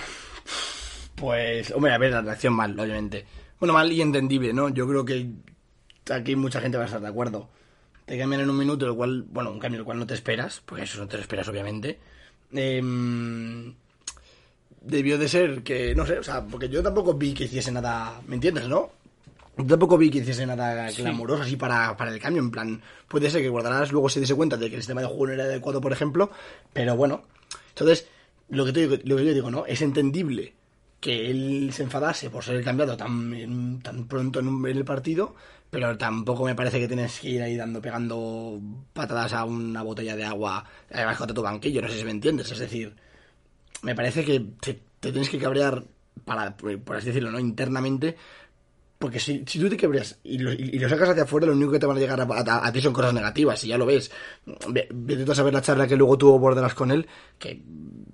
pues, 1.16 1.72
hombre, 1.72 1.94
a 1.94 1.98
ver, 1.98 2.12
la 2.12 2.22
reacción 2.22 2.54
mal, 2.54 2.80
obviamente. 2.80 3.26
Bueno, 3.60 3.74
mal 3.74 3.92
y 3.92 4.02
entendible, 4.02 4.54
¿no? 4.54 4.70
Yo 4.70 4.88
creo 4.88 5.06
que 5.06 5.30
aquí 6.12 6.36
mucha 6.36 6.62
gente 6.62 6.78
va 6.78 6.84
a 6.84 6.88
estar 6.88 7.02
de 7.02 7.08
acuerdo. 7.08 7.50
Te 8.06 8.18
cambian 8.18 8.42
en 8.42 8.50
un 8.50 8.58
minuto, 8.58 8.86
el 8.86 8.96
cual, 8.96 9.26
bueno, 9.30 9.52
un 9.52 9.60
cambio 9.60 9.80
el 9.80 9.86
cual 9.86 9.98
no 9.98 10.06
te 10.06 10.14
esperas, 10.14 10.62
porque 10.66 10.84
eso 10.84 11.00
no 11.00 11.08
te 11.08 11.18
lo 11.18 11.22
esperas, 11.22 11.48
obviamente. 11.48 12.00
Eh, 12.54 12.82
debió 14.86 15.18
de 15.18 15.28
ser 15.28 15.64
que, 15.64 15.96
no 15.96 16.06
sé, 16.06 16.20
o 16.20 16.24
sea, 16.24 16.46
porque 16.46 16.70
yo 16.70 16.84
tampoco 16.84 17.14
vi 17.14 17.34
que 17.34 17.46
hiciese 17.46 17.72
nada, 17.72 18.22
¿me 18.28 18.36
entiendes, 18.36 18.68
no? 18.68 18.92
Yo 19.58 19.66
tampoco 19.66 19.98
vi 19.98 20.10
que 20.10 20.20
hiciese 20.20 20.46
nada 20.46 20.90
clamoroso 20.92 21.44
así 21.44 21.56
para, 21.56 21.96
para 21.96 22.12
el 22.12 22.20
cambio, 22.20 22.42
en 22.42 22.52
plan, 22.52 22.82
puede 23.08 23.30
ser 23.30 23.42
que 23.42 23.50
Guardarás 23.50 23.92
luego 23.92 24.10
se 24.10 24.20
diese 24.20 24.36
cuenta 24.36 24.58
de 24.58 24.70
que 24.70 24.76
el 24.76 24.82
sistema 24.82 25.02
de 25.02 25.08
juego 25.08 25.28
no 25.28 25.34
era 25.34 25.46
adecuado, 25.46 25.82
por 25.82 25.94
ejemplo, 25.94 26.30
pero 26.74 26.96
bueno, 26.96 27.24
entonces, 27.70 28.08
lo 28.50 28.66
que, 28.66 28.74
te 28.74 28.88
lo 28.88 29.16
que 29.18 29.26
yo 29.26 29.34
digo, 29.34 29.50
¿no? 29.50 29.66
Es 29.66 29.82
entendible 29.82 30.54
que 31.00 31.30
él 31.30 31.70
se 31.74 31.84
enfadase 31.84 32.30
por 32.30 32.44
ser 32.44 32.64
cambiado 32.64 32.98
tan, 32.98 33.80
tan 33.82 34.08
pronto 34.08 34.40
en, 34.40 34.66
el 34.66 34.86
partido, 34.86 35.36
pero 35.70 35.98
tampoco 35.98 36.46
me 36.46 36.56
parece 36.56 36.80
que 36.80 36.88
tienes 36.88 37.20
que 37.20 37.30
ir 37.30 37.42
ahí 37.42 37.56
dando, 37.56 37.82
pegando 37.82 38.60
patadas 38.94 39.34
a 39.34 39.46
una 39.46 39.84
botella 39.84 40.16
de 40.16 40.26
agua 40.26 40.66
debajo 40.90 41.26
de 41.26 41.34
tu 41.34 41.42
banquillo, 41.42 41.82
no 41.82 41.88
sé 41.88 42.00
si 42.00 42.06
me 42.06 42.12
entiendes, 42.12 42.52
es 42.52 42.60
decir, 42.60 42.96
me 43.86 43.94
parece 43.94 44.26
que 44.26 44.44
te, 44.60 44.82
tienes 45.00 45.30
que 45.30 45.38
cabrear, 45.38 45.84
para, 46.26 46.58
por 46.58 46.96
así 46.96 47.08
decirlo, 47.08 47.30
¿no? 47.30 47.40
internamente, 47.40 48.18
porque 48.98 49.20
si, 49.20 49.44
si 49.46 49.60
tú 49.60 49.70
te 49.70 49.78
cabreas 49.78 50.20
y 50.24 50.40
lo, 50.40 50.52
y 50.52 50.80
lo, 50.80 50.90
sacas 50.90 51.10
hacia 51.10 51.24
afuera, 51.24 51.46
lo 51.46 51.54
único 51.54 51.72
que 51.72 51.78
te 51.78 51.86
van 51.86 51.98
a 51.98 52.00
llegar 52.00 52.20
a, 52.20 52.72
ti 52.72 52.82
son 52.82 52.94
cosas 52.94 53.14
negativas, 53.14 53.64
y 53.64 53.68
ya 53.68 53.78
lo 53.78 53.86
ves. 53.86 54.12
Vete 54.92 55.32
a 55.32 55.36
saber 55.36 55.54
la 55.54 55.62
charla 55.62 55.86
que 55.86 55.96
luego 55.96 56.18
tuvo 56.18 56.40
Bordelas 56.40 56.74
con 56.74 56.90
él, 56.90 57.08
que 57.38 57.62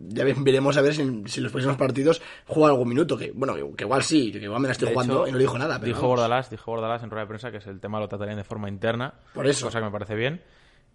ya 0.10 0.26
veremos 0.26 0.76
a 0.76 0.82
ver 0.82 0.94
si, 0.94 1.04
en 1.04 1.24
los 1.24 1.52
próximos 1.54 1.78
partidos 1.78 2.22
juega 2.48 2.72
algún 2.72 2.90
minuto, 2.90 3.18
que 3.18 3.32
bueno, 3.32 3.56
que, 3.78 3.86
igual 3.86 4.04
sí, 4.04 4.34
que 4.34 4.40
igual 4.40 4.60
me 4.60 4.68
la 4.68 4.74
estoy 4.74 4.92
jugando 4.92 5.26
y 5.26 5.32
no 5.32 5.38
dijo 5.38 5.58
nada. 5.58 5.80
dijo 5.80 6.06
Bordalas, 6.06 6.50
dijo 6.50 6.70
Bordalas 6.70 7.02
en 7.04 7.10
rueda 7.10 7.24
de 7.24 7.30
prensa 7.30 7.52
que 7.52 7.58
es 7.58 7.68
el 7.68 7.80
tema 7.80 7.98
lo 7.98 8.10
tratarían 8.10 8.36
de 8.36 8.44
forma 8.44 8.68
interna, 8.68 9.14
por 9.34 9.48
eso. 9.48 9.68
cosa 9.68 9.80
que 9.80 9.86
me 9.86 9.92
parece 9.92 10.16
bien. 10.16 10.42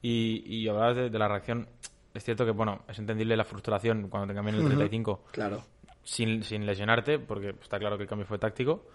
Y, 0.02 0.44
y 0.44 0.68
hablabas 0.68 0.96
de, 0.96 1.08
de 1.08 1.18
la 1.18 1.26
reacción 1.26 1.68
es 2.16 2.24
cierto 2.24 2.44
que, 2.44 2.50
bueno, 2.50 2.82
es 2.88 2.98
entendible 2.98 3.36
la 3.36 3.44
frustración 3.44 4.08
cuando 4.08 4.28
te 4.28 4.34
cambian 4.34 4.56
el 4.56 4.66
35 4.66 5.24
claro. 5.32 5.62
sin, 6.02 6.42
sin 6.42 6.66
lesionarte, 6.66 7.18
porque 7.18 7.54
está 7.60 7.78
claro 7.78 7.96
que 7.96 8.04
el 8.04 8.08
cambio 8.08 8.26
fue 8.26 8.38
táctico. 8.38 8.86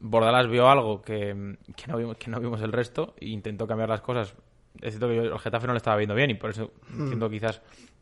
Bordalas 0.00 0.48
vio 0.48 0.68
algo 0.68 1.02
que, 1.02 1.56
que, 1.76 1.86
no 1.86 1.96
vimos, 1.96 2.16
que 2.16 2.30
no 2.30 2.40
vimos 2.40 2.60
el 2.62 2.72
resto 2.72 3.14
e 3.18 3.28
intentó 3.28 3.66
cambiar 3.66 3.88
las 3.88 4.00
cosas. 4.00 4.34
Es 4.80 4.94
cierto 4.94 5.08
que 5.08 5.18
el 5.18 5.38
Getafe 5.38 5.66
no 5.66 5.74
lo 5.74 5.76
estaba 5.76 5.96
viendo 5.96 6.14
bien 6.14 6.30
y 6.30 6.34
por 6.34 6.50
eso 6.50 6.72
entiendo 6.90 7.28
quizás 7.28 7.60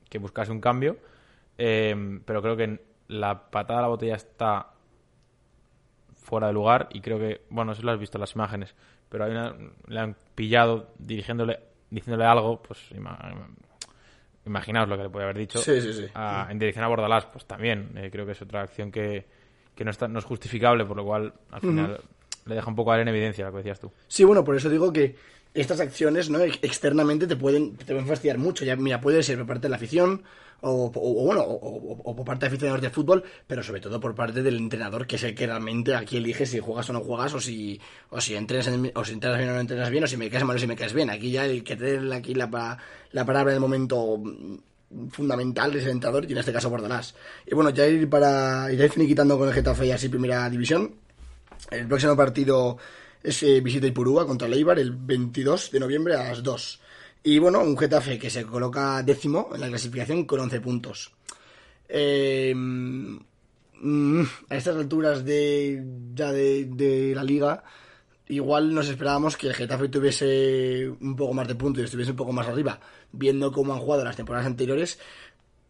que 0.08 0.18
buscase 0.18 0.52
un 0.52 0.60
cambio. 0.60 0.96
Eh, 1.58 2.20
pero 2.24 2.40
creo 2.40 2.56
que 2.56 2.80
la 3.08 3.50
patada 3.50 3.80
a 3.80 3.82
la 3.82 3.88
botella 3.88 4.14
está 4.14 4.70
fuera 6.14 6.46
de 6.46 6.52
lugar 6.52 6.88
y 6.92 7.00
creo 7.00 7.18
que, 7.18 7.42
bueno, 7.50 7.72
eso 7.72 7.82
lo 7.82 7.92
has 7.92 7.98
visto 7.98 8.18
en 8.18 8.20
las 8.20 8.34
imágenes, 8.34 8.74
pero 9.08 9.24
hay 9.24 9.32
una, 9.32 9.54
le 9.88 10.00
han 10.00 10.16
pillado 10.34 10.92
dirigiéndole, 10.98 11.58
diciéndole 11.90 12.24
algo, 12.24 12.62
pues 12.62 12.78
imaginaos 14.46 14.88
lo 14.88 14.96
que 14.96 15.04
le 15.04 15.10
puede 15.10 15.24
haber 15.24 15.38
dicho. 15.38 15.60
en 15.66 16.58
dirección 16.58 16.84
a 16.84 16.88
Bordalás, 16.88 17.26
pues 17.26 17.44
también. 17.44 17.90
Eh, 17.96 18.10
creo 18.10 18.26
que 18.26 18.32
es 18.32 18.42
otra 18.42 18.62
acción 18.62 18.90
que, 18.90 19.26
que 19.74 19.84
no, 19.84 19.90
está, 19.90 20.08
no 20.08 20.18
es 20.18 20.24
justificable, 20.24 20.84
por 20.84 20.96
lo 20.96 21.04
cual 21.04 21.32
al 21.50 21.60
final 21.60 22.00
le 22.46 22.54
deja 22.54 22.68
un 22.68 22.76
poco 22.76 22.92
a 22.92 23.00
en 23.00 23.08
evidencia 23.08 23.44
lo 23.44 23.52
que 23.52 23.58
decías 23.58 23.80
tú. 23.80 23.92
Sí, 24.08 24.24
bueno, 24.24 24.44
por 24.44 24.56
eso 24.56 24.68
digo 24.68 24.92
que 24.92 25.14
estas 25.54 25.80
acciones 25.80 26.30
no 26.30 26.40
externamente 26.40 27.26
te 27.26 27.36
pueden, 27.36 27.76
te 27.76 27.86
pueden 27.86 28.06
fastidiar 28.06 28.38
mucho. 28.38 28.64
Ya, 28.64 28.76
mira, 28.76 29.00
puede 29.00 29.22
ser 29.22 29.38
por 29.38 29.46
parte 29.46 29.62
de 29.62 29.70
la 29.70 29.76
afición, 29.76 30.22
o, 30.62 30.90
bueno, 30.90 31.42
o, 31.42 32.14
por 32.14 32.24
parte 32.24 32.42
de 32.42 32.48
aficionados 32.48 32.82
de 32.82 32.90
fútbol, 32.90 33.24
pero 33.46 33.62
sobre 33.62 33.80
todo 33.80 33.98
por 33.98 34.14
parte 34.14 34.42
del 34.42 34.58
entrenador, 34.58 35.06
que 35.06 35.16
es 35.16 35.22
el 35.24 35.34
que 35.34 35.46
realmente 35.46 35.94
aquí 35.94 36.18
elige 36.18 36.46
si 36.46 36.60
juegas 36.60 36.90
o 36.90 36.92
no 36.92 37.00
juegas, 37.00 37.34
o 37.34 37.40
si, 37.40 37.80
o 38.10 38.20
si 38.20 38.34
entrenas, 38.34 38.68
o 38.94 39.04
si 39.04 39.12
entrenas 39.12 39.38
bien 39.38 39.50
o 39.50 39.54
no 39.54 39.60
entrenas 39.60 39.90
bien, 39.90 40.04
o 40.04 40.06
si 40.06 40.16
me 40.16 40.30
caes 40.30 40.44
mal 40.44 40.56
o 40.56 40.58
si 40.58 40.66
me 40.66 40.76
caes 40.76 40.92
bien. 40.92 41.10
Aquí 41.10 41.30
ya 41.30 41.46
el 41.46 41.64
que 41.64 41.76
tiene 41.76 42.14
aquí 42.14 42.34
la, 42.34 42.78
la 43.12 43.24
palabra 43.24 43.52
del 43.52 43.60
momento 43.60 44.22
fundamental 45.10 45.74
es 45.76 45.84
el 45.84 45.90
entrenador, 45.90 46.26
y 46.28 46.32
en 46.32 46.38
este 46.38 46.52
caso 46.52 46.68
Bordalás. 46.68 47.14
Y 47.46 47.54
bueno, 47.54 47.70
ya 47.70 47.86
ir 47.86 48.08
para 48.08 48.70
ir 48.72 48.90
finiquitando 48.90 49.38
con 49.38 49.48
el 49.48 49.54
Getafe 49.54 49.86
y 49.86 49.92
así 49.92 50.08
primera 50.08 50.48
división. 50.50 50.94
El 51.70 51.86
próximo 51.86 52.16
partido 52.16 52.78
es 53.22 53.42
eh, 53.42 53.60
visita 53.60 53.86
Ipurúa 53.86 54.26
contra 54.26 54.48
Leibar 54.48 54.78
el 54.78 54.92
22 54.92 55.70
de 55.70 55.80
noviembre 55.80 56.14
a 56.14 56.28
las 56.28 56.42
2. 56.42 56.80
Y 57.22 57.38
bueno, 57.38 57.60
un 57.60 57.76
Getafe 57.76 58.18
que 58.18 58.30
se 58.30 58.44
coloca 58.44 59.02
décimo 59.02 59.50
en 59.54 59.60
la 59.60 59.68
clasificación 59.68 60.24
con 60.24 60.40
11 60.40 60.60
puntos. 60.60 61.12
Eh, 61.88 62.54
mm, 62.54 64.22
a 64.48 64.56
estas 64.56 64.76
alturas 64.76 65.24
de 65.24 65.84
ya 66.14 66.32
de, 66.32 67.12
la 67.14 67.24
liga, 67.24 67.62
igual 68.28 68.74
nos 68.74 68.88
esperábamos 68.88 69.36
que 69.36 69.48
el 69.48 69.54
Getafe 69.54 69.88
tuviese 69.88 70.88
un 70.88 71.16
poco 71.16 71.34
más 71.34 71.48
de 71.48 71.56
puntos 71.56 71.82
y 71.82 71.84
estuviese 71.84 72.12
un 72.12 72.16
poco 72.16 72.32
más 72.32 72.48
arriba, 72.48 72.80
viendo 73.12 73.52
cómo 73.52 73.74
han 73.74 73.80
jugado 73.80 74.04
las 74.04 74.16
temporadas 74.16 74.46
anteriores. 74.46 74.98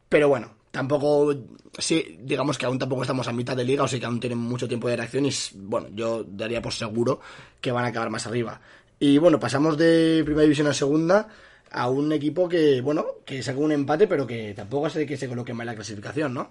Pero 0.09 0.29
bueno, 0.29 0.55
tampoco, 0.71 1.35
sí, 1.79 2.19
digamos 2.23 2.59
que 2.59 2.67
aún 2.67 2.79
tampoco 2.79 3.03
estamos 3.03 3.27
a 3.29 3.33
mitad 3.33 3.57
de 3.57 3.65
liga, 3.65 3.85
o 3.85 3.89
sea 3.89 3.99
que 3.99 4.07
aún 4.07 4.21
tienen 4.21 4.39
mucho 4.39 4.69
tiempo 4.69 4.89
de 4.89 4.97
reacción 4.97 5.27
y, 5.27 5.31
bueno, 5.55 5.89
yo 5.95 6.25
daría 6.25 6.63
por 6.63 6.73
seguro 6.73 7.21
que 7.61 7.73
van 7.73 7.85
a 7.85 7.89
acabar 7.89 8.11
más 8.11 8.27
arriba. 8.27 8.61
Y 8.99 9.19
bueno, 9.19 9.41
pasamos 9.41 9.77
de 9.79 10.23
primera 10.25 10.43
división 10.43 10.67
a 10.67 10.75
segunda 10.75 11.29
a 11.73 11.89
un 11.89 12.13
equipo 12.13 12.49
que, 12.49 12.81
bueno, 12.81 13.07
que 13.25 13.43
sacó 13.43 13.61
un 13.61 13.73
empate, 13.73 14.07
pero 14.07 14.27
que 14.27 14.55
tampoco 14.55 14.87
hace 14.87 15.07
que 15.07 15.17
se 15.17 15.29
coloque 15.29 15.55
mal 15.55 15.67
la 15.67 15.75
clasificación, 15.75 16.35
¿no? 16.35 16.51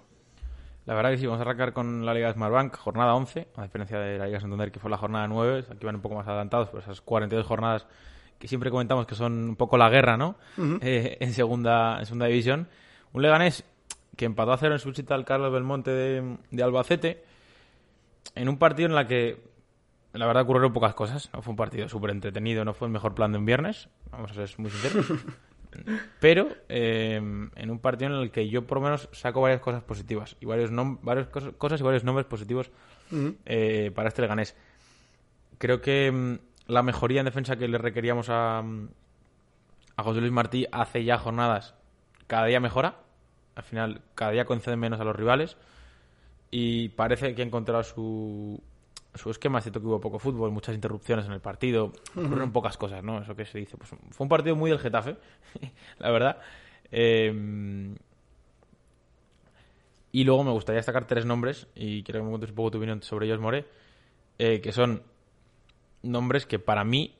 La 0.86 0.94
verdad 0.94 1.10
que 1.10 1.18
sí, 1.18 1.26
vamos 1.26 1.40
a 1.40 1.42
arrancar 1.42 1.72
con 1.72 2.06
la 2.06 2.14
Liga 2.14 2.28
de 2.28 2.34
Smartbank, 2.34 2.76
jornada 2.76 3.14
11, 3.14 3.48
a 3.56 3.62
diferencia 3.62 3.98
de 3.98 4.18
la 4.18 4.26
Liga 4.26 4.40
Santander, 4.40 4.72
que 4.72 4.80
fue 4.80 4.90
la 4.90 4.96
jornada 4.96 5.28
9, 5.28 5.66
aquí 5.70 5.84
van 5.84 5.96
un 5.96 6.00
poco 6.00 6.14
más 6.14 6.26
adelantados, 6.26 6.68
pero 6.68 6.80
esas 6.80 7.00
42 7.00 7.46
jornadas 7.46 7.86
que 8.38 8.48
siempre 8.48 8.70
comentamos 8.70 9.06
que 9.06 9.14
son 9.14 9.50
un 9.50 9.56
poco 9.56 9.76
la 9.76 9.90
guerra, 9.90 10.16
¿no? 10.16 10.36
Eh, 10.80 11.18
en, 11.20 11.34
segunda, 11.34 11.98
en 12.00 12.06
segunda 12.06 12.26
división. 12.26 12.68
Un 13.12 13.22
Leganés 13.22 13.64
que 14.20 14.26
empató 14.26 14.52
a 14.52 14.58
cero 14.58 14.74
en 14.74 14.78
su 14.78 14.90
visita 14.90 15.14
al 15.14 15.24
Carlos 15.24 15.50
Belmonte 15.50 15.90
de, 15.90 16.36
de 16.50 16.62
Albacete, 16.62 17.24
en 18.34 18.50
un 18.50 18.58
partido 18.58 18.86
en 18.86 18.94
la 18.94 19.06
que 19.06 19.42
la 20.12 20.26
verdad 20.26 20.42
ocurrieron 20.42 20.74
pocas 20.74 20.92
cosas. 20.92 21.30
No 21.32 21.40
fue 21.40 21.52
un 21.52 21.56
partido 21.56 21.88
súper 21.88 22.10
entretenido, 22.10 22.62
no 22.66 22.74
fue 22.74 22.86
el 22.86 22.92
mejor 22.92 23.14
plan 23.14 23.32
de 23.32 23.38
un 23.38 23.46
viernes, 23.46 23.88
vamos 24.10 24.30
a 24.32 24.34
ser 24.34 24.50
muy 24.58 24.70
sinceros. 24.70 25.06
Pero 26.20 26.48
eh, 26.68 27.16
en 27.16 27.70
un 27.70 27.78
partido 27.78 28.14
en 28.14 28.20
el 28.20 28.30
que 28.30 28.50
yo 28.50 28.66
por 28.66 28.76
lo 28.76 28.84
menos 28.84 29.08
saco 29.12 29.40
varias 29.40 29.62
cosas 29.62 29.82
positivas 29.84 30.36
y 30.38 30.44
varios 30.44 30.70
varias 31.00 31.28
cosas 31.28 31.80
y 31.80 31.82
varios 31.82 32.04
nombres 32.04 32.26
positivos 32.26 32.70
eh, 33.46 33.90
para 33.94 34.08
este 34.08 34.20
Leganés. 34.20 34.54
Creo 35.56 35.80
que 35.80 36.12
mm, 36.12 36.34
la 36.70 36.82
mejoría 36.82 37.20
en 37.20 37.24
defensa 37.24 37.56
que 37.56 37.68
le 37.68 37.78
requeríamos 37.78 38.28
a, 38.28 38.60
mm, 38.60 38.88
a 39.96 40.02
José 40.02 40.20
Luis 40.20 40.32
Martí 40.32 40.66
hace 40.72 41.04
ya 41.04 41.16
jornadas 41.16 41.74
cada 42.26 42.44
día 42.44 42.60
mejora. 42.60 42.96
Al 43.60 43.66
final, 43.66 44.00
cada 44.14 44.30
día 44.30 44.46
concede 44.46 44.74
menos 44.76 45.00
a 45.00 45.04
los 45.04 45.14
rivales 45.14 45.58
y 46.50 46.88
parece 46.88 47.34
que 47.34 47.42
ha 47.42 47.44
encontrado 47.44 47.82
su, 47.82 48.58
su 49.14 49.30
esquema, 49.30 49.58
es 49.58 49.64
cierto 49.64 49.80
que 49.80 49.86
hubo 49.86 50.00
poco 50.00 50.18
fútbol, 50.18 50.50
muchas 50.50 50.74
interrupciones 50.74 51.26
en 51.26 51.32
el 51.32 51.40
partido, 51.40 51.92
fueron 52.14 52.52
pocas 52.52 52.78
cosas, 52.78 53.04
¿no? 53.04 53.20
Eso 53.20 53.36
que 53.36 53.44
se 53.44 53.58
dice. 53.58 53.76
Pues 53.76 53.90
fue 53.90 54.24
un 54.24 54.30
partido 54.30 54.56
muy 54.56 54.70
del 54.70 54.78
Getafe, 54.78 55.18
la 55.98 56.10
verdad. 56.10 56.38
Eh, 56.90 57.94
y 60.10 60.24
luego 60.24 60.42
me 60.42 60.52
gustaría 60.52 60.78
destacar 60.78 61.06
tres 61.06 61.26
nombres, 61.26 61.66
y 61.74 62.02
quiero 62.02 62.20
que 62.20 62.24
me 62.24 62.30
cuentes 62.30 62.48
un 62.48 62.56
poco 62.56 62.70
tu 62.70 62.78
opinión 62.78 63.02
sobre 63.02 63.26
ellos, 63.26 63.40
More, 63.40 63.66
eh, 64.38 64.62
que 64.62 64.72
son 64.72 65.02
nombres 66.02 66.46
que 66.46 66.58
para 66.58 66.82
mí 66.82 67.14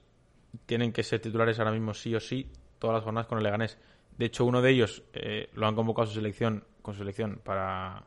tienen 0.65 0.91
que 0.91 1.03
ser 1.03 1.21
titulares 1.21 1.59
ahora 1.59 1.73
mismo 1.73 1.93
sí 1.93 2.15
o 2.15 2.21
sí 2.21 2.51
todas 2.79 2.95
las 2.95 3.05
jornadas 3.05 3.27
con 3.27 3.37
el 3.37 3.45
Leganés. 3.45 3.77
De 4.21 4.27
hecho, 4.27 4.45
uno 4.45 4.61
de 4.61 4.71
ellos 4.71 5.03
eh, 5.15 5.49
lo 5.55 5.67
han 5.67 5.75
convocado 5.75 6.05
a 6.05 6.07
su 6.07 6.13
selección, 6.13 6.63
con 6.83 6.93
su 6.93 6.99
selección 6.99 7.41
para 7.43 8.05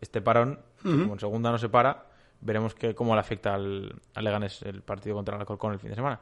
este 0.00 0.22
parón, 0.22 0.58
como 0.82 1.12
en 1.12 1.20
segunda 1.20 1.52
no 1.52 1.58
se 1.58 1.68
para, 1.68 2.06
veremos 2.40 2.74
que, 2.74 2.94
cómo 2.94 3.12
le 3.14 3.20
afecta 3.20 3.56
al, 3.56 3.94
al 4.14 4.24
Leganés 4.24 4.62
el 4.62 4.80
partido 4.80 5.16
contra 5.16 5.34
el 5.34 5.42
Alcorcón 5.42 5.74
el 5.74 5.78
fin 5.78 5.90
de 5.90 5.96
semana. 5.96 6.18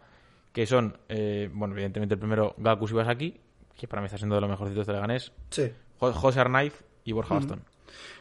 Que 0.52 0.66
son, 0.66 0.98
eh, 1.08 1.48
bueno, 1.52 1.74
evidentemente 1.74 2.14
el 2.14 2.18
primero 2.18 2.56
Gaku 2.58 2.88
aquí 2.98 3.40
que 3.76 3.86
para 3.86 4.02
mí 4.02 4.06
está 4.06 4.18
siendo 4.18 4.34
de 4.34 4.40
los 4.40 4.50
mejorcitos 4.50 4.84
de 4.88 4.92
Leganés. 4.92 5.30
Sí. 5.50 5.72
José 6.00 6.40
Arnaiz 6.40 6.74
y 7.04 7.12
Borja 7.12 7.36
Bastón. 7.36 7.62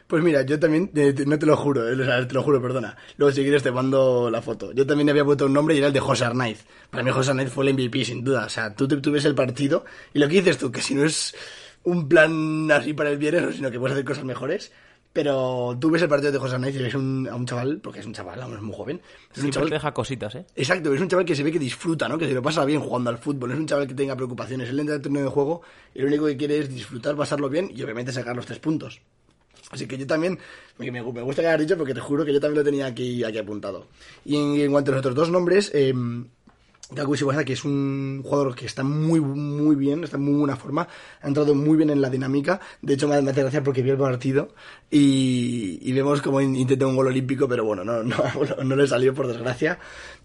Pues 0.06 0.22
mira, 0.22 0.40
yo 0.42 0.58
también, 0.58 0.90
eh, 0.94 1.14
no 1.26 1.38
te 1.38 1.44
lo 1.44 1.54
juro, 1.56 1.86
eh, 1.86 2.26
te 2.26 2.34
lo 2.34 2.42
juro, 2.42 2.62
perdona. 2.62 2.96
Luego 3.18 3.30
si 3.30 3.42
quieres 3.42 3.62
te 3.62 3.70
mando 3.70 4.30
la 4.30 4.40
foto. 4.40 4.72
Yo 4.72 4.86
también 4.86 5.10
había 5.10 5.24
puesto 5.24 5.44
un 5.44 5.52
nombre 5.52 5.74
y 5.74 5.78
era 5.78 5.88
el 5.88 5.92
de 5.92 6.00
José 6.00 6.24
Arnaiz. 6.24 6.64
Para 6.88 7.02
mí 7.02 7.10
José 7.10 7.30
Arnaiz 7.30 7.50
fue 7.50 7.66
el 7.66 7.74
MVP, 7.74 8.06
sin 8.06 8.24
duda. 8.24 8.46
O 8.46 8.48
sea, 8.48 8.74
tú, 8.74 8.88
tú 8.88 9.12
ves 9.12 9.26
el 9.26 9.34
partido 9.34 9.84
y 10.14 10.18
lo 10.18 10.26
que 10.26 10.36
dices 10.36 10.56
tú, 10.56 10.72
que 10.72 10.80
si 10.80 10.94
no 10.94 11.04
es 11.04 11.34
un 11.84 12.08
plan 12.08 12.70
así 12.70 12.94
para 12.94 13.10
el 13.10 13.18
viernes, 13.18 13.56
sino 13.56 13.70
que 13.70 13.78
puedes 13.78 13.92
hacer 13.92 14.04
cosas 14.06 14.24
mejores, 14.24 14.72
pero 15.12 15.76
tú 15.80 15.90
ves 15.90 16.00
el 16.00 16.08
partido 16.08 16.32
de 16.32 16.38
José 16.38 16.54
Arnaiz 16.54 16.74
y 16.74 16.78
ves 16.78 16.94
a 16.94 16.98
un 16.98 17.44
chaval, 17.44 17.80
porque 17.82 18.00
es 18.00 18.06
un 18.06 18.12
chaval, 18.14 18.40
aún 18.40 18.54
es 18.54 18.62
muy 18.62 18.74
joven. 18.74 19.02
Es 19.34 19.42
un 19.42 19.50
chaval 19.50 19.68
que 19.68 19.74
deja 19.74 19.92
cositas, 19.92 20.34
¿eh? 20.36 20.46
Exacto, 20.54 20.94
es 20.94 21.00
un 21.00 21.08
chaval 21.08 21.26
que 21.26 21.34
se 21.34 21.42
ve 21.42 21.52
que 21.52 21.58
disfruta, 21.58 22.08
¿no? 22.08 22.16
Que 22.16 22.26
se 22.26 22.34
lo 22.34 22.40
pasa 22.40 22.64
bien 22.64 22.80
jugando 22.80 23.10
al 23.10 23.18
fútbol. 23.18 23.52
Es 23.52 23.58
un 23.58 23.66
chaval 23.66 23.86
que 23.86 23.94
tenga 23.94 24.16
preocupaciones. 24.16 24.68
Él 24.68 24.80
entra 24.80 24.94
al 24.94 25.02
torneo 25.02 25.24
de 25.24 25.28
juego 25.28 25.62
y 25.94 26.00
lo 26.00 26.06
único 26.06 26.26
que 26.26 26.36
quiere 26.36 26.58
es 26.60 26.68
disfrutar, 26.68 27.16
pasarlo 27.16 27.48
bien 27.48 27.70
y 27.74 27.82
obviamente 27.82 28.12
sacar 28.12 28.36
los 28.36 28.46
tres 28.46 28.58
puntos. 28.58 29.00
Así 29.70 29.86
que 29.86 29.98
yo 29.98 30.06
también, 30.06 30.38
me, 30.78 30.90
me, 30.90 31.02
gusta 31.02 31.42
que 31.42 31.48
hayas 31.48 31.60
dicho 31.60 31.76
porque 31.76 31.94
te 31.94 32.00
juro 32.00 32.24
que 32.24 32.32
yo 32.32 32.40
también 32.40 32.58
lo 32.58 32.64
tenía 32.64 32.86
aquí, 32.86 33.22
aquí 33.22 33.38
apuntado. 33.38 33.86
Y 34.24 34.62
en, 34.62 34.72
cuanto 34.72 34.90
a 34.90 34.94
los 34.94 35.00
otros 35.00 35.14
dos 35.14 35.30
nombres, 35.30 35.70
eh, 35.74 35.92
Gaku 36.90 37.14
que 37.44 37.52
es 37.52 37.64
un 37.66 38.22
jugador 38.24 38.54
que 38.54 38.64
está 38.64 38.82
muy, 38.82 39.20
muy 39.20 39.76
bien, 39.76 40.04
está 40.04 40.16
en 40.16 40.22
muy 40.22 40.38
buena 40.38 40.56
forma, 40.56 40.88
ha 41.20 41.28
entrado 41.28 41.54
muy 41.54 41.76
bien 41.76 41.90
en 41.90 42.00
la 42.00 42.08
dinámica. 42.08 42.60
De 42.80 42.94
hecho, 42.94 43.06
me, 43.06 43.16
hace 43.16 43.42
gracia 43.42 43.62
porque 43.62 43.82
vi 43.82 43.90
el 43.90 43.98
partido 43.98 44.54
y, 44.90 45.92
vemos 45.92 46.22
como 46.22 46.40
intentó 46.40 46.88
un 46.88 46.96
gol 46.96 47.08
olímpico, 47.08 47.46
pero 47.46 47.64
bueno, 47.64 47.84
no, 47.84 48.02
no, 48.02 48.16
no 48.64 48.76
le 48.76 48.86
salió 48.86 49.12
por 49.12 49.26
desgracia. 49.26 49.78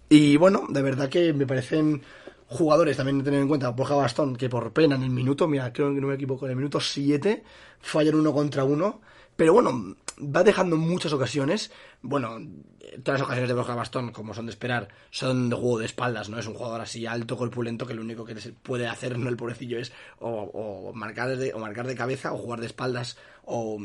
Y 0.08 0.38
bueno, 0.38 0.64
de 0.70 0.80
verdad 0.80 1.10
que 1.10 1.34
me 1.34 1.46
parecen 1.46 2.00
jugadores 2.46 2.96
también 2.96 3.22
tener 3.22 3.40
en 3.40 3.48
cuenta 3.48 3.68
Borja 3.70 3.94
Bastón, 3.94 4.36
que 4.36 4.48
por 4.48 4.72
pena 4.72 4.94
en 4.96 5.02
el 5.02 5.10
minuto, 5.10 5.46
mira, 5.46 5.70
creo 5.70 5.94
que 5.94 6.00
no 6.00 6.06
me 6.06 6.14
equivoco, 6.14 6.46
en 6.46 6.52
el 6.52 6.56
minuto 6.56 6.80
7 6.80 7.42
fallan 7.80 8.14
uno 8.14 8.32
contra 8.32 8.64
uno 8.64 9.02
pero 9.36 9.52
bueno, 9.52 9.96
va 10.18 10.44
dejando 10.44 10.76
muchas 10.76 11.12
ocasiones. 11.12 11.70
Bueno, 12.02 12.38
todas 13.02 13.20
las 13.20 13.26
ocasiones 13.26 13.48
de 13.48 13.54
Borja 13.54 13.74
Bastón, 13.74 14.12
como 14.12 14.34
son 14.34 14.46
de 14.46 14.50
esperar, 14.50 14.88
son 15.10 15.50
de 15.50 15.56
juego 15.56 15.78
de 15.78 15.86
espaldas, 15.86 16.28
¿no? 16.28 16.38
Es 16.38 16.46
un 16.46 16.54
jugador 16.54 16.80
así 16.80 17.06
alto, 17.06 17.36
corpulento, 17.36 17.86
que 17.86 17.94
lo 17.94 18.02
único 18.02 18.24
que 18.24 18.34
puede 18.62 18.86
hacer, 18.86 19.18
¿no? 19.18 19.28
El 19.28 19.36
pobrecillo 19.36 19.78
es 19.78 19.92
o, 20.20 20.92
marcar, 20.94 21.36
de, 21.36 21.52
o 21.52 21.58
marcar 21.58 21.86
de 21.86 21.94
cabeza 21.94 22.32
o 22.32 22.38
jugar 22.38 22.60
de 22.60 22.66
espaldas. 22.66 23.16
O, 23.46 23.78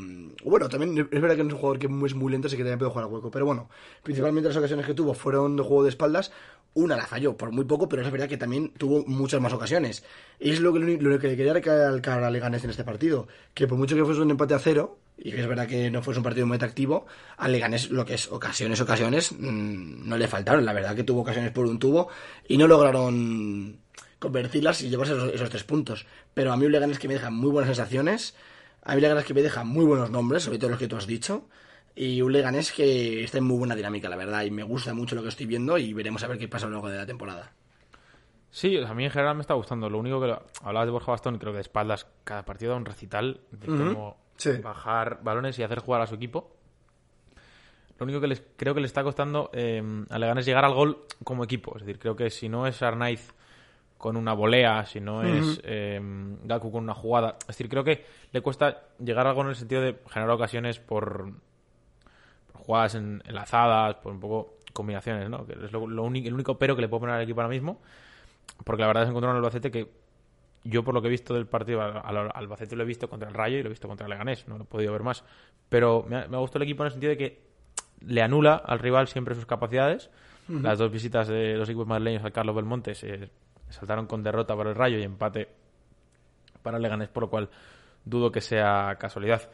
bueno, 0.43 0.69
también 0.69 1.09
es 1.11 1.21
verdad 1.21 1.35
que 1.35 1.43
no 1.43 1.49
es 1.49 1.53
un 1.53 1.59
jugador 1.59 1.79
que 1.79 1.87
es 1.87 2.15
muy 2.15 2.31
lento, 2.31 2.47
así 2.47 2.55
que 2.55 2.63
también 2.63 2.79
puede 2.79 2.91
jugar 2.91 3.05
al 3.05 3.11
hueco. 3.11 3.31
Pero 3.31 3.45
bueno, 3.45 3.69
principalmente 4.03 4.49
las 4.49 4.57
ocasiones 4.57 4.85
que 4.85 4.93
tuvo 4.93 5.13
fueron 5.13 5.55
de 5.57 5.63
juego 5.63 5.83
de 5.83 5.89
espaldas. 5.89 6.31
Una 6.75 6.95
la 6.95 7.07
falló 7.07 7.35
por 7.35 7.51
muy 7.51 7.65
poco, 7.65 7.89
pero 7.89 8.03
es 8.03 8.11
verdad 8.11 8.29
que 8.29 8.37
también 8.37 8.71
tuvo 8.77 9.03
muchas 9.05 9.41
más 9.41 9.53
ocasiones. 9.53 10.03
Y 10.39 10.51
es 10.51 10.59
lo 10.59 10.71
que, 10.71 10.79
lo 10.79 11.19
que 11.19 11.35
quería 11.35 11.53
recalcar 11.53 12.23
a 12.23 12.29
Leganés 12.29 12.63
en 12.63 12.69
este 12.69 12.83
partido. 12.83 13.27
Que 13.53 13.67
por 13.67 13.77
mucho 13.77 13.95
que 13.95 14.05
fuese 14.05 14.21
un 14.21 14.29
empate 14.29 14.53
a 14.53 14.59
cero, 14.59 14.99
y 15.17 15.31
que 15.31 15.41
es 15.41 15.47
verdad 15.47 15.67
que 15.67 15.91
no 15.91 16.01
fuese 16.01 16.19
un 16.19 16.23
partido 16.23 16.47
muy 16.47 16.55
atractivo, 16.55 17.05
al 17.37 17.51
Leganés 17.51 17.89
lo 17.89 18.05
que 18.05 18.13
es 18.13 18.31
ocasiones, 18.31 18.79
ocasiones, 18.79 19.33
mm, 19.33 20.07
no 20.07 20.17
le 20.17 20.27
faltaron. 20.27 20.63
La 20.63 20.73
verdad 20.73 20.95
que 20.95 21.03
tuvo 21.03 21.21
ocasiones 21.21 21.51
por 21.51 21.65
un 21.65 21.79
tubo 21.79 22.09
y 22.47 22.57
no 22.57 22.67
lograron 22.67 23.79
convertirlas 24.19 24.81
y 24.81 24.89
llevarse 24.89 25.13
esos, 25.33 25.49
tres 25.49 25.63
puntos. 25.63 26.05
Pero 26.33 26.53
a 26.53 26.57
mí 26.57 26.65
un 26.65 26.71
Leganés 26.71 26.99
que 26.99 27.07
me 27.07 27.15
deja 27.15 27.29
muy 27.29 27.51
buenas 27.51 27.69
sensaciones, 27.69 28.35
a 28.83 28.91
mí 28.91 28.95
un 28.97 29.01
Leganés 29.01 29.25
que 29.25 29.33
me 29.33 29.41
deja 29.41 29.63
muy 29.63 29.85
buenos 29.85 30.09
nombres, 30.09 30.43
sobre 30.43 30.57
todo 30.57 30.69
los 30.71 30.79
que 30.79 30.87
tú 30.87 30.95
has 30.95 31.07
dicho, 31.07 31.47
y 31.95 32.21
un 32.21 32.31
Leganés 32.31 32.71
que 32.71 33.23
está 33.23 33.39
en 33.39 33.43
muy 33.43 33.57
buena 33.57 33.75
dinámica, 33.75 34.09
la 34.09 34.15
verdad, 34.15 34.43
y 34.43 34.51
me 34.51 34.63
gusta 34.63 34.93
mucho 34.93 35.15
lo 35.15 35.21
que 35.21 35.29
estoy 35.29 35.45
viendo 35.45 35.77
y 35.77 35.93
veremos 35.93 36.23
a 36.23 36.27
ver 36.27 36.37
qué 36.37 36.47
pasa 36.47 36.67
luego 36.67 36.89
de 36.89 36.97
la 36.97 37.05
temporada. 37.05 37.51
Sí, 38.51 38.77
a 38.77 38.93
mí 38.93 39.05
en 39.05 39.11
general 39.11 39.35
me 39.35 39.41
está 39.41 39.53
gustando. 39.53 39.89
Lo 39.89 39.99
único 39.99 40.19
que 40.19 40.35
hablabas 40.63 40.87
de 40.87 40.91
Borja 40.91 41.11
Bastón, 41.11 41.37
creo 41.37 41.51
que 41.51 41.57
de 41.57 41.61
espaldas, 41.61 42.07
cada 42.23 42.43
partido 42.45 42.71
da 42.71 42.77
un 42.77 42.85
recital 42.85 43.41
de 43.51 43.67
cómo 43.67 44.17
bajar 44.63 45.19
balones 45.21 45.59
y 45.59 45.63
hacer 45.63 45.79
jugar 45.79 46.01
a 46.01 46.07
su 46.07 46.15
equipo. 46.15 46.55
Lo 47.99 48.05
único 48.05 48.21
que 48.21 48.27
les, 48.27 48.41
creo 48.55 48.73
que 48.73 48.79
le 48.79 48.87
está 48.87 49.03
costando 49.03 49.49
eh, 49.53 49.83
a 50.09 50.17
Leganés 50.17 50.45
llegar 50.45 50.65
al 50.65 50.73
gol 50.73 51.05
como 51.23 51.43
equipo. 51.43 51.75
Es 51.75 51.85
decir, 51.85 51.99
creo 51.99 52.15
que 52.15 52.29
si 52.29 52.49
no 52.49 52.65
es 52.65 52.81
Arnaiz 52.81 53.33
con 53.99 54.15
una 54.15 54.31
volea, 54.31 54.85
si 54.85 55.01
no 55.01 55.23
es 55.23 55.59
eh, 55.65 55.99
Gaku 56.45 56.71
con 56.71 56.83
una 56.85 56.93
jugada. 56.93 57.35
Es 57.41 57.47
decir, 57.47 57.67
creo 57.67 57.83
que 57.83 58.05
le 58.31 58.39
cuesta 58.39 58.83
llegar 58.97 59.27
al 59.27 59.35
gol 59.35 59.47
en 59.47 59.49
el 59.49 59.55
sentido 59.57 59.81
de 59.81 59.99
generar 60.09 60.33
ocasiones 60.33 60.79
por, 60.79 61.33
jugadas 62.53 62.95
enlazadas, 62.95 63.95
por 63.95 64.13
un 64.13 64.21
poco 64.21 64.53
combinaciones, 64.71 65.29
¿no? 65.29 65.45
Que 65.45 65.51
es 65.51 65.71
lo, 65.73 65.81
único, 65.81 66.29
el 66.29 66.33
único 66.33 66.57
pero 66.57 66.77
que 66.77 66.81
le 66.81 66.87
puedo 66.87 67.01
poner 67.01 67.15
al 67.15 67.23
equipo 67.23 67.41
ahora 67.41 67.51
mismo. 67.53 67.81
Porque 68.63 68.81
la 68.81 68.87
verdad 68.87 69.03
es 69.03 69.09
encontrar 69.09 69.31
un 69.33 69.37
Albacete 69.37 69.69
que 69.69 69.91
yo 70.63 70.81
por 70.85 70.93
lo 70.93 71.01
que 71.01 71.09
he 71.09 71.11
visto 71.11 71.33
del 71.33 71.45
partido 71.45 71.81
al 71.81 72.31
Albacete 72.33 72.77
lo 72.77 72.83
he 72.83 72.85
visto 72.85 73.09
contra 73.09 73.27
el 73.27 73.35
Rayo 73.35 73.57
y 73.57 73.63
lo 73.63 73.67
he 73.67 73.69
visto 73.69 73.89
contra 73.89 74.05
el 74.05 74.11
Leganés, 74.11 74.47
no 74.47 74.57
lo 74.57 74.63
he 74.63 74.67
podido 74.67 74.93
ver 74.93 75.03
más. 75.03 75.25
Pero 75.67 76.05
me 76.07 76.15
ha, 76.15 76.27
me 76.29 76.37
gustado 76.37 76.63
el 76.63 76.69
equipo 76.69 76.83
en 76.83 76.87
el 76.87 76.91
sentido 76.91 77.09
de 77.09 77.17
que 77.17 77.41
le 77.99 78.21
anula 78.21 78.55
al 78.55 78.79
rival 78.79 79.09
siempre 79.09 79.35
sus 79.35 79.45
capacidades. 79.45 80.09
Las 80.47 80.79
dos 80.79 80.91
visitas 80.91 81.27
de 81.27 81.57
los 81.57 81.69
equipos 81.69 81.85
madrileños 81.85 82.23
al 82.23 82.31
Carlos 82.31 82.55
Belmonte 82.55 82.95
se 82.95 83.29
saltaron 83.69 84.07
con 84.07 84.23
derrota 84.23 84.55
para 84.55 84.69
el 84.69 84.75
Rayo 84.75 84.97
y 84.97 85.03
empate 85.03 85.47
para 86.61 86.77
el 86.77 86.83
Leganés, 86.83 87.09
por 87.09 87.23
lo 87.23 87.29
cual 87.29 87.49
dudo 88.03 88.31
que 88.31 88.41
sea 88.41 88.95
casualidad. 88.99 89.49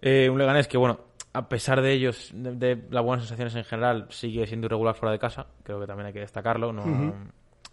Eh, 0.00 0.28
un 0.30 0.38
Leganés 0.38 0.68
que, 0.68 0.78
bueno, 0.78 1.00
a 1.32 1.48
pesar 1.48 1.82
de 1.82 1.92
ellos, 1.92 2.30
de, 2.34 2.84
las 2.90 3.04
buenas 3.04 3.24
sensaciones 3.24 3.54
en 3.56 3.64
general, 3.64 4.06
sigue 4.10 4.46
siendo 4.46 4.66
irregular 4.66 4.94
fuera 4.94 5.12
de 5.12 5.18
casa. 5.18 5.46
Creo 5.62 5.80
que 5.80 5.86
también 5.86 6.06
hay 6.06 6.12
que 6.12 6.20
destacarlo. 6.20 6.72
No, 6.72 7.14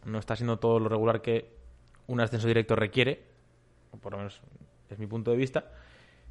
no 0.05 0.19
está 0.19 0.35
siendo 0.35 0.57
todo 0.57 0.79
lo 0.79 0.89
regular 0.89 1.21
que 1.21 1.61
un 2.07 2.19
ascenso 2.19 2.47
directo 2.47 2.75
requiere, 2.75 3.23
o 3.91 3.97
por 3.97 4.13
lo 4.13 4.19
menos 4.19 4.41
es 4.89 4.99
mi 4.99 5.07
punto 5.07 5.31
de 5.31 5.37
vista, 5.37 5.65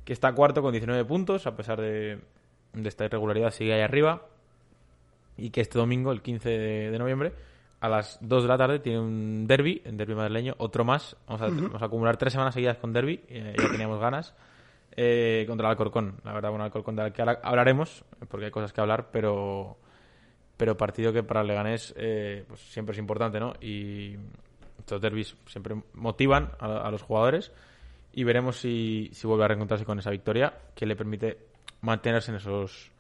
que 0.05 0.13
está 0.13 0.33
cuarto 0.33 0.63
con 0.63 0.73
19 0.73 1.05
puntos, 1.05 1.47
a 1.47 1.57
pesar 1.57 1.81
de, 1.81 2.21
esta 2.85 3.05
irregularidad, 3.05 3.51
sigue 3.51 3.75
ahí 3.75 3.81
arriba, 3.81 4.27
y 5.37 5.51
que 5.51 5.61
este 5.61 5.79
domingo, 5.79 6.13
el 6.13 6.23
15 6.23 6.49
de, 6.49 6.99
noviembre, 6.99 7.33
a 7.81 7.89
las 7.89 8.19
2 8.21 8.43
de 8.43 8.49
la 8.49 8.59
tarde 8.59 8.79
tiene 8.79 9.01
un 9.01 9.47
derby, 9.47 9.81
en 9.85 9.97
derby 9.97 10.15
madrileño, 10.15 10.55
otro 10.59 10.85
más. 10.85 11.17
Vamos 11.27 11.43
a, 11.43 11.47
vamos 11.47 11.83
a 11.83 11.87
acumular 11.87 12.17
tres 12.17 12.33
semanas 12.33 12.55
seguidas 12.55 12.77
con 12.77 12.93
derby, 12.93 13.21
eh, 13.29 13.55
ya 13.57 13.71
teníamos 13.71 14.01
ganas. 14.01 14.35
eh, 14.97 15.45
contra 15.47 15.69
el 15.69 15.71
Alcorcón. 15.71 16.21
La 16.25 16.33
verdad, 16.33 16.51
bueno, 16.51 16.65
Alcorcón 16.65 16.97
del 16.97 17.13
que 17.13 17.23
hablaremos, 17.23 18.05
porque 18.29 18.47
hay 18.47 18.51
cosas 18.51 18.73
que 18.73 18.81
hablar, 18.81 19.09
pero 19.13 19.79
pero 20.61 20.77
partido 20.77 21.11
que 21.11 21.23
para 21.23 21.41
el 21.41 21.47
Leganés 21.47 21.95
eh, 21.97 22.45
pues 22.47 22.61
siempre 22.61 22.93
es 22.93 22.99
importante, 22.99 23.41
¿no? 23.41 23.55
Y 23.63 24.15
estos 24.79 25.01
derbis 25.01 25.35
siempre 25.47 25.75
motivan 25.95 26.51
a, 26.59 26.91
los 26.91 27.01
jugadores 27.01 27.51
y 28.13 28.25
veremos 28.25 28.57
si, 28.57 29.09
si 29.15 29.27
vuelve 29.27 29.45
a 29.45 29.49
reencontrarse 29.49 29.87
con 29.87 29.99
esa 29.99 30.11
victoria 30.11 30.53
que 30.75 30.85
le 30.85 30.97
permite 30.97 31.39
mantenerse 31.81 32.31
en 32.31 32.37
esos 32.37 32.91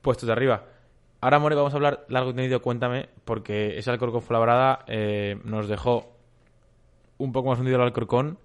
puestos 0.00 0.26
de 0.26 0.32
arriba. 0.32 0.64
Ahora, 1.22 1.38
More, 1.38 1.54
vamos 1.54 1.72
a 1.72 1.76
hablar 1.76 2.04
largo 2.08 2.30
y 2.30 2.34
tendido, 2.34 2.60
cuéntame, 2.60 3.08
porque 3.24 3.78
ese 3.78 3.90
Alcorcón 3.90 4.22
Fulabrada 4.22 4.84
eh, 4.88 5.38
nos 5.44 5.68
dejó 5.68 6.16
un 7.18 7.30
poco 7.30 7.50
más 7.50 7.60
hundido 7.60 7.76
el 7.76 7.84
Alcorcón 7.84 8.38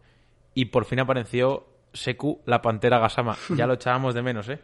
y 0.53 0.65
por 0.65 0.85
fin 0.85 0.99
apareció 0.99 1.65
Seku, 1.93 2.39
la 2.45 2.61
pantera 2.61 2.99
Gasama. 2.99 3.35
Ya 3.55 3.65
lo 3.65 3.73
echábamos 3.73 4.13
de 4.13 4.21
menos, 4.21 4.47
¿eh? 4.49 4.59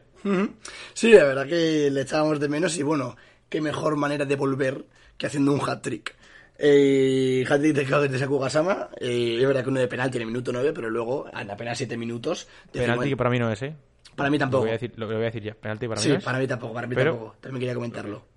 Sí, 0.94 1.12
la 1.12 1.24
verdad 1.24 1.48
que 1.48 1.90
le 1.90 2.02
echábamos 2.02 2.40
de 2.40 2.50
menos 2.50 2.78
y 2.78 2.84
bueno, 2.84 3.18
qué 3.50 3.62
mejor 3.62 3.96
manera 3.96 4.26
de 4.26 4.36
volver 4.36 4.86
que 5.18 5.26
haciendo 5.26 5.52
un 5.52 5.68
hat-trick. 5.68 6.16
Eh, 6.60 7.44
hat-trick 7.50 7.76
de, 7.76 8.10
de 8.10 8.20
Seku 8.20 8.38
Gasama. 8.38 8.90
Eh, 9.02 9.38
es 9.40 9.48
verdad 9.48 9.64
que 9.64 9.70
uno 9.70 9.80
de 9.80 9.88
penalti 9.88 10.18
en 10.18 10.22
el 10.22 10.28
minuto 10.28 10.54
9, 10.54 10.72
pero 10.72 10.92
luego 10.92 11.26
en 11.36 11.50
apenas 11.50 11.80
7 11.80 11.98
minutos. 11.98 12.48
Penalti 12.72 13.10
que 13.10 13.18
para 13.18 13.32
mí 13.32 13.40
no 13.40 13.52
es, 13.52 13.64
¿eh? 13.64 13.76
Para 14.16 14.30
mí 14.30 14.38
tampoco. 14.38 14.64
Lo, 14.64 14.66
voy 14.66 14.70
a 14.70 14.74
decir, 14.74 14.94
lo 14.96 15.08
que 15.08 15.14
voy 15.14 15.24
a 15.24 15.26
decir 15.26 15.44
ya. 15.44 15.54
Penalti 15.54 15.88
para 15.88 16.02
mí 16.02 16.12
es. 16.12 16.24
para 16.24 16.40
mí 16.40 16.48
tampoco, 16.48 16.74
para 16.74 16.88
mí 16.88 16.96
tampoco. 16.96 17.36
También 17.40 17.60
quería 17.60 17.76
comentarlo. 17.76 18.34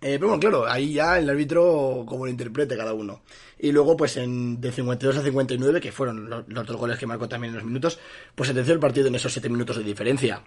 Eh, 0.00 0.18
pero 0.18 0.28
bueno, 0.28 0.40
claro, 0.40 0.66
ahí 0.66 0.94
ya 0.94 1.18
el 1.18 1.30
árbitro 1.30 2.04
como 2.06 2.24
lo 2.26 2.30
interprete 2.30 2.76
cada 2.76 2.92
uno. 2.92 3.22
Y 3.58 3.72
luego, 3.72 3.96
pues 3.96 4.16
en, 4.16 4.60
de 4.60 4.72
52 4.72 5.16
a 5.16 5.22
59, 5.22 5.80
que 5.80 5.92
fueron 5.92 6.28
los, 6.28 6.48
los, 6.48 6.66
dos 6.66 6.76
goles 6.76 6.98
que 6.98 7.06
marcó 7.06 7.28
también 7.28 7.52
en 7.52 7.58
los 7.58 7.64
minutos, 7.64 7.98
pues 8.34 8.48
sentenció 8.48 8.74
el 8.74 8.80
partido 8.80 9.08
en 9.08 9.14
esos 9.14 9.32
7 9.32 9.48
minutos 9.48 9.76
de 9.76 9.84
diferencia. 9.84 10.42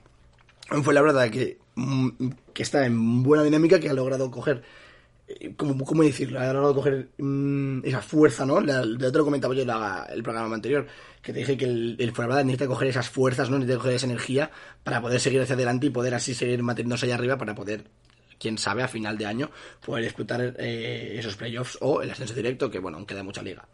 Fue 0.83 0.93
la 0.93 1.01
verdad 1.01 1.29
que, 1.29 1.57
mm, 1.75 2.09
que 2.53 2.63
está 2.63 2.85
en 2.85 3.23
buena 3.23 3.43
dinámica, 3.43 3.79
que 3.79 3.89
ha 3.89 3.93
logrado 3.93 4.29
coger 4.29 4.61
eh, 5.29 5.53
¿Cómo, 5.55 5.85
¿cómo, 5.85 6.03
decirlo? 6.03 6.39
Ha 6.39 6.51
logrado 6.51 6.75
coger 6.75 7.09
mmm, 7.17 7.85
esa 7.85 8.01
fuerza, 8.01 8.45
¿no? 8.45 8.59
La, 8.61 8.85
de 8.85 9.07
otro 9.07 9.23
comentaba 9.23 9.53
yo 9.53 9.61
el 9.61 10.23
programa 10.23 10.55
anterior, 10.55 10.87
que 11.21 11.31
te 11.33 11.39
dije 11.39 11.57
que 11.57 11.65
el, 11.65 11.95
el 11.99 12.11
Fuenlabrada 12.11 12.43
necesita 12.43 12.67
coger 12.67 12.87
esas 12.87 13.09
fuerzas, 13.09 13.49
¿no? 13.49 13.59
Necesita 13.59 13.77
coger 13.77 13.95
esa 13.95 14.05
energía 14.07 14.51
para 14.83 15.01
poder 15.01 15.19
seguir 15.19 15.41
hacia 15.41 15.55
adelante 15.55 15.87
y 15.87 15.89
poder 15.91 16.15
así 16.15 16.33
seguir 16.33 16.63
manteniéndose 16.63 17.05
allá 17.05 17.15
arriba 17.15 17.37
para 17.37 17.53
poder 17.53 17.83
quién 18.39 18.57
sabe, 18.57 18.81
a 18.81 18.87
final 18.87 19.17
de 19.17 19.25
año 19.25 19.51
poder 19.85 20.05
disputar 20.05 20.55
eh, 20.57 21.15
esos 21.19 21.35
playoffs 21.35 21.77
o 21.81 22.01
el 22.01 22.09
ascenso 22.09 22.33
directo, 22.33 22.71
que 22.71 22.79
bueno, 22.79 22.97
aún 22.97 23.05
queda 23.05 23.21
mucha 23.21 23.43
liga. 23.43 23.67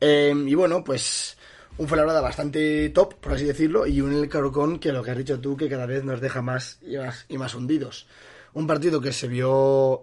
Eh, 0.00 0.32
y 0.46 0.54
bueno, 0.54 0.82
pues 0.84 1.36
un 1.76 1.88
Fuenlabrada 1.88 2.20
bastante 2.20 2.88
top, 2.90 3.16
por 3.16 3.32
así 3.32 3.44
decirlo, 3.44 3.86
y 3.86 4.00
un 4.00 4.12
El 4.12 4.28
Carocón 4.28 4.78
que 4.78 4.92
lo 4.92 5.02
que 5.02 5.10
has 5.10 5.18
dicho 5.18 5.40
tú, 5.40 5.56
que 5.56 5.68
cada 5.68 5.86
vez 5.86 6.04
nos 6.04 6.20
deja 6.20 6.40
más 6.40 6.78
y 6.82 6.96
más, 6.96 7.26
y 7.28 7.36
más 7.36 7.54
hundidos. 7.54 8.06
Un 8.54 8.66
partido 8.66 9.00
que 9.00 9.12
se 9.12 9.28
vio, 9.28 9.52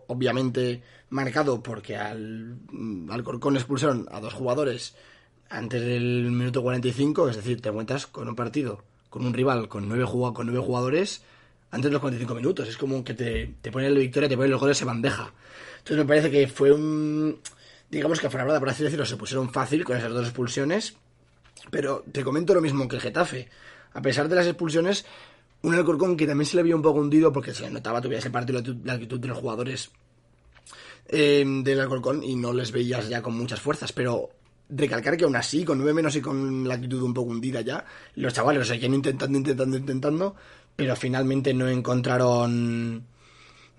obviamente, 0.08 0.84
marcado 1.10 1.64
porque 1.64 1.98
al, 1.98 2.58
al 3.10 3.24
Corcón 3.24 3.56
expulsaron 3.56 4.08
a 4.12 4.20
dos 4.20 4.34
jugadores 4.34 4.96
antes 5.50 5.82
del 5.82 6.32
minuto 6.32 6.62
45, 6.62 7.30
es 7.30 7.36
decir, 7.36 7.62
te 7.62 7.70
encuentras 7.70 8.08
con 8.08 8.28
un 8.28 8.36
partido, 8.36 8.84
con 9.10 9.26
un 9.26 9.34
rival 9.34 9.68
con 9.68 9.88
nueve, 9.88 10.06
con 10.06 10.46
nueve 10.46 10.62
jugadores 10.62 11.24
antes 11.72 11.90
de 11.90 11.94
los 11.94 12.02
45 12.02 12.36
minutos. 12.36 12.68
Es 12.68 12.78
como 12.78 13.04
que 13.04 13.14
te, 13.14 13.56
te 13.62 13.72
ponen 13.72 13.94
la 13.94 14.00
victoria, 14.00 14.30
te 14.30 14.36
ponen 14.36 14.52
los 14.52 14.60
goles 14.60 14.82
en 14.82 14.88
bandeja. 14.88 15.34
Entonces 15.80 15.98
me 15.98 16.06
parece 16.06 16.30
que 16.30 16.48
fue 16.48 16.72
un... 16.72 17.40
Digamos 17.90 18.20
que 18.20 18.30
fuera 18.30 18.60
por 18.60 18.70
así 18.70 18.84
decirlo, 18.84 19.06
se 19.06 19.18
pusieron 19.18 19.52
fácil 19.52 19.84
con 19.84 19.98
esas 19.98 20.12
dos 20.12 20.26
expulsiones. 20.26 20.96
Pero 21.70 22.04
te 22.12 22.24
comento 22.24 22.54
lo 22.54 22.62
mismo 22.62 22.88
que 22.88 22.98
el 22.98 23.02
Getafe. 23.02 23.50
A 23.94 24.02
pesar 24.02 24.30
de 24.30 24.36
las 24.36 24.48
expulsiones, 24.48 25.06
un 25.64 25.76
Alcorcón 25.76 26.18
que 26.18 26.28
también 26.28 26.46
se 26.46 26.56
le 26.56 26.62
había 26.62 26.76
un 26.76 26.82
poco 26.82 27.00
hundido 27.00 27.32
porque 27.32 27.54
se 27.54 27.70
notaba, 27.70 28.02
tuviera 28.02 28.20
ese 28.20 28.32
partido 28.32 28.62
la 28.84 28.94
actitud 28.94 29.20
de 29.20 29.28
los 29.28 29.38
jugadores 29.38 29.92
eh, 31.08 31.46
del 31.64 31.80
Alcorcón 31.80 32.24
y 32.24 32.36
no 32.36 32.54
les 32.54 32.72
veías 32.72 33.10
ya 33.10 33.22
con 33.22 33.36
muchas 33.36 33.60
fuerzas. 33.60 33.92
Pero 33.92 34.30
recalcar 34.70 35.18
que 35.18 35.26
aún 35.26 35.36
así, 35.36 35.64
con 35.64 35.78
nueve 35.78 35.94
menos 35.94 36.16
y 36.16 36.22
con 36.22 36.68
la 36.68 36.76
actitud 36.76 37.02
un 37.04 37.14
poco 37.14 37.32
hundida 37.32 37.62
ya, 37.62 37.86
los 38.16 38.34
chavales 38.34 38.60
lo 38.60 38.66
seguían 38.66 38.94
intentando, 38.94 39.38
intentando, 39.38 39.78
intentando 39.78 40.36
pero 40.76 40.96
finalmente 40.96 41.54
no 41.54 41.68
encontraron 41.68 43.06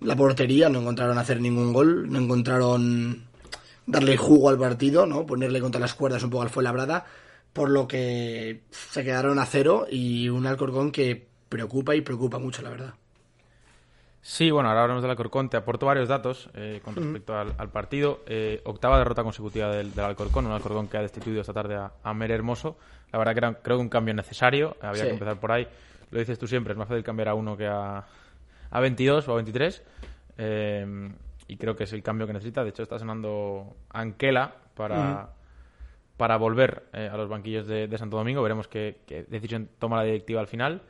la 0.01 0.17
portería, 0.17 0.69
no 0.69 0.81
encontraron 0.81 1.19
hacer 1.19 1.41
ningún 1.41 1.73
gol, 1.73 2.11
no 2.11 2.19
encontraron 2.19 3.27
darle 3.87 4.17
jugo 4.17 4.49
al 4.49 4.59
partido, 4.59 5.07
¿no? 5.07 5.27
Ponerle 5.27 5.61
contra 5.61 5.81
las 5.81 5.95
cuerdas 5.95 6.23
un 6.23 6.31
poco 6.31 6.43
al 6.43 6.51
fue 6.51 6.63
labrada, 6.63 7.05
por 7.53 7.71
lo 7.71 7.89
que 7.89 8.63
se 8.71 9.05
quedaron 9.05 9.39
a 9.39 9.47
cero 9.47 9.87
y 9.91 10.29
un 10.29 10.47
Alcorcón 10.47 10.93
que 10.93 11.29
preocupa 11.53 11.95
y 11.95 12.01
preocupa 12.01 12.39
mucho, 12.39 12.63
la 12.63 12.71
verdad. 12.71 12.95
Sí, 14.23 14.51
bueno, 14.51 14.69
ahora 14.69 14.83
hablamos 14.83 15.03
del 15.03 15.11
Alcorcón. 15.11 15.51
Te 15.51 15.57
aporto 15.57 15.87
varios 15.87 16.09
datos 16.09 16.49
eh, 16.55 16.81
con 16.85 16.95
respecto 16.95 17.37
al, 17.37 17.69
partido. 17.71 18.21
Eh, 18.27 18.61
octava 18.65 18.99
derrota 18.99 19.23
consecutiva 19.23 19.69
del, 19.69 19.93
Alcorcón, 19.99 20.47
un 20.47 20.53
Alcorcón 20.53 20.89
que 20.89 20.97
ha 20.97 21.03
destituido 21.03 21.41
esta 21.41 21.53
tarde 21.53 21.75
a, 21.75 21.93
a 22.03 22.15
Mer 22.15 22.31
Hermoso. 22.31 22.77
La 23.13 23.19
verdad 23.19 23.33
que 23.33 23.39
era, 23.39 23.55
creo 23.55 23.77
que 23.77 23.83
un 23.83 23.89
cambio 23.89 24.15
necesario, 24.15 24.77
había 24.81 25.05
que 25.05 25.11
empezar 25.11 25.39
por 25.39 25.53
ahí 25.53 25.69
lo 26.13 26.19
dices 26.19 26.39
tú 26.39 26.47
siempre, 26.47 26.73
es 26.73 26.79
más 26.79 26.89
fácil 26.89 27.03
cambiar 27.03 27.29
a 27.29 27.35
uno 27.35 27.57
que 27.57 27.67
a, 27.67 28.05
a 28.71 28.81
22 28.81 29.27
o 29.27 29.33
a 29.33 29.37
23. 29.37 29.83
Eh, 30.39 31.11
y 31.49 31.57
creo 31.57 31.75
que 31.75 31.85
es 31.85 31.93
el 31.93 32.03
cambio 32.03 32.27
que 32.27 32.35
necesita. 32.35 32.63
De 32.63 32.71
hecho, 32.71 32.83
está 32.83 32.99
sonando 32.99 33.75
Anquela 33.91 34.55
para, 34.75 35.31
para 36.19 36.37
volver 36.37 36.85
eh, 36.93 37.09
a 37.11 37.17
los 37.17 37.29
banquillos 37.29 37.67
de, 37.67 37.97
Santo 37.99 38.19
Domingo. 38.19 38.43
Veremos 38.43 38.69
qué, 38.69 38.99
decisión 39.29 39.69
toma 39.79 39.97
la 39.97 40.05
directiva 40.05 40.41
al 40.41 40.47
final. 40.47 40.83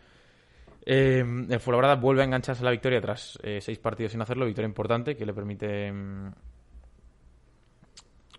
Eh, 0.85 1.25
el 1.49 1.61
Fuenlabrada 1.61 1.95
vuelve 1.97 2.23
a 2.23 2.25
engancharse 2.25 2.63
a 2.63 2.65
la 2.65 2.71
victoria 2.71 3.01
tras 3.01 3.39
seis 3.61 3.79
partidos 3.79 4.13
sin 4.13 4.21
hacerlo. 4.21 4.47
Victoria 4.47 4.67
importante 4.67 5.17
que 5.17 5.25
le 5.25 5.33
permite 5.33 5.93
mm, 5.93 6.27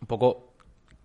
un 0.01 0.07
poco 0.07 0.53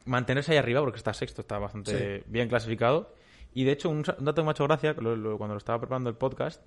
mantenerse 0.05 0.53
ahí 0.53 0.59
arriba 0.59 0.81
porque 0.81 0.97
está 0.97 1.13
sexto, 1.13 1.43
está 1.43 1.59
bastante 1.59 2.25
bien 2.27 2.49
clasificado. 2.49 3.13
Y 3.55 3.65
de 3.65 3.73
hecho, 3.73 3.91
un, 3.91 4.03
dato 4.03 4.35
que 4.35 4.43
me 4.43 4.49
ha 4.49 4.53
hecho 4.53 4.65
gracia 4.65 4.95
cuando 4.95 5.17
lo 5.17 5.57
estaba 5.57 5.79
preparando 5.79 6.11
el 6.11 6.17
podcast 6.17 6.63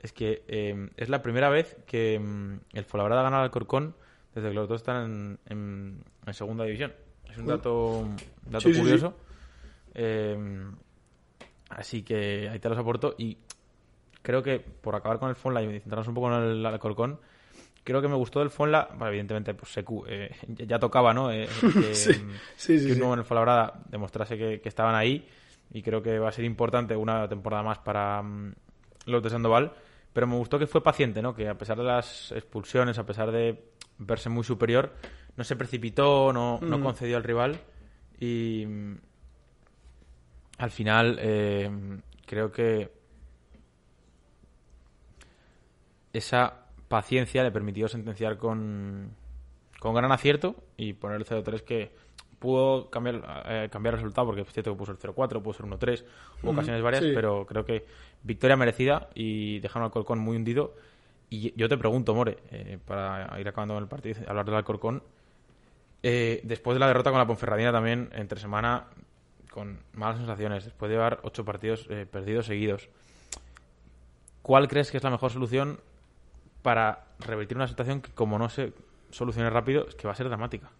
es 0.00 0.12
que 0.12 0.44
em, 0.48 0.90
es 0.96 1.08
la 1.08 1.22
primera 1.22 1.48
vez 1.48 1.76
que 1.86 2.14
em, 2.14 2.60
el 2.72 2.84
Fuenlabrada 2.84 3.22
gana 3.22 3.42
al 3.42 3.50
Corcón 3.50 3.94
desde 4.34 4.48
que 4.48 4.54
los 4.54 4.68
dos 4.68 4.80
están 4.82 5.38
en, 5.46 6.04
segunda 6.32 6.64
división. 6.64 6.92
Es 7.30 7.38
un 7.38 7.46
dato, 7.46 8.08
dato 8.44 8.64
curioso. 8.64 9.16
Em, 9.94 10.74
así 11.70 12.02
que 12.02 12.48
ahí 12.50 12.58
te 12.58 12.68
los 12.68 12.78
aporto. 12.78 13.14
Y 13.16 13.38
creo 14.24 14.42
que 14.42 14.58
por 14.58 14.96
acabar 14.96 15.18
con 15.18 15.28
el 15.28 15.36
Fonla 15.36 15.62
y 15.62 15.66
centrarnos 15.80 16.08
un 16.08 16.14
poco 16.14 16.34
en 16.34 16.42
el 16.42 16.66
Alcorcón, 16.66 17.20
creo 17.84 18.00
que 18.00 18.08
me 18.08 18.16
gustó 18.16 18.40
del 18.40 18.48
Fonla, 18.48 18.88
evidentemente, 19.02 19.52
pues 19.52 19.70
Secu, 19.70 20.04
eh, 20.08 20.34
ya 20.48 20.78
tocaba, 20.78 21.12
¿no? 21.12 21.30
Eh, 21.30 21.46
que, 21.60 21.94
sí, 21.94 22.14
sí, 22.56 22.86
que 22.86 22.94
uno 22.94 23.12
en 23.12 23.18
el 23.20 23.24
Fuenlabrada 23.26 23.82
demostrase 23.90 24.38
que, 24.38 24.62
que, 24.62 24.68
estaban 24.68 24.94
ahí 24.94 25.28
y 25.70 25.82
creo 25.82 26.02
que 26.02 26.18
va 26.18 26.30
a 26.30 26.32
ser 26.32 26.46
importante 26.46 26.96
una 26.96 27.28
temporada 27.28 27.62
más 27.62 27.78
para 27.78 28.22
mm, 28.22 28.54
los 29.06 29.22
de 29.22 29.30
Sandoval. 29.30 29.72
Pero 30.14 30.26
me 30.26 30.36
gustó 30.36 30.58
que 30.58 30.66
fue 30.66 30.82
paciente, 30.82 31.20
¿no? 31.20 31.34
Que 31.34 31.48
a 31.48 31.58
pesar 31.58 31.76
de 31.76 31.84
las 31.84 32.32
expulsiones, 32.32 32.98
a 32.98 33.04
pesar 33.04 33.30
de 33.30 33.62
verse 33.98 34.30
muy 34.30 34.44
superior, 34.44 34.94
no 35.36 35.44
se 35.44 35.54
precipitó, 35.54 36.32
no, 36.32 36.60
no 36.62 36.78
mm. 36.78 36.82
concedió 36.82 37.18
al 37.18 37.24
rival 37.24 37.60
y 38.18 38.64
mm, 38.66 38.94
al 40.58 40.70
final 40.70 41.18
eh, 41.20 42.00
creo 42.24 42.50
que 42.50 43.03
esa 46.14 46.64
paciencia 46.88 47.42
le 47.42 47.50
permitió 47.50 47.88
sentenciar 47.88 48.38
con, 48.38 49.10
con 49.80 49.94
gran 49.94 50.12
acierto 50.12 50.54
y 50.76 50.94
poner 50.94 51.18
el 51.18 51.26
0-3 51.26 51.60
que 51.62 51.92
pudo 52.38 52.88
cambiar, 52.88 53.44
eh, 53.46 53.68
cambiar 53.70 53.94
el 53.94 54.00
resultado, 54.00 54.28
porque 54.28 54.42
es 54.42 54.52
cierto 54.52 54.72
que 54.72 54.78
puso 54.78 54.92
el 54.92 54.98
0-4, 54.98 55.42
pudo 55.42 55.54
ser 55.54 55.66
1-3, 55.66 56.04
hubo 56.42 56.52
ocasiones 56.52 56.82
varias, 56.82 57.04
pero 57.14 57.44
creo 57.46 57.64
que 57.64 57.84
victoria 58.22 58.56
merecida 58.56 59.08
y 59.14 59.58
dejaron 59.58 59.82
al 59.82 59.88
Alcorcón 59.88 60.20
muy 60.20 60.36
hundido. 60.36 60.74
Y 61.30 61.52
yo 61.58 61.68
te 61.68 61.76
pregunto, 61.76 62.14
More, 62.14 62.38
eh, 62.50 62.78
para 62.84 63.40
ir 63.40 63.48
acabando 63.48 63.74
con 63.74 63.82
el 63.82 63.88
partido, 63.88 64.20
hablar 64.28 64.44
del 64.44 64.54
Alcorcón, 64.54 65.02
eh, 66.02 66.42
después 66.44 66.76
de 66.76 66.80
la 66.80 66.86
derrota 66.86 67.10
con 67.10 67.18
la 67.18 67.26
Ponferradina 67.26 67.72
también, 67.72 68.10
entre 68.12 68.38
semana, 68.38 68.84
con 69.50 69.80
malas 69.94 70.18
sensaciones, 70.18 70.64
después 70.64 70.90
de 70.90 70.96
llevar 70.96 71.20
ocho 71.22 71.44
partidos 71.44 71.88
perdidos 72.10 72.46
seguidos, 72.46 72.88
¿cuál 74.42 74.68
crees 74.68 74.90
que 74.90 74.98
es 74.98 75.02
la 75.02 75.10
mejor 75.10 75.32
solución 75.32 75.80
para 76.64 77.04
revertir 77.20 77.58
una 77.58 77.68
situación 77.68 78.00
que, 78.00 78.10
como 78.12 78.38
no 78.38 78.48
se 78.48 78.72
solucione 79.10 79.50
rápido, 79.50 79.86
es 79.86 79.94
que 79.94 80.08
va 80.08 80.14
a 80.14 80.16
ser 80.16 80.28
dramática? 80.28 80.70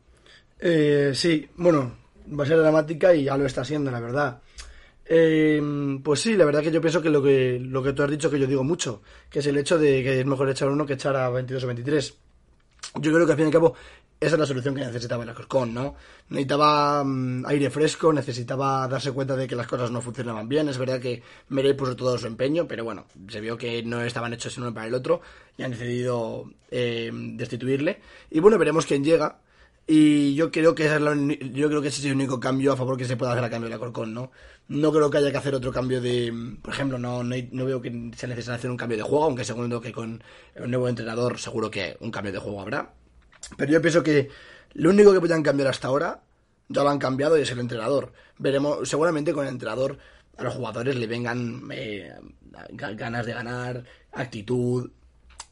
Eh, 0.59 1.13
sí, 1.15 1.47
bueno, 1.57 1.93
va 2.37 2.45
a 2.45 2.47
ser 2.47 2.59
dramática 2.59 3.15
y 3.15 3.25
ya 3.25 3.37
lo 3.37 3.45
está 3.45 3.63
siendo, 3.67 3.91
la 3.91 4.01
verdad. 4.01 4.41
Eh, 5.05 5.61
pues 6.03 6.21
sí, 6.21 6.37
la 6.37 6.47
verdad 6.47 6.63
que 6.63 6.73
yo 6.73 6.81
pienso 6.81 7.03
que 7.03 7.11
lo 7.11 7.23
que 7.23 7.59
lo 7.61 7.83
que 7.83 7.93
tú 7.93 8.03
has 8.03 8.11
dicho 8.11 8.31
que 8.31 8.41
yo 8.41 8.47
digo 8.47 8.65
mucho, 8.65 9.03
que 9.29 9.41
es 9.41 9.47
el 9.47 9.59
hecho 9.59 9.77
de 9.79 10.03
que 10.03 10.21
es 10.21 10.27
mejor 10.27 10.49
echar 10.49 10.71
uno 10.71 10.87
que 10.87 10.95
echar 10.95 11.15
a 11.17 11.29
22 11.29 11.63
o 11.63 11.67
23. 11.67 12.19
Yo 12.95 13.13
creo 13.13 13.27
que 13.27 13.33
al 13.33 13.39
fin 13.39 13.47
y 13.47 13.49
al 13.49 13.53
cabo 13.53 13.75
esa 14.21 14.37
es 14.37 14.41
la 14.41 14.47
solución 14.47 14.75
que 14.75 14.81
necesitaba 14.81 15.23
el 15.23 15.29
Alcorcón, 15.29 15.75
¿no? 15.75 15.97
Necesitaba 16.31 17.05
mm, 17.05 17.45
aire 17.47 17.69
fresco, 17.69 18.13
necesitaba 18.13 18.89
darse 18.89 19.13
cuenta 19.13 19.37
de 19.37 19.47
que 19.47 19.57
las 19.57 19.67
cosas 19.67 19.91
no 19.91 20.01
funcionaban 20.01 20.49
bien. 20.49 20.69
Es 20.69 20.79
verdad 20.79 21.01
que 21.01 21.23
Merey 21.49 21.75
puso 21.75 21.95
todo 21.95 22.17
su 22.17 22.27
empeño, 22.27 22.67
pero 22.67 22.85
bueno, 22.85 23.05
se 23.29 23.41
vio 23.41 23.59
que 23.59 23.83
no 23.83 24.03
estaban 24.03 24.33
hechos 24.33 24.57
el 24.57 24.63
uno 24.63 24.73
para 24.73 24.87
el 24.87 24.95
otro 24.95 25.21
y 25.59 25.63
han 25.63 25.73
decidido 25.73 26.51
eh, 26.71 27.11
destituirle. 27.13 28.01
Y 28.31 28.41
bueno, 28.41 28.57
veremos 28.57 28.87
quién 28.87 29.05
llega. 29.05 29.41
Y 29.87 30.35
yo 30.35 30.51
creo 30.51 30.75
que 30.75 30.87
esa 30.87 30.97
es 30.97 31.03
la 31.03 31.11
uni- 31.11 31.39
yo 31.53 31.69
creo 31.69 31.83
que 31.83 31.89
ese 31.89 32.01
es 32.01 32.07
el 32.07 32.15
único 32.15 32.41
cambio 32.41 32.73
a 32.73 32.77
favor 32.77 32.97
que 32.97 33.05
se 33.05 33.17
puede 33.19 33.33
hacer 33.33 33.45
a 33.45 33.51
cambio 33.51 33.67
del 33.69 33.75
Alcorcón, 33.75 34.15
¿no? 34.15 34.31
No 34.69 34.91
creo 34.93 35.11
que 35.11 35.19
haya 35.19 35.31
que 35.31 35.37
hacer 35.37 35.55
otro 35.55 35.73
cambio 35.73 36.01
de, 36.01 36.33
por 36.63 36.73
ejemplo, 36.73 36.99
no, 36.99 37.23
no, 37.23 37.37
no 37.53 37.65
veo 37.67 37.83
que 37.83 37.91
sea 38.17 38.29
necesario 38.31 38.57
hacer 38.57 38.71
un 38.71 38.79
cambio 38.79 38.97
de 38.97 39.03
juego, 39.03 39.25
aunque 39.25 39.45
segundo 39.45 39.83
que 39.83 39.93
con 39.93 40.23
el 40.55 40.71
nuevo 40.71 40.89
entrenador 40.89 41.39
seguro 41.39 41.71
que 41.71 41.99
un 42.01 42.11
cambio 42.11 42.33
de 42.33 42.39
juego 42.39 42.63
habrá. 42.63 42.95
Pero 43.59 43.73
yo 43.73 43.83
pienso 43.83 44.03
que 44.03 44.31
lo 44.73 44.89
único 44.89 45.13
que 45.13 45.21
podían 45.21 45.43
cambiar 45.43 45.69
hasta 45.69 45.89
ahora 45.89 46.23
ya 46.69 46.83
lo 46.83 46.89
han 46.89 46.99
cambiado 46.99 47.37
y 47.39 47.43
es 47.43 47.51
el 47.51 47.59
entrenador. 47.59 48.13
Veremos, 48.39 48.89
seguramente 48.89 49.35
con 49.35 49.45
el 49.47 49.53
entrenador 49.53 49.99
a 50.39 50.45
los 50.45 50.55
jugadores 50.55 50.97
le 50.97 51.07
vengan 51.07 51.69
eh, 51.71 52.11
ga- 52.71 52.97
ganas 52.97 53.27
de 53.27 53.35
ganar, 53.35 53.85
actitud, 54.13 54.91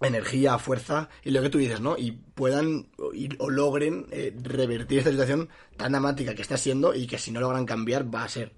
energía, 0.08 0.58
fuerza 0.58 1.08
y 1.22 1.30
lo 1.30 1.42
que 1.42 1.50
tú 1.50 1.58
dices, 1.58 1.80
¿no? 1.80 1.96
Y 1.96 2.12
puedan 2.12 2.88
o, 2.98 3.50
logren 3.50 4.06
eh, 4.10 4.34
revertir 4.42 4.98
esta 4.98 5.10
situación 5.10 5.48
tan 5.76 5.92
dramática 5.92 6.34
que 6.34 6.42
está 6.42 6.56
siendo 6.56 6.94
y 6.94 7.06
que 7.06 7.18
si 7.18 7.30
no 7.30 7.40
logran 7.40 7.66
cambiar 7.66 8.12
va 8.12 8.24
a 8.24 8.28
ser. 8.28 8.52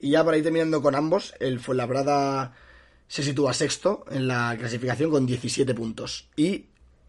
Y 0.00 0.10
ya 0.10 0.24
para 0.24 0.36
ir 0.36 0.42
terminando 0.42 0.82
con 0.82 0.94
ambos, 0.94 1.34
el 1.40 1.60
Fuenlabrada 1.60 2.52
se 3.08 3.22
sitúa 3.22 3.52
sexto 3.52 4.04
en 4.10 4.28
la 4.28 4.56
clasificación 4.58 5.10
con 5.10 5.26
17 5.26 5.74
puntos 5.74 6.28
y 6.36 6.66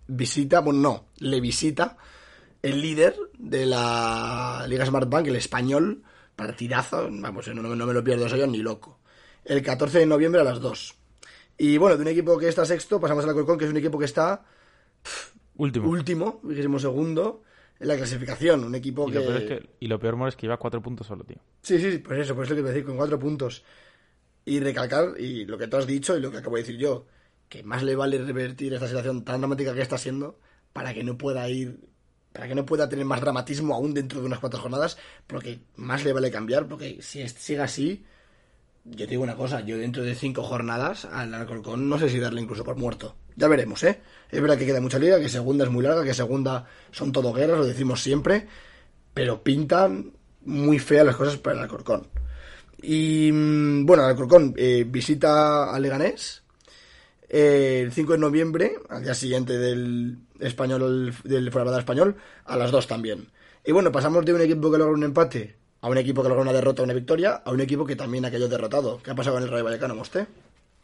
visita, 0.07 0.61
bueno, 0.61 0.79
no, 0.79 1.05
le 1.17 1.41
visita 1.41 1.97
el 2.61 2.81
líder 2.81 3.15
de 3.37 3.65
la 3.65 4.65
Liga 4.67 4.85
Smart 4.85 5.09
Bank, 5.09 5.27
el 5.27 5.35
español, 5.35 6.03
partidazo, 6.35 7.09
vamos, 7.11 7.47
no, 7.49 7.61
no 7.61 7.85
me 7.85 7.93
lo 7.93 8.03
pierdo, 8.03 8.29
soy 8.29 8.39
yo 8.39 8.47
ni 8.47 8.59
loco. 8.59 8.99
El 9.43 9.61
14 9.61 9.99
de 9.99 10.05
noviembre 10.05 10.41
a 10.41 10.43
las 10.43 10.59
2. 10.59 10.95
Y 11.57 11.77
bueno, 11.77 11.95
de 11.95 12.03
un 12.03 12.07
equipo 12.07 12.37
que 12.37 12.47
está 12.47 12.65
sexto, 12.65 12.99
pasamos 12.99 13.23
al 13.23 13.31
Alcorcón, 13.31 13.57
que 13.57 13.65
es 13.65 13.71
un 13.71 13.77
equipo 13.77 13.97
que 13.97 14.05
está 14.05 14.43
Último. 15.55 15.89
último, 15.89 16.39
vigésimo 16.43 16.79
segundo, 16.79 17.43
en 17.79 17.87
la 17.87 17.95
clasificación. 17.95 18.63
Un 18.63 18.75
equipo 18.75 19.09
y, 19.09 19.11
que... 19.11 19.19
lo 19.19 19.25
peor 19.25 19.41
es 19.41 19.47
que, 19.47 19.69
y 19.79 19.87
lo 19.87 19.99
peor, 19.99 20.15
Mor, 20.15 20.29
es 20.29 20.35
que 20.35 20.43
lleva 20.43 20.57
cuatro 20.57 20.81
puntos 20.81 21.07
solo, 21.07 21.23
tío. 21.23 21.37
Sí, 21.61 21.79
sí, 21.79 21.97
pues 21.97 22.19
eso, 22.19 22.35
pues 22.35 22.45
es 22.45 22.51
lo 22.51 22.55
que 22.57 22.61
te 22.63 22.69
decir, 22.69 22.85
con 22.85 22.97
cuatro 22.97 23.17
puntos. 23.17 23.63
Y 24.45 24.59
recalcar, 24.59 25.19
y 25.19 25.45
lo 25.45 25.57
que 25.57 25.67
tú 25.67 25.77
has 25.77 25.87
dicho 25.87 26.15
y 26.15 26.21
lo 26.21 26.31
que 26.31 26.37
acabo 26.37 26.55
de 26.55 26.61
decir 26.61 26.77
yo, 26.77 27.05
que 27.49 27.63
más 27.63 27.83
le 27.83 27.95
vale 27.95 28.17
revertir 28.19 28.73
esta 28.73 28.87
situación 28.87 29.23
tan 29.23 29.41
dramática 29.41 29.73
que 29.73 29.81
está 29.81 29.97
siendo 29.97 30.39
para 30.73 30.93
que 30.93 31.03
no 31.03 31.17
pueda 31.17 31.49
ir, 31.49 31.79
para 32.31 32.47
que 32.47 32.55
no 32.55 32.65
pueda 32.65 32.87
tener 32.87 33.03
más 33.03 33.19
dramatismo 33.19 33.73
aún 33.73 33.93
dentro 33.93 34.21
de 34.21 34.27
unas 34.27 34.39
cuantas 34.39 34.61
jornadas, 34.61 34.97
porque 35.25 35.59
más 35.75 36.05
le 36.05 36.13
vale 36.13 36.31
cambiar, 36.31 36.67
porque 36.67 37.01
si 37.01 37.27
sigue 37.27 37.61
así, 37.61 38.05
yo 38.91 39.05
te 39.05 39.11
digo 39.11 39.23
una 39.23 39.35
cosa, 39.35 39.61
yo 39.61 39.77
dentro 39.77 40.03
de 40.03 40.15
cinco 40.15 40.43
jornadas 40.43 41.05
al 41.05 41.33
Alcorcón 41.33 41.89
no 41.89 41.99
sé 41.99 42.09
si 42.09 42.19
darle 42.19 42.41
incluso 42.41 42.63
por 42.63 42.77
muerto. 42.77 43.15
Ya 43.35 43.47
veremos, 43.47 43.83
¿eh? 43.83 44.01
Es 44.31 44.41
verdad 44.41 44.57
que 44.57 44.65
queda 44.65 44.81
mucha 44.81 44.99
liga, 44.99 45.19
que 45.19 45.29
segunda 45.29 45.65
es 45.65 45.71
muy 45.71 45.83
larga, 45.83 46.03
que 46.03 46.13
segunda 46.13 46.65
son 46.91 47.11
todo 47.11 47.33
guerras, 47.33 47.59
lo 47.59 47.65
decimos 47.65 48.01
siempre, 48.01 48.47
pero 49.13 49.43
pintan 49.43 50.13
muy 50.45 50.79
feas 50.79 51.05
las 51.05 51.15
cosas 51.15 51.37
para 51.37 51.57
el 51.57 51.63
Alcorcón. 51.63 52.07
Y 52.81 53.31
mm, 53.31 53.85
bueno, 53.85 54.03
el 54.03 54.09
Alcorcón 54.09 54.53
eh, 54.57 54.85
visita 54.87 55.73
a 55.73 55.79
Leganés 55.79 56.43
eh, 57.29 57.81
el 57.83 57.91
5 57.91 58.13
de 58.13 58.17
noviembre, 58.19 58.75
al 58.89 59.03
día 59.03 59.13
siguiente 59.13 59.57
del 59.57 60.17
español 60.39 61.13
del 61.23 61.51
Fuenlabrada 61.51 61.79
español, 61.79 62.15
a 62.45 62.55
las 62.55 62.71
2 62.71 62.87
también. 62.87 63.27
Y 63.65 63.71
bueno, 63.73 63.91
pasamos 63.91 64.25
de 64.25 64.33
un 64.33 64.41
equipo 64.41 64.71
que 64.71 64.77
logra 64.77 64.93
un 64.93 65.03
empate 65.03 65.55
a 65.81 65.89
un 65.89 65.97
equipo 65.97 66.23
que 66.23 66.29
logra 66.29 66.41
una 66.41 66.53
derrota 66.53 66.81
o 66.81 66.85
una 66.85 66.93
victoria, 66.93 67.41
a 67.45 67.51
un 67.51 67.61
equipo 67.61 67.85
que 67.85 67.95
también 67.95 68.25
ha 68.25 68.31
caído 68.31 68.47
derrotado. 68.47 69.01
¿Qué 69.01 69.11
ha 69.11 69.15
pasado 69.15 69.35
con 69.35 69.43
el 69.43 69.49
Rayo 69.49 69.63
Vallecano, 69.63 69.95
Moste? 69.95 70.27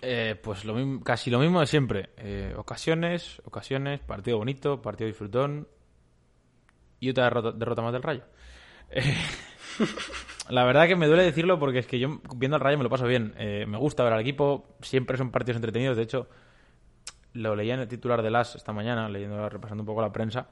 Eh, 0.02 0.36
pues 0.42 0.66
lo 0.66 0.74
mismo, 0.76 1.04
casi 1.04 1.30
lo 1.30 1.40
mismo 1.40 1.60
de 1.60 1.68
siempre. 1.68 2.10
Eh, 2.18 2.54
ocasiones, 2.58 3.42
ocasiones, 3.46 4.02
partido 4.02 4.38
bonito, 4.38 4.82
partido 4.82 5.08
disfrutón 5.08 5.68
y 7.00 7.10
otra 7.10 7.26
derrota, 7.26 7.52
derrota 7.52 7.82
más 7.82 7.94
del 7.94 8.04
Rayo. 8.04 8.24
Eh, 8.92 9.16
la 10.50 10.66
verdad 10.66 10.88
que 10.88 10.96
me 10.96 11.08
duele 11.08 11.24
decirlo 11.24 11.58
porque 11.58 11.80
es 11.80 11.88
que 11.88 12.00
yo 12.00 12.22
viendo 12.36 12.56
al 12.56 12.62
Rayo 12.62 12.78
me 12.78 12.84
lo 12.84 12.90
paso 12.90 13.08
bien. 13.08 13.34
Eh, 13.38 13.66
me 13.68 13.78
gusta 13.78 14.04
ver 14.04 14.14
al 14.14 14.22
equipo, 14.22 14.76
siempre 14.82 15.18
son 15.18 15.32
partidos 15.32 15.56
entretenidos. 15.56 15.98
De 15.98 16.04
hecho, 16.04 16.28
lo 17.34 17.56
leía 17.56 17.74
en 17.74 17.80
el 17.80 17.88
titular 17.88 18.22
de 18.22 18.30
las 18.30 18.56
esta 18.56 18.74
mañana, 18.74 19.10
leyendo, 19.10 19.50
repasando 19.50 19.82
un 19.82 19.88
poco 19.88 20.02
la 20.02 20.12
prensa, 20.12 20.48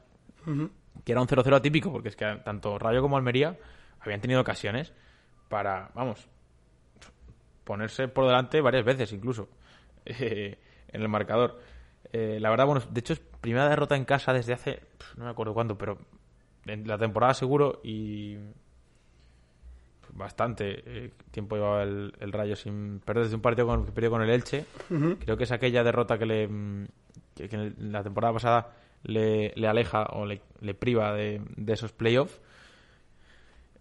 que 1.04 1.12
era 1.12 1.22
un 1.22 1.28
0-0 1.28 1.56
atípico 1.56 1.92
porque 1.92 2.10
es 2.10 2.16
que 2.16 2.40
tanto 2.44 2.80
Rayo 2.80 3.02
como 3.02 3.18
Almería 3.18 3.58
habían 4.02 4.22
tenido 4.22 4.42
ocasiones 4.42 4.94
para, 5.50 5.92
vamos, 5.94 6.28
ponerse 7.64 8.08
por 8.08 8.26
delante 8.26 8.62
varias 8.62 8.86
veces 8.86 9.12
incluso 9.14 9.50
eh, 10.06 10.58
en 10.90 11.02
el 11.02 11.08
marcador. 11.10 11.60
Eh, 12.12 12.40
la 12.42 12.50
verdad, 12.50 12.66
bueno, 12.66 12.82
de 12.90 13.00
hecho 13.00 13.14
es 13.14 13.20
primera 13.20 13.70
derrota 13.70 13.96
en 13.96 14.06
casa 14.06 14.34
desde 14.34 14.54
hace, 14.54 14.82
no 15.16 15.26
me 15.26 15.32
acuerdo 15.32 15.54
cuándo, 15.54 15.78
pero 15.78 15.98
en 16.66 16.88
la 16.88 16.98
temporada 16.98 17.34
seguro 17.34 17.80
y 17.84 18.38
bastante 20.14 20.84
eh, 20.86 21.12
tiempo 21.32 21.56
llevaba 21.56 21.84
el, 21.84 22.14
el 22.20 22.32
Rayo 22.32 22.56
sin 22.56 23.00
perder 23.00 23.24
desde 23.24 23.36
un 23.36 23.42
partido 23.42 23.68
con, 23.68 23.86
que 23.86 23.92
perdió 23.92 24.12
con 24.12 24.22
el 24.22 24.30
Elche. 24.30 24.66
Creo 25.20 25.38
que 25.38 25.46
es 25.46 25.52
aquella 25.52 25.84
derrota 25.84 26.18
que 26.18 26.26
le 26.26 26.48
mm, 26.48 26.88
que, 27.36 27.50
que 27.50 27.56
en 27.56 27.92
la 27.92 28.04
temporada 28.04 28.34
pasada 28.34 28.74
le, 29.04 29.54
le 29.56 29.68
aleja 29.68 30.04
o 30.12 30.26
le, 30.26 30.42
le 30.60 30.74
priva 30.74 31.14
de, 31.14 31.42
de 31.56 31.74
esos 31.74 31.92
playoffs. 31.92 32.42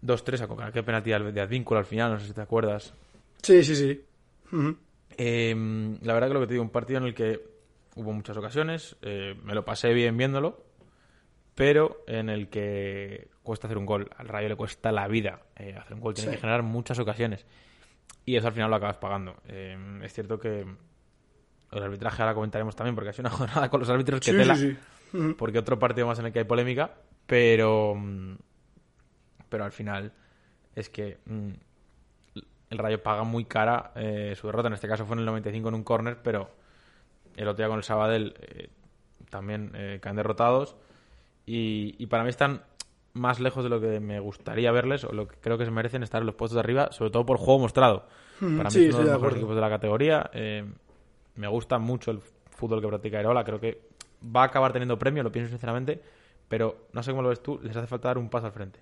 2-3 0.01 0.47
con 0.47 0.61
aquel 0.63 0.83
penalti 0.83 1.09
de 1.11 1.41
Advíncula 1.41 1.79
al 1.79 1.85
final, 1.85 2.11
no 2.13 2.19
sé 2.19 2.27
si 2.27 2.33
te 2.33 2.41
acuerdas. 2.41 2.93
Sí, 3.41 3.63
sí, 3.63 3.75
sí. 3.75 4.01
Eh, 5.17 5.97
la 6.01 6.13
verdad 6.13 6.27
que 6.29 6.33
lo 6.33 6.39
que 6.41 6.47
te 6.47 6.53
digo, 6.53 6.63
un 6.63 6.69
partido 6.69 6.99
en 6.99 7.05
el 7.05 7.13
que 7.13 7.41
hubo 7.95 8.11
muchas 8.13 8.37
ocasiones, 8.37 8.95
eh, 9.01 9.35
me 9.43 9.53
lo 9.53 9.65
pasé 9.65 9.93
bien 9.93 10.15
viéndolo, 10.17 10.63
pero 11.55 12.03
en 12.07 12.29
el 12.29 12.49
que 12.49 13.29
cuesta 13.43 13.67
hacer 13.67 13.77
un 13.77 13.85
gol. 13.85 14.09
Al 14.17 14.27
Rayo 14.27 14.49
le 14.49 14.55
cuesta 14.55 14.91
la 14.91 15.07
vida 15.07 15.41
eh, 15.57 15.75
hacer 15.77 15.93
un 15.93 15.99
gol, 15.99 16.13
tiene 16.13 16.29
Sí. 16.29 16.35
que 16.35 16.41
generar 16.41 16.63
muchas 16.63 16.97
ocasiones. 16.99 17.45
Y 18.25 18.35
eso 18.35 18.47
al 18.47 18.53
final 18.53 18.69
lo 18.69 18.75
acabas 18.77 18.97
pagando. 18.97 19.35
Eh, 19.47 19.77
es 20.03 20.13
cierto 20.13 20.39
que 20.39 20.61
el 21.71 21.83
arbitraje 21.83 22.21
ahora 22.21 22.33
comentaremos 22.35 22.75
también, 22.75 22.95
porque 22.95 23.09
ha 23.09 23.13
sido 23.13 23.27
una 23.29 23.37
jornada 23.37 23.69
con 23.69 23.79
los 23.81 23.89
árbitros 23.89 24.19
que 24.21 24.31
Sí, 24.31 24.37
tela, 24.37 24.55
sí, 24.55 24.71
sí. 25.11 25.17
Ujú. 25.17 25.35
porque 25.37 25.59
otro 25.59 25.77
partido 25.77 26.07
más 26.07 26.19
en 26.19 26.27
el 26.27 26.31
que 26.33 26.39
hay 26.39 26.45
polémica, 26.45 26.91
pero, 27.25 27.95
mm, 27.95 28.35
pero 29.51 29.65
al 29.65 29.71
final 29.71 30.11
es 30.73 30.89
que 30.89 31.19
mm, 31.25 31.49
el 32.71 32.77
Rayo 32.77 33.03
paga 33.03 33.23
muy 33.23 33.45
cara 33.45 33.91
eh, 33.95 34.33
su 34.39 34.47
derrota. 34.47 34.69
En 34.69 34.73
este 34.73 34.87
caso 34.87 35.05
fue 35.05 35.15
en 35.15 35.19
el 35.19 35.25
95 35.25 35.67
en 35.69 35.75
un 35.75 35.83
córner, 35.83 36.17
pero 36.23 36.49
el 37.35 37.47
otro 37.47 37.57
día 37.57 37.67
con 37.67 37.77
el 37.77 37.83
Sabadell 37.83 38.33
eh, 38.39 38.69
también 39.29 39.71
eh, 39.75 39.99
caen 40.01 40.15
derrotados. 40.15 40.75
Y, 41.45 41.95
y 41.99 42.05
para 42.07 42.23
mí 42.23 42.29
están 42.29 42.61
más 43.13 43.41
lejos 43.41 43.63
de 43.65 43.69
lo 43.69 43.81
que 43.81 43.99
me 43.99 44.21
gustaría 44.21 44.71
verles 44.71 45.03
o 45.03 45.11
lo 45.11 45.27
que 45.27 45.35
creo 45.41 45.57
que 45.57 45.65
se 45.65 45.71
merecen 45.71 46.01
estar 46.01 46.21
en 46.21 46.27
los 46.27 46.35
puestos 46.35 46.55
de 46.55 46.61
arriba, 46.61 46.91
sobre 46.93 47.11
todo 47.11 47.25
por 47.25 47.37
juego 47.37 47.59
mostrado. 47.59 48.07
Mm, 48.39 48.57
Para 48.57 48.69
mí 48.69 48.73
sí, 48.73 48.85
es 48.85 48.93
uno 48.95 48.99
de 48.99 49.03
los 49.11 49.13
mejores 49.15 49.35
equipos 49.37 49.55
de 49.55 49.61
la 49.61 49.69
categoría. 49.69 50.29
eh, 50.33 50.65
me 51.35 51.47
gusta 51.47 51.77
mucho 51.77 52.11
el 52.11 52.19
fútbol 52.19 52.81
que 52.81 52.87
practica 52.87 53.19
Erola. 53.19 53.43
Creo 53.43 53.59
que 53.59 53.81
va 54.23 54.43
a 54.43 54.45
acabar 54.45 54.71
teniendo 54.71 54.97
premio, 54.97 55.23
lo 55.23 55.31
pienso 55.31 55.49
sinceramente. 55.49 56.01
Pero 56.47 56.87
no 56.93 57.01
sé 57.03 57.11
cómo 57.11 57.21
lo 57.23 57.29
ves 57.29 57.41
tú, 57.41 57.59
les 57.63 57.75
hace 57.75 57.87
falta 57.87 58.09
dar 58.09 58.17
un 58.17 58.29
paso 58.29 58.45
al 58.47 58.51
frente. 58.51 58.79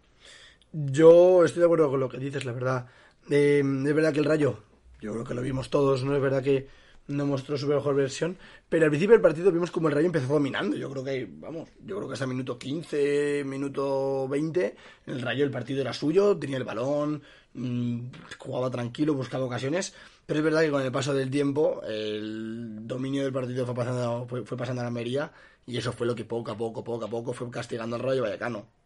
Yo 0.72 1.43
estoy 1.45 1.61
de 1.61 1.65
acuerdo 1.65 1.89
con 1.89 1.99
lo 1.99 2.09
que 2.09 2.20
dices, 2.20 2.45
la 2.45 2.51
verdad. 2.51 2.88
Eh, 3.30 3.59
es 3.59 3.93
verdad 3.95 4.13
que 4.13 4.20
el 4.20 4.26
Rayo, 4.26 4.59
yo 5.01 5.13
creo 5.13 5.24
que 5.24 5.34
lo 5.34 5.41
vimos 5.41 5.70
todos, 5.70 6.03
¿no? 6.03 6.15
Es 6.15 6.22
verdad 6.22 6.43
que 6.43 6.67
no 7.07 7.26
mostró 7.26 7.57
su 7.57 7.67
mejor 7.67 7.95
versión, 7.95 8.38
pero 8.70 8.86
al 8.86 8.91
principio 8.91 9.13
del 9.13 9.22
partido 9.22 9.51
vimos 9.51 9.72
como 9.72 9.88
el 9.88 9.95
Rayo 9.95 10.05
empezó 10.05 10.34
dominando. 10.34 10.78
Yo 10.78 10.91
creo 10.91 11.03
que, 11.03 11.28
vamos, 11.28 11.70
yo 11.84 11.95
creo 11.97 12.07
que 12.07 12.13
hasta 12.13 12.28
minuto 12.28 12.59
15, 12.59 13.43
minuto 13.45 14.28
20, 14.28 14.76
el 15.07 15.22
Rayo 15.22 15.43
el 15.43 15.49
partido 15.51 15.82
era 15.82 15.91
suyo, 15.91 16.38
tenía 16.38 16.57
el 16.57 16.63
balón, 16.63 17.24
mm, 17.55 18.01
jugaba 18.38 18.70
tranquilo, 18.70 19.15
buscaba 19.15 19.45
ocasiones, 19.45 19.95
pero 20.28 20.39
es 20.39 20.43
verdad 20.43 20.61
que 20.61 20.72
con 20.72 20.84
el 20.84 20.91
paso 20.91 21.15
del 21.15 21.32
tiempo 21.32 21.82
el 21.84 22.88
dominio 22.88 23.24
del 23.24 23.34
partido 23.34 23.65
fue 23.65 23.74
pasando, 23.74 24.28
fue 24.28 24.57
pasando 24.57 24.82
a 24.82 24.84
la 24.84 24.89
Almería 24.89 25.32
y 25.65 25.78
eso 25.78 25.91
fue 25.93 26.05
lo 26.05 26.15
que 26.15 26.26
poco 26.26 26.51
a 26.51 26.57
poco, 26.57 26.84
poco 26.84 27.05
a 27.05 27.09
poco 27.09 27.34
fue 27.34 27.49
castigando 27.49 27.95
al 27.95 28.03
Rayo 28.03 28.22
Vallecano. 28.22 28.78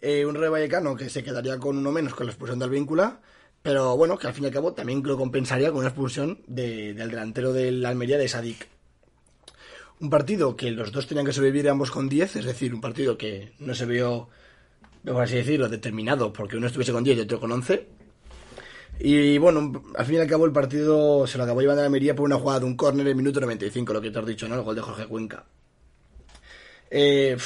Eh, 0.00 0.24
un 0.24 0.34
Rayo 0.34 0.50
Vallecano 0.52 0.96
que 0.96 1.10
se 1.10 1.22
quedaría 1.22 1.58
con 1.58 1.76
uno 1.76 1.92
menos 1.92 2.14
con 2.14 2.26
la 2.26 2.32
expulsión 2.32 2.58
del 2.58 2.70
víncula, 2.70 3.20
pero 3.62 3.96
bueno, 3.96 4.18
que 4.18 4.26
al 4.26 4.32
fin 4.34 4.44
y 4.44 4.46
al 4.46 4.52
cabo 4.52 4.72
también 4.72 5.02
lo 5.04 5.16
compensaría 5.18 5.68
con 5.70 5.78
una 5.80 5.88
expulsión 5.88 6.38
de- 6.46 6.94
del 6.94 7.10
delantero 7.10 7.52
del 7.52 7.84
Almería 7.84 8.16
de 8.16 8.28
Sadik. 8.28 8.66
Un 10.00 10.08
partido 10.08 10.56
que 10.56 10.70
los 10.70 10.92
dos 10.92 11.06
tenían 11.06 11.26
que 11.26 11.32
sobrevivir 11.34 11.68
ambos 11.68 11.90
con 11.90 12.08
10, 12.08 12.36
es 12.36 12.44
decir, 12.46 12.72
un 12.72 12.80
partido 12.80 13.18
que 13.18 13.52
no 13.58 13.74
se 13.74 13.84
vio, 13.84 14.30
por 15.04 15.22
así 15.22 15.34
decirlo, 15.36 15.68
determinado 15.68 16.32
porque 16.32 16.56
uno 16.56 16.66
estuviese 16.68 16.92
con 16.92 17.04
10 17.04 17.18
y 17.18 17.20
otro 17.20 17.38
con 17.38 17.52
11. 17.52 17.86
Y 18.98 19.36
bueno, 19.36 19.82
al 19.96 20.06
fin 20.06 20.16
y 20.16 20.18
al 20.20 20.26
cabo 20.26 20.46
el 20.46 20.52
partido 20.52 21.26
se 21.26 21.36
lo 21.36 21.44
acabó 21.44 21.60
llevando 21.60 21.82
a 21.82 21.84
Almería 21.86 22.14
por 22.14 22.24
una 22.24 22.36
jugada 22.36 22.60
de 22.60 22.66
un 22.66 22.76
córner 22.76 23.02
en 23.06 23.10
el 23.10 23.16
minuto 23.16 23.40
95, 23.40 23.92
lo 23.92 24.00
que 24.00 24.10
te 24.10 24.18
has 24.18 24.26
dicho, 24.26 24.48
¿no? 24.48 24.54
El 24.54 24.62
gol 24.62 24.76
de 24.76 24.82
Jorge 24.82 25.06
Cuenca. 25.06 25.44
Eh, 26.90 27.36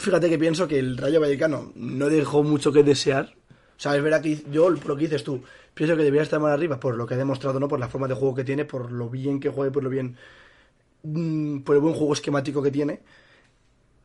fíjate 0.00 0.28
que 0.28 0.38
pienso 0.38 0.68
que 0.68 0.78
el 0.78 0.96
Rayo 0.96 1.20
Vallecano 1.20 1.72
no 1.76 2.08
dejó 2.08 2.42
mucho 2.42 2.72
que 2.72 2.82
desear. 2.82 3.34
O 3.76 3.82
sea, 3.82 3.96
es 3.96 4.02
verdad 4.02 4.20
que 4.22 4.42
yo, 4.50 4.70
lo 4.70 4.96
que 4.96 5.04
dices 5.04 5.24
tú, 5.24 5.42
pienso 5.74 5.96
que 5.96 6.02
debería 6.02 6.22
estar 6.22 6.40
más 6.40 6.52
arriba 6.52 6.78
por 6.80 6.96
lo 6.96 7.06
que 7.06 7.14
ha 7.14 7.16
demostrado, 7.16 7.58
¿no? 7.60 7.68
Por 7.68 7.80
la 7.80 7.88
forma 7.88 8.08
de 8.08 8.14
juego 8.14 8.34
que 8.34 8.44
tiene, 8.44 8.64
por 8.64 8.92
lo 8.92 9.08
bien 9.08 9.40
que 9.40 9.48
juega 9.50 9.70
y 9.70 9.72
por 9.72 9.82
lo 9.84 9.90
bien. 9.90 10.16
mm, 11.04 11.60
por 11.60 11.76
el 11.76 11.82
buen 11.82 11.94
juego 11.94 12.12
esquemático 12.14 12.62
que 12.62 12.70
tiene. 12.70 13.00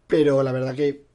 Pero 0.08 0.43
la 0.43 0.52
verdad 0.52 0.76
que. 0.76 1.06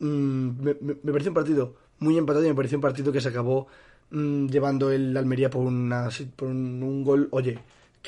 mm, 0.00 0.48
me, 0.62 0.76
me- 0.80 0.94
pareció 1.12 1.30
un 1.30 1.34
partido 1.34 1.76
muy 2.00 2.18
empatado 2.18 2.44
y 2.46 2.48
me 2.48 2.54
pareció 2.54 2.78
un 2.78 2.82
partido 2.82 3.12
que 3.12 3.20
se 3.20 3.28
acabó 3.30 3.68
mm, 4.10 4.48
llevando 4.48 4.90
el 4.92 5.16
Almería 5.16 5.50
por, 5.50 5.66
una, 5.66 6.08
por 6.36 6.48
un 6.48 7.04
gol. 7.04 7.28
Oye, 7.32 7.58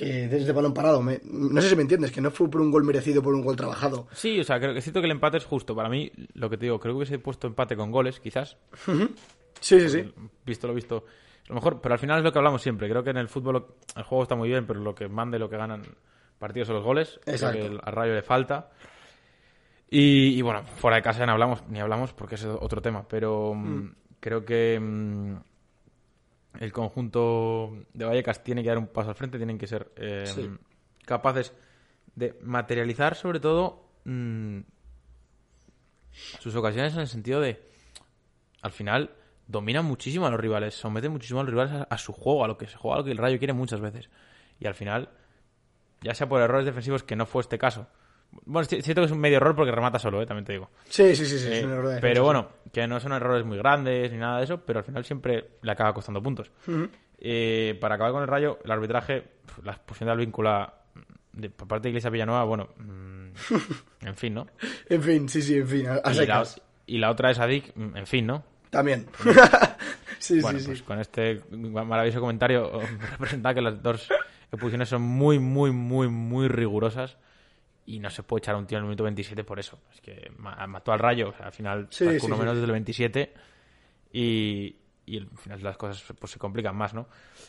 que 0.00 0.28
desde 0.28 0.52
balón 0.52 0.72
parado. 0.72 1.02
me- 1.02 1.20
no 1.24 1.60
sé 1.60 1.68
si 1.68 1.76
me 1.76 1.82
entiendes, 1.82 2.10
que 2.10 2.22
no 2.22 2.30
fue 2.30 2.48
por 2.48 2.62
un 2.62 2.70
gol 2.70 2.84
merecido, 2.84 3.22
por 3.22 3.34
un 3.34 3.42
gol 3.42 3.54
trabajado. 3.56 4.08
Sí, 4.12 4.40
o 4.40 4.44
sea, 4.44 4.58
creo 4.58 4.72
que 4.72 4.80
siento 4.80 5.00
que 5.00 5.04
el 5.06 5.12
empate 5.12 5.36
es 5.36 5.44
justo. 5.44 5.74
Para 5.76 5.90
mí, 5.90 6.10
lo 6.32 6.48
que 6.48 6.56
te 6.56 6.64
digo, 6.64 6.80
creo 6.80 6.94
que 6.94 6.98
hubiese 6.98 7.18
puesto 7.18 7.46
empate 7.46 7.76
con 7.76 7.90
goles, 7.90 8.18
quizás. 8.18 8.56
Sí, 9.60 9.78
sí, 9.80 9.88
sí. 9.90 10.10
Visto 10.46 10.66
lo 10.66 10.72
visto. 10.74 11.04
Lo 11.48 11.54
mejor, 11.56 11.80
pero 11.82 11.92
al 11.92 11.98
final 11.98 12.16
es 12.18 12.24
lo 12.24 12.32
que 12.32 12.38
hablamos 12.38 12.62
siempre. 12.62 12.88
Creo 12.88 13.04
que 13.04 13.10
en 13.10 13.18
el 13.18 13.28
fútbol 13.28 13.66
el 13.94 14.02
juego 14.04 14.22
está 14.22 14.36
muy 14.36 14.48
bien, 14.48 14.66
pero 14.66 14.80
lo 14.80 14.94
que 14.94 15.06
manda 15.08 15.36
y 15.36 15.40
lo 15.40 15.50
que 15.50 15.58
ganan 15.58 15.82
partidos 16.38 16.68
son 16.68 16.76
los 16.76 16.84
goles. 16.84 17.20
Creo 17.24 17.34
Exacto. 17.34 17.58
que 17.58 17.66
al 17.66 17.92
Rayo 17.92 18.14
le 18.14 18.22
falta. 18.22 18.70
Y, 19.90 20.38
y 20.38 20.42
bueno, 20.42 20.62
fuera 20.64 20.96
de 20.96 21.02
casa 21.02 21.18
ya 21.20 21.26
no 21.26 21.32
hablamos, 21.32 21.62
ni 21.68 21.80
hablamos 21.80 22.12
porque 22.14 22.36
es 22.36 22.44
otro 22.44 22.80
tema. 22.80 23.06
Pero 23.08 23.52
mm, 23.54 23.92
creo 24.20 24.44
que 24.44 24.78
mm, 24.80 25.34
el 26.58 26.72
conjunto 26.72 27.76
de 27.94 28.04
Vallecas 28.04 28.42
tiene 28.42 28.62
que 28.62 28.68
dar 28.68 28.78
un 28.78 28.88
paso 28.88 29.10
al 29.10 29.14
frente, 29.14 29.38
tienen 29.38 29.58
que 29.58 29.66
ser 29.66 29.92
eh, 29.96 30.24
Sí. 30.26 30.50
capaces 31.04 31.52
de 32.16 32.36
materializar 32.42 33.14
sobre 33.14 33.38
todo 33.40 33.84
mm, 34.04 34.58
sus 36.40 36.54
ocasiones 36.56 36.94
en 36.94 37.00
el 37.00 37.08
sentido 37.08 37.40
de 37.40 37.62
al 38.62 38.72
final 38.72 39.10
dominan 39.46 39.84
muchísimo 39.84 40.26
a 40.26 40.30
los 40.30 40.40
rivales, 40.40 40.74
someten 40.74 41.12
muchísimo 41.12 41.40
a 41.40 41.44
los 41.44 41.50
rivales 41.50 41.72
a, 41.72 41.82
a 41.84 41.98
su 41.98 42.12
juego, 42.12 42.44
a 42.44 42.48
lo 42.48 42.58
que 42.58 42.66
se 42.66 42.76
juega, 42.76 42.96
a 42.96 42.98
lo 42.98 43.04
que 43.04 43.10
el 43.12 43.18
Rayo 43.18 43.38
quiere 43.38 43.52
muchas 43.52 43.80
veces. 43.80 44.08
Y 44.60 44.66
al 44.66 44.74
final, 44.74 45.08
ya 46.02 46.14
sea 46.14 46.28
por 46.28 46.40
errores 46.40 46.66
defensivos, 46.66 47.02
que 47.02 47.16
no 47.16 47.26
fue 47.26 47.42
este 47.42 47.58
caso. 47.58 47.86
Bueno, 48.44 48.60
es 48.60 48.84
cierto 48.84 49.00
que 49.02 49.06
es 49.06 49.10
un 49.10 49.18
medio 49.18 49.38
error 49.38 49.56
porque 49.56 49.72
remata 49.72 49.98
solo, 49.98 50.22
eh, 50.22 50.26
también 50.26 50.44
te 50.44 50.52
digo. 50.52 50.70
Sí, 50.88 51.16
sí, 51.16 51.26
sí, 51.26 51.38
sí, 51.38 51.48
Eh, 51.50 51.98
pero 52.00 52.22
bueno, 52.22 52.48
que 52.72 52.86
no 52.86 53.00
son 53.00 53.12
errores 53.12 53.44
muy 53.44 53.58
grandes 53.58 54.10
ni 54.12 54.18
nada 54.18 54.38
de 54.38 54.44
eso, 54.44 54.60
pero 54.64 54.78
al 54.80 54.84
final 54.84 55.04
siempre 55.04 55.50
le 55.62 55.72
acaba 55.72 55.92
costando 55.94 56.22
puntos. 56.22 56.50
Eh, 57.18 57.76
para 57.80 57.96
acabar 57.96 58.12
con 58.12 58.22
el 58.22 58.28
Rayo, 58.28 58.58
el 58.64 58.70
arbitraje, 58.70 59.24
la 59.64 59.72
expulsión 59.72 60.06
de 60.06 60.12
Alvíncula 60.12 60.74
de, 61.32 61.50
por 61.50 61.68
parte 61.68 61.84
de 61.84 61.90
Iglesia 61.90 62.10
Villanueva, 62.10 62.44
bueno, 62.44 62.68
mm, 62.78 64.06
en 64.06 64.16
fin, 64.16 64.34
¿no? 64.34 64.46
En 64.88 65.02
fin, 65.02 65.28
sí, 65.28 65.42
sí, 65.42 65.56
en 65.58 65.68
fin, 65.68 65.86
a, 65.86 65.94
a 66.02 66.12
Y 66.12 66.14
la, 66.14 66.14
secas. 66.14 66.62
y 66.86 66.98
la 66.98 67.10
otra 67.10 67.30
es 67.30 67.38
Adik, 67.38 67.72
mm, 67.76 67.96
en 67.96 68.06
fin, 68.06 68.26
¿no? 68.26 68.42
También. 68.70 69.06
sí, 70.18 70.40
Bueno, 70.40 70.58
sí, 70.60 70.66
pues 70.66 70.78
sí. 70.78 70.84
con 70.84 71.00
este 71.00 71.42
maravilloso 71.50 72.20
comentario 72.20 72.70
representa 73.12 73.52
que 73.54 73.60
las 73.62 73.82
dos 73.82 74.08
expulsiones 74.52 74.88
son 74.88 75.02
muy, 75.02 75.38
muy, 75.38 75.72
muy, 75.72 76.08
muy 76.08 76.48
rigurosas 76.48 77.16
y 77.94 77.98
no 77.98 78.10
se 78.10 78.22
puede 78.22 78.40
echar 78.40 78.54
a 78.54 78.58
un 78.58 78.66
tío 78.66 78.78
en 78.78 78.84
el 78.84 78.88
minuto 78.88 79.04
27 79.04 79.44
por 79.44 79.58
eso. 79.58 79.78
Es 79.92 80.00
que 80.00 80.30
ma- 80.38 80.66
mató 80.66 80.92
al 80.92 80.98
Rayo, 80.98 81.30
o 81.30 81.32
sea, 81.32 81.46
al 81.46 81.52
final 81.52 81.86
Sí, 81.90 82.04
sí, 82.20 82.26
uno 82.26 82.36
sí. 82.36 82.40
menos 82.40 82.54
desde 82.54 82.66
el 82.66 82.72
27 82.72 83.32
y, 84.12 84.76
y 85.06 85.18
al 85.18 85.28
final 85.36 85.62
las 85.62 85.76
cosas 85.76 86.02
pues, 86.18 86.32
se 86.32 86.38
complican 86.38 86.76
más, 86.76 86.94
¿no? 86.94 87.06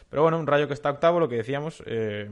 Pero 0.10 0.22
bueno, 0.24 0.39
un 0.39 0.48
Rayo 0.48 0.68
que 0.68 0.74
está 0.74 0.89
octavo, 0.89 1.20
lo 1.20 1.28
que 1.30 1.36
decíamos, 1.38 1.84
eh, 1.86 2.30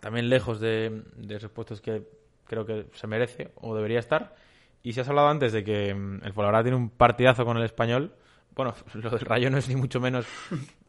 también 0.00 0.28
lejos 0.28 0.60
de, 0.60 1.02
de 1.16 1.36
esos 1.36 1.50
puestos 1.50 1.80
que 1.80 2.02
creo 2.46 2.66
que 2.66 2.86
se 2.94 3.06
merece 3.06 3.52
o 3.56 3.74
debería 3.74 3.98
estar. 4.00 4.34
Y 4.82 4.92
si 4.92 5.00
has 5.00 5.08
hablado 5.08 5.28
antes 5.28 5.52
de 5.52 5.62
que 5.62 5.94
mm, 5.94 6.24
el 6.24 6.32
Fuenlabrada 6.32 6.64
tiene 6.64 6.76
un 6.76 6.90
partidazo 6.90 7.44
con 7.44 7.56
el 7.56 7.62
español, 7.62 8.14
bueno, 8.54 8.74
lo 8.94 9.10
del 9.10 9.20
Rayo 9.20 9.48
no 9.50 9.58
es 9.58 9.68
ni 9.68 9.76
mucho 9.76 10.00
menos 10.00 10.26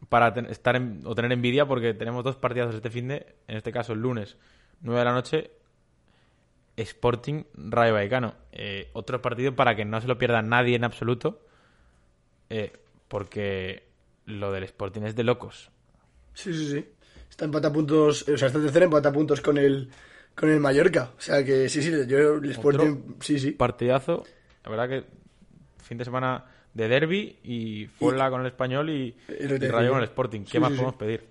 para 0.10 0.34
ten- 0.34 0.48
estar 0.48 0.76
en- 0.76 1.02
o 1.06 1.14
tener 1.14 1.32
envidia 1.32 1.66
porque 1.68 1.94
tenemos 1.94 2.24
dos 2.24 2.36
partidazos 2.38 2.76
este 2.76 2.90
fin 2.90 3.08
de, 3.10 3.36
en 3.48 3.58
este 3.58 3.72
caso 3.72 3.94
el 3.94 4.00
lunes, 4.00 4.36
9 4.82 5.00
de 5.00 5.06
la 5.06 5.14
noche, 5.14 5.52
Sporting 6.76 7.44
Rayo 7.56 7.94
Vallecano. 7.94 8.34
Eh, 8.52 8.90
otro 8.94 9.22
partido 9.22 9.56
para 9.56 9.76
que 9.76 9.86
no 9.86 10.02
se 10.02 10.08
lo 10.08 10.18
pierda 10.18 10.42
nadie 10.42 10.76
en 10.76 10.84
absoluto, 10.84 11.42
eh, 12.50 12.74
porque 13.08 13.84
lo 14.26 14.52
del 14.52 14.64
Sporting 14.64 15.02
es 15.04 15.16
de 15.16 15.24
locos. 15.24 15.70
Sí, 16.34 16.54
sí, 16.54 16.72
sí. 16.72 16.86
Está 17.30 17.46
empata 17.46 17.72
puntos, 17.72 18.28
o 18.28 18.38
sea, 18.38 18.48
está 18.48 18.60
tercero 18.62 18.86
empata 18.86 19.12
puntos 19.12 19.42
con 19.42 19.58
el 19.58 19.90
con 20.36 20.50
el 20.50 20.60
Mallorca. 20.60 21.12
O 21.18 21.22
sea 21.22 21.44
que 21.44 21.70
sí, 21.70 21.82
sí, 21.82 21.92
yo 22.08 22.36
el 22.36 22.52
Sporting, 22.52 23.16
sí, 23.20 23.40
sí. 23.40 23.52
partidazo. 23.52 24.24
La 24.64 24.72
verdad 24.72 24.90
que 24.90 25.04
fin 25.84 25.98
de 25.98 26.06
semana 26.06 26.46
de 26.74 26.88
derby 26.88 27.38
y 27.44 27.86
Fuenla 27.86 28.30
con 28.32 28.42
el 28.42 28.48
español 28.48 28.90
y, 28.90 29.16
Y 29.30 29.44
y 29.44 29.58
Rayo 29.68 29.92
con 29.92 30.00
el 30.00 30.06
Sporting. 30.06 30.42
¿Qué 30.42 30.52
Sí, 30.52 30.60
más 30.60 30.72
sí, 30.72 30.76
podemos 30.78 30.94
sí. 30.96 31.00
pedir? 31.00 31.24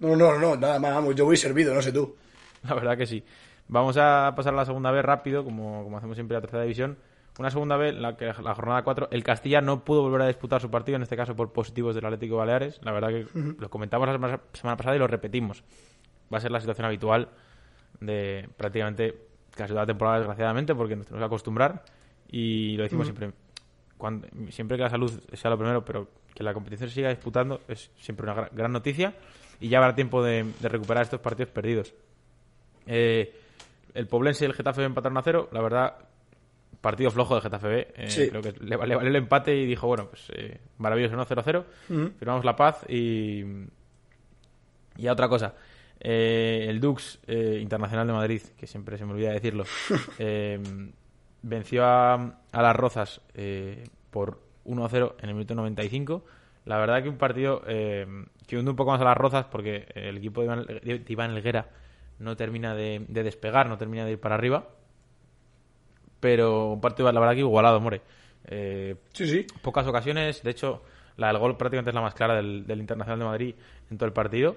No, 0.00 0.16
no, 0.16 0.38
no, 0.38 0.56
nada 0.56 0.78
más, 0.78 0.94
vamos, 0.94 1.14
yo 1.14 1.24
voy 1.24 1.36
servido, 1.36 1.72
no 1.74 1.80
sé 1.80 1.92
tú. 1.92 2.16
La 2.68 2.74
verdad 2.74 2.96
que 2.96 3.06
sí. 3.06 3.24
Vamos 3.68 3.96
a 3.96 4.32
pasar 4.36 4.52
a 4.54 4.56
la 4.56 4.64
segunda 4.64 4.90
vez 4.90 5.04
rápido, 5.04 5.44
como, 5.44 5.82
como 5.84 5.96
hacemos 5.98 6.16
siempre 6.16 6.34
en 6.36 6.38
la 6.38 6.40
tercera 6.42 6.62
división. 6.62 6.98
Una 7.38 7.50
segunda 7.50 7.76
vez, 7.78 7.94
la, 7.94 8.16
que 8.16 8.26
la 8.26 8.54
jornada 8.54 8.82
4, 8.84 9.08
el 9.10 9.24
Castilla 9.24 9.62
no 9.62 9.84
pudo 9.84 10.02
volver 10.02 10.20
a 10.22 10.26
disputar 10.26 10.60
su 10.60 10.70
partido, 10.70 10.96
en 10.96 11.02
este 11.02 11.16
caso 11.16 11.34
por 11.34 11.52
positivos 11.52 11.94
del 11.94 12.04
Atlético 12.04 12.36
Baleares. 12.36 12.78
La 12.82 12.92
verdad 12.92 13.08
que 13.08 13.26
lo 13.58 13.70
comentamos 13.70 14.06
la 14.06 14.12
semana, 14.12 14.40
semana 14.52 14.76
pasada 14.76 14.96
y 14.96 14.98
lo 14.98 15.06
repetimos. 15.06 15.64
Va 16.32 16.38
a 16.38 16.40
ser 16.40 16.50
la 16.50 16.60
situación 16.60 16.84
habitual 16.86 17.28
de 18.00 18.48
prácticamente 18.56 19.16
casi 19.54 19.68
toda 19.70 19.82
la 19.82 19.86
temporada, 19.86 20.18
desgraciadamente, 20.18 20.74
porque 20.74 20.96
nos 20.96 21.06
tenemos 21.06 21.22
que 21.22 21.26
acostumbrar. 21.26 21.84
Y 22.28 22.76
lo 22.76 22.82
decimos 22.84 23.06
siempre. 23.06 23.32
Cuando, 23.96 24.26
siempre 24.50 24.76
que 24.76 24.82
la 24.82 24.90
salud 24.90 25.10
sea 25.32 25.50
lo 25.50 25.56
primero, 25.58 25.84
pero 25.84 26.08
que 26.34 26.42
la 26.42 26.52
competición 26.52 26.88
se 26.90 26.94
siga 26.96 27.08
disputando 27.10 27.60
es 27.68 27.90
siempre 27.96 28.24
una 28.30 28.34
gra- 28.34 28.50
gran 28.52 28.72
noticia. 28.72 29.14
Y 29.60 29.68
ya 29.68 29.78
habrá 29.78 29.94
tiempo 29.94 30.22
de, 30.22 30.44
de 30.60 30.68
recuperar 30.68 31.04
estos 31.04 31.20
partidos 31.20 31.50
perdidos. 31.50 31.94
Eh, 32.86 33.34
el 33.94 34.06
Poblense 34.06 34.44
y 34.44 34.48
el 34.48 34.54
Getafe 34.54 34.84
empataron 34.84 35.18
a 35.18 35.22
cero. 35.22 35.48
La 35.52 35.60
verdad, 35.60 35.96
partido 36.80 37.10
flojo 37.10 37.34
del 37.34 37.42
Getafe 37.42 37.68
B. 37.68 37.88
Eh, 37.96 38.10
Sí. 38.10 38.28
Creo 38.30 38.42
que 38.42 38.52
le, 38.52 38.66
le 38.70 38.76
valió 38.76 39.00
el 39.00 39.16
empate 39.16 39.54
y 39.56 39.66
dijo, 39.66 39.86
bueno, 39.86 40.06
pues 40.08 40.30
eh, 40.34 40.58
maravilloso, 40.78 41.16
¿no? 41.16 41.24
0-0. 41.26 41.64
Firmamos 42.18 42.44
la 42.44 42.56
paz 42.56 42.84
y... 42.88 43.44
Y 44.96 45.06
a 45.06 45.12
otra 45.12 45.28
cosa. 45.28 45.54
Eh, 46.00 46.66
el 46.68 46.80
Dux 46.80 47.20
eh, 47.26 47.58
Internacional 47.62 48.06
de 48.06 48.12
Madrid, 48.12 48.42
que 48.58 48.66
siempre 48.66 48.98
se 48.98 49.04
me 49.06 49.12
olvida 49.12 49.30
decirlo, 49.32 49.64
venció 51.42 51.84
a, 51.84 52.14
a 52.52 52.62
las 52.62 52.76
Rozas 52.76 53.20
eh, 53.34 53.84
por 54.10 54.40
1-0 54.64 55.14
en 55.20 55.28
el 55.28 55.34
minuto 55.34 55.54
95. 55.54 56.24
La 56.64 56.78
verdad 56.78 57.02
que 57.02 57.08
un 57.08 57.16
partido 57.18 57.62
que 57.62 58.58
hunde 58.58 58.70
un 58.70 58.76
poco 58.76 58.92
más 58.92 59.00
a 59.00 59.04
las 59.04 59.16
Rozas 59.16 59.46
porque 59.46 59.86
el 59.94 60.18
equipo 60.18 60.40
de 60.42 60.46
Iván, 60.46 60.66
de 60.66 61.04
Iván 61.08 61.30
Helguera 61.32 61.68
no 62.22 62.36
termina 62.36 62.74
de, 62.74 63.04
de 63.08 63.22
despegar, 63.22 63.68
no 63.68 63.76
termina 63.78 64.04
de 64.04 64.12
ir 64.12 64.20
para 64.20 64.34
arriba. 64.36 64.68
Pero 66.20 66.72
un 66.74 66.80
partido, 66.80 67.10
la 67.10 67.20
verdad 67.20 67.34
que 67.34 67.40
igualado, 67.40 67.80
more. 67.80 68.00
Eh, 68.46 68.96
Sí, 69.12 69.26
sí. 69.26 69.46
pocas 69.60 69.86
ocasiones. 69.86 70.42
De 70.42 70.50
hecho, 70.50 70.82
la 71.16 71.28
del 71.28 71.38
gol 71.38 71.56
prácticamente 71.56 71.90
es 71.90 71.94
la 71.94 72.00
más 72.00 72.14
clara 72.14 72.34
del, 72.36 72.66
del 72.66 72.80
Internacional 72.80 73.18
de 73.18 73.24
Madrid 73.24 73.54
en 73.90 73.98
todo 73.98 74.06
el 74.06 74.12
partido. 74.12 74.56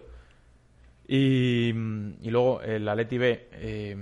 Y, 1.08 1.70
y 1.70 2.30
luego 2.32 2.62
el 2.62 2.88
Atleti 2.88 3.18
B, 3.18 3.50
eh, 3.54 3.96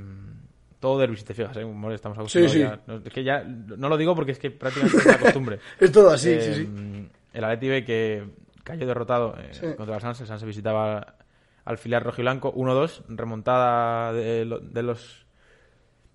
todo 0.79 0.99
derbi, 0.99 1.17
si 1.17 1.23
te 1.23 1.33
fijas, 1.33 1.55
¿eh? 1.57 1.65
More, 1.65 1.95
estamos 1.95 2.17
acostumbrados 2.17 2.53
Sí, 2.53 2.59
sí. 2.59 2.63
ya. 2.65 2.79
No, 2.87 3.01
es 3.05 3.13
que 3.13 3.23
ya 3.23 3.43
no 3.43 3.89
lo 3.89 3.97
digo 3.97 4.15
porque 4.15 4.31
es 4.33 4.39
que 4.39 4.51
prácticamente 4.51 4.97
es 4.97 5.05
la 5.05 5.19
costumbre. 5.19 5.59
Es 5.79 5.91
todo 5.91 6.09
así, 6.11 6.29
Eh, 6.29 6.41
sí, 6.41 6.53
sí. 6.65 7.09
El 7.33 7.43
Atleti 7.43 7.67
B 7.69 7.83
que 7.85 8.23
cayó 8.63 8.85
derrotado 8.87 9.35
Sí. 9.51 9.67
contra 9.75 9.95
el 9.95 10.01
Sanse. 10.01 10.23
El 10.23 10.27
Sanse 10.27 10.45
visitaba 10.45 11.15
al 11.65 11.77
filial 11.77 12.01
rojiblanco 12.03 12.53
1-2, 12.53 13.03
remontada 13.09 14.11
de, 14.13 14.45
de 14.45 14.83
los 14.83 15.25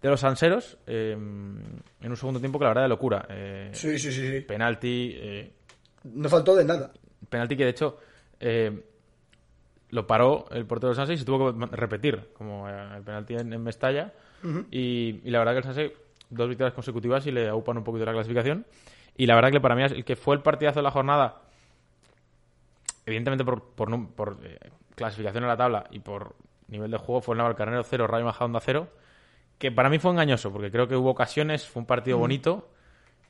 de 0.02 0.08
los 0.10 0.20
sanseros 0.20 0.78
eh, 0.86 1.12
en 1.12 2.10
un 2.10 2.16
segundo 2.16 2.38
tiempo 2.38 2.58
que 2.58 2.64
la 2.66 2.70
verdad 2.70 2.82
de 2.82 2.88
locura. 2.88 3.26
Eh, 3.28 3.70
Sí, 3.72 3.98
sí, 3.98 4.12
sí, 4.12 4.28
sí. 4.30 4.40
Penalti, 4.42 5.12
eh, 5.16 5.52
No 6.04 6.28
faltó 6.28 6.54
de 6.54 6.64
nada. 6.64 6.92
penalti 7.28 7.56
que 7.56 7.64
de 7.64 7.70
hecho 7.70 7.98
lo 9.90 10.06
paró 10.06 10.46
el 10.50 10.66
portero 10.66 10.88
del 10.90 10.96
Sanse 10.96 11.14
y 11.14 11.16
se 11.18 11.24
tuvo 11.24 11.52
que 11.58 11.66
repetir, 11.76 12.28
como 12.34 12.68
el 12.68 13.02
penalti 13.02 13.34
en, 13.34 13.52
en 13.52 13.62
Mestalla. 13.62 14.12
y, 14.70 15.20
y 15.24 15.30
la 15.30 15.38
verdad 15.40 15.52
que 15.52 15.58
el 15.58 15.64
Sanse, 15.64 15.96
dos 16.30 16.48
victorias 16.48 16.74
consecutivas 16.74 17.26
y 17.26 17.32
le 17.32 17.48
aupan 17.48 17.78
un 17.78 17.84
poquito 17.84 18.04
la 18.04 18.12
clasificación. 18.12 18.66
Y 19.16 19.26
la 19.26 19.34
verdad 19.34 19.50
que 19.50 19.60
para 19.60 19.74
mí 19.74 19.82
el 19.82 20.04
que 20.04 20.14
fue 20.14 20.36
el 20.36 20.42
partidazo 20.42 20.78
de 20.78 20.84
la 20.84 20.90
jornada, 20.92 21.40
evidentemente 23.06 23.44
por, 23.44 23.64
por, 23.74 23.88
num- 23.90 24.08
por, 24.14 24.38
eh, 24.44 24.58
clasificación 24.98 25.44
en 25.44 25.48
la 25.48 25.56
tabla 25.56 25.84
y 25.90 26.00
por 26.00 26.34
nivel 26.68 26.90
de 26.90 26.98
juego, 26.98 27.22
fue 27.22 27.34
el 27.34 27.38
Navalcarnero 27.38 27.82
0, 27.82 28.06
Rayo 28.06 28.24
Majadahonda 28.26 28.60
0, 28.60 28.88
que 29.58 29.72
para 29.72 29.88
mí 29.88 29.98
fue 29.98 30.10
engañoso, 30.10 30.52
porque 30.52 30.70
creo 30.70 30.86
que 30.86 30.96
hubo 30.96 31.10
ocasiones, 31.10 31.66
fue 31.66 31.80
un 31.80 31.86
partido 31.86 32.18
bonito, 32.18 32.70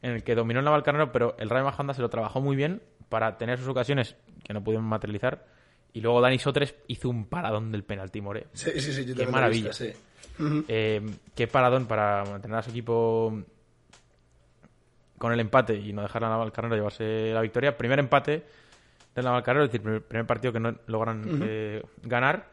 en 0.02 0.12
el 0.12 0.24
que 0.24 0.34
dominó 0.34 0.58
el 0.60 0.64
Navalcarnero, 0.64 1.12
pero 1.12 1.36
el 1.38 1.48
Rayo 1.48 1.64
Majadahonda 1.64 1.94
se 1.94 2.02
lo 2.02 2.08
trabajó 2.08 2.40
muy 2.40 2.56
bien 2.56 2.82
para 3.08 3.38
tener 3.38 3.58
sus 3.58 3.68
ocasiones 3.68 4.16
que 4.44 4.52
no 4.52 4.62
pudieron 4.62 4.86
materializar. 4.86 5.46
Y 5.92 6.00
luego 6.00 6.20
Dani 6.20 6.38
Sotres 6.38 6.74
hizo 6.88 7.08
un 7.08 7.26
paradón 7.26 7.72
del 7.72 7.82
penalti, 7.84 8.20
More. 8.20 8.46
Sí, 8.52 8.72
sí, 8.80 8.92
sí. 8.92 9.04
yo 9.04 9.14
Qué 9.14 9.26
maravilla. 9.26 9.70
visto, 9.70 9.84
sí. 9.84 9.92
Eh, 10.68 11.00
qué 11.34 11.46
paradón 11.48 11.86
para 11.86 12.24
mantener 12.24 12.58
a 12.58 12.62
su 12.62 12.70
equipo 12.70 13.42
con 15.16 15.32
el 15.32 15.40
empate 15.40 15.74
y 15.74 15.92
no 15.92 16.02
dejar 16.02 16.24
a 16.24 16.28
Navalcarnero 16.28 16.76
llevarse 16.76 17.32
la 17.32 17.40
victoria. 17.40 17.76
Primer 17.76 17.98
empate 17.98 18.44
del 19.18 19.24
Navalcarnero, 19.26 19.64
es 19.64 19.70
decir, 19.70 19.82
primer, 19.82 20.02
primer 20.02 20.26
partido 20.26 20.52
que 20.52 20.60
no 20.60 20.74
logran 20.86 21.24
eh, 21.42 21.82
ganar. 22.02 22.48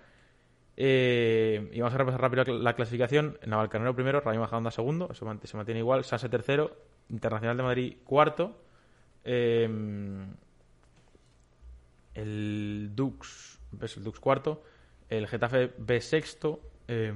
Eh, 0.77 1.69
y 1.71 1.79
vamos 1.79 1.93
a 1.95 1.97
repasar 1.97 2.19
rápido 2.21 2.57
la 2.59 2.73
clasificación. 2.73 3.37
Navalcarnero 3.45 3.95
primero, 3.95 4.19
Rayo 4.19 4.39
Majadahonda 4.41 4.71
segundo, 4.71 5.07
eso 5.11 5.25
se 5.43 5.55
mantiene 5.57 5.79
igual. 5.79 6.03
Sanse 6.03 6.27
tercero, 6.29 6.75
Internacional 7.09 7.55
de 7.57 7.63
Madrid 7.63 7.93
cuarto. 8.03 8.61
eh, 9.23 9.69
el 12.13 12.91
Dux, 12.93 13.59
es 13.81 13.97
el 13.97 14.03
Dux 14.03 14.19
cuarto. 14.19 14.63
El 15.09 15.27
Getafe 15.27 15.71
B 15.77 16.01
sexto. 16.01 16.59
eh, 16.87 17.11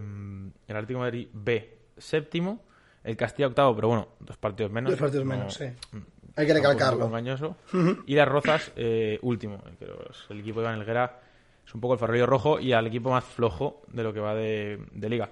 el 0.68 0.76
Atlético 0.76 1.00
de 1.00 1.06
Madrid 1.06 1.28
B 1.34 1.78
séptimo. 1.98 2.64
El 3.04 3.16
Castilla 3.16 3.48
octavo, 3.48 3.76
pero 3.76 3.88
bueno, 3.88 4.10
dos 4.20 4.38
partidos 4.38 4.72
menos. 4.72 4.92
Dos 4.92 5.00
partidos 5.00 5.26
no- 5.26 5.32
menos, 5.32 5.54
sí. 5.54 5.66
Hay 6.40 6.48
que 6.48 6.54
recalcarlo. 6.54 7.06
engañoso. 7.06 7.56
Y 8.08 8.16
las 8.16 8.28
Rozas, 8.28 8.72
eh, 8.76 9.20
último. 9.22 9.62
que 9.78 9.86
es 9.86 10.18
el 10.30 10.40
equipo 10.40 10.60
de 10.62 10.68
Iván 10.68 10.80
Helguera 10.80 11.20
es 11.68 11.76
un 11.76 11.82
poco 11.82 11.94
el 11.94 12.00
farolillo 12.00 12.26
rojo 12.26 12.60
y 12.60 12.74
al 12.74 12.88
equipo 12.88 13.12
más 13.12 13.24
flojo 13.26 13.82
de 13.92 14.04
lo 14.04 14.14
que 14.14 14.20
va 14.20 14.34
de, 14.34 14.80
de 14.92 15.10
liga. 15.10 15.30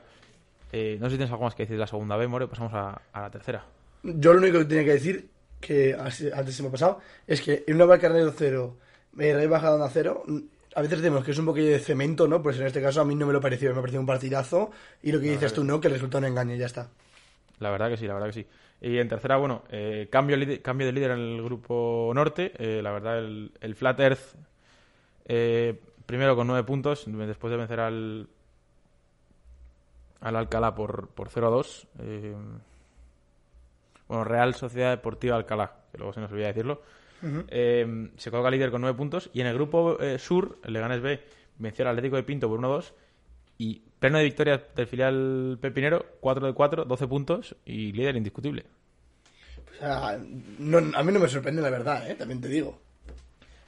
Eh, 0.71 0.97
no 0.99 1.07
sé 1.07 1.11
si 1.11 1.17
tienes 1.17 1.31
algo 1.31 1.45
más 1.45 1.55
que 1.55 1.63
decir 1.63 1.77
de 1.77 1.79
la 1.81 1.87
segunda 1.87 2.17
B, 2.17 2.27
More, 2.27 2.47
pasamos 2.47 2.73
a, 2.73 3.01
a 3.13 3.21
la 3.21 3.29
tercera. 3.31 3.63
Yo 4.03 4.33
lo 4.33 4.39
único 4.41 4.59
que 4.59 4.65
tenía 4.65 4.83
que 4.83 4.91
decir, 4.93 5.29
que 5.59 5.95
así- 5.95 6.29
antes 6.31 6.53
se 6.55 6.61
me 6.61 6.69
ha 6.69 6.71
pasado, 6.71 6.99
es 7.25 7.41
que 7.41 7.63
en 7.65 7.75
una 7.75 7.85
Valcarnero 7.85 8.31
0, 8.35 8.75
eh, 9.17 9.33
Rayo 9.33 9.49
Majadahonda 9.49 9.89
0, 9.89 10.23
mm, 10.27 10.37
a 10.75 10.81
veces 10.81 11.01
decimos 11.01 11.23
que 11.23 11.31
es 11.31 11.37
un 11.39 11.45
poquillo 11.45 11.69
de 11.71 11.79
cemento, 11.79 12.27
¿no? 12.27 12.43
Pues 12.43 12.59
en 12.59 12.67
este 12.67 12.81
caso 12.81 13.01
a 13.01 13.05
mí 13.05 13.15
no 13.15 13.25
me 13.25 13.33
lo 13.33 13.41
pareció, 13.41 13.73
me 13.73 13.79
pareció 13.81 13.99
un 13.99 14.05
partidazo. 14.05 14.69
Y 15.01 15.11
lo 15.11 15.19
que 15.19 15.31
dices 15.31 15.53
tú, 15.53 15.63
¿no? 15.63 15.79
Que 15.81 15.87
el 15.87 15.93
resultado 15.93 16.21
no 16.21 16.27
engañe, 16.27 16.57
ya 16.57 16.67
está. 16.67 16.89
La 17.59 17.71
verdad 17.71 17.89
que 17.89 17.97
sí, 17.97 18.05
la 18.05 18.13
verdad 18.13 18.27
que 18.27 18.33
sí. 18.33 18.47
Y 18.81 18.99
en 18.99 19.07
tercera, 19.07 19.37
bueno, 19.37 19.63
eh, 19.69 20.07
cambio, 20.11 20.37
cambio 20.61 20.85
de 20.87 20.93
líder 20.93 21.11
en 21.11 21.19
el 21.19 21.43
grupo 21.43 22.11
norte. 22.13 22.51
Eh, 22.57 22.81
la 22.81 22.91
verdad, 22.91 23.17
el, 23.17 23.51
el 23.59 23.75
Flat 23.75 23.99
Earth, 23.99 24.35
eh, 25.25 25.79
primero 26.05 26.35
con 26.35 26.45
nueve 26.47 26.63
puntos, 26.63 27.05
después 27.07 27.49
de 27.51 27.57
vencer 27.57 27.79
al, 27.79 28.27
al 30.21 30.35
Alcalá 30.35 30.75
por, 30.75 31.09
por 31.09 31.29
0-2. 31.29 31.87
eh, 31.99 32.35
bueno, 34.07 34.23
Real 34.23 34.53
Sociedad 34.53 34.91
Deportiva 34.91 35.35
Alcalá, 35.35 35.73
que 35.91 35.97
luego 35.97 36.13
se 36.13 36.21
nos 36.21 36.31
olvida 36.31 36.47
decirlo. 36.47 36.81
Eh, 37.49 38.09
se 38.15 38.29
coloca 38.31 38.51
líder 38.51 38.71
con 38.71 38.81
nueve 38.81 38.95
puntos. 38.95 39.29
Y 39.33 39.41
en 39.41 39.47
el 39.47 39.55
grupo 39.55 39.97
sur, 40.17 40.59
el 40.63 40.71
Leganés 40.73 41.01
B 41.01 41.19
venció 41.57 41.83
al 41.83 41.89
Atlético 41.89 42.15
de 42.15 42.23
Pinto 42.23 42.47
por 42.47 42.59
1-2. 42.59 42.93
Y 43.57 43.81
pleno 43.99 44.17
de 44.19 44.23
victorias 44.25 44.61
del 44.75 44.87
filial 44.87 45.57
pepinero, 45.59 46.05
4 46.19 46.47
de 46.47 46.53
4, 46.53 46.85
12 46.85 47.07
puntos 47.07 47.55
y 47.65 47.91
líder 47.93 48.15
indiscutible. 48.15 48.65
O 49.73 49.79
sea, 49.79 50.19
no- 50.59 50.77
a 50.97 51.03
mí 51.03 51.11
no 51.11 51.19
me 51.19 51.27
sorprende 51.27 51.61
la 51.61 51.69
verdad, 51.69 52.09
¿eh? 52.09 52.15
También 52.15 52.41
te 52.41 52.47
digo. 52.47 52.79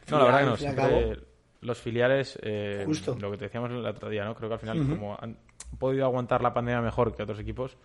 No, 0.09 0.17
la 0.19 0.25
verdad 0.25 0.39
que 0.39 0.45
no. 0.45 0.57
Siempre 0.57 1.19
los 1.61 1.77
filiales, 1.77 2.39
eh, 2.41 2.83
Justo. 2.85 3.17
lo 3.19 3.31
que 3.31 3.37
te 3.37 3.45
decíamos 3.45 3.69
el 3.71 3.85
otro 3.85 4.09
día, 4.09 4.23
¿no? 4.25 4.33
Creo 4.35 4.49
que 4.49 4.53
al 4.55 4.59
final, 4.59 4.87
como 4.87 5.17
han 5.19 5.37
podido 5.77 6.05
aguantar 6.05 6.41
la 6.41 6.53
pandemia 6.53 6.81
mejor 6.81 7.15
que 7.15 7.21
otros 7.23 7.39
equipos, 7.39 7.75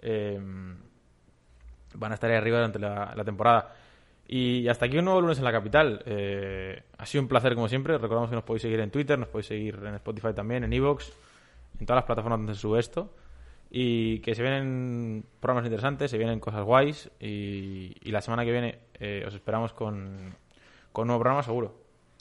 eh, 0.00 0.38
van 1.94 2.12
a 2.12 2.14
estar 2.14 2.30
ahí 2.30 2.36
arriba 2.36 2.58
durante 2.58 2.78
la, 2.78 3.12
la 3.16 3.24
temporada. 3.24 3.74
Y 4.28 4.68
hasta 4.68 4.86
aquí 4.86 4.98
un 4.98 5.04
nuevo 5.06 5.20
lunes 5.20 5.38
en 5.38 5.44
la 5.44 5.52
capital. 5.52 6.02
Eh, 6.06 6.82
ha 6.98 7.06
sido 7.06 7.22
un 7.22 7.28
placer 7.28 7.54
como 7.54 7.68
siempre. 7.68 7.98
Recordamos 7.98 8.30
que 8.30 8.36
nos 8.36 8.44
podéis 8.44 8.62
seguir 8.62 8.80
en 8.80 8.90
Twitter, 8.90 9.18
nos 9.18 9.28
podéis 9.28 9.46
seguir 9.46 9.78
en 9.84 9.94
Spotify 9.96 10.32
también, 10.34 10.64
en 10.64 10.72
Evox, 10.72 11.12
en 11.82 11.86
todas 11.86 11.98
las 11.98 12.06
plataformas 12.06 12.38
donde 12.38 12.54
se 12.54 12.60
sube 12.60 12.78
esto. 12.78 13.12
Y 13.70 14.20
que 14.20 14.34
se 14.34 14.42
vienen 14.42 15.24
programas 15.40 15.64
interesantes, 15.64 16.10
se 16.10 16.18
vienen 16.18 16.40
cosas 16.40 16.64
guays. 16.64 17.10
Y, 17.18 17.96
y 18.02 18.10
la 18.10 18.20
semana 18.20 18.44
que 18.44 18.52
viene 18.52 18.78
eh, 19.00 19.24
os 19.26 19.34
esperamos 19.34 19.72
con, 19.72 20.34
con 20.92 21.02
un 21.02 21.06
nuevo 21.08 21.20
programa 21.20 21.42
seguro. 21.42 21.74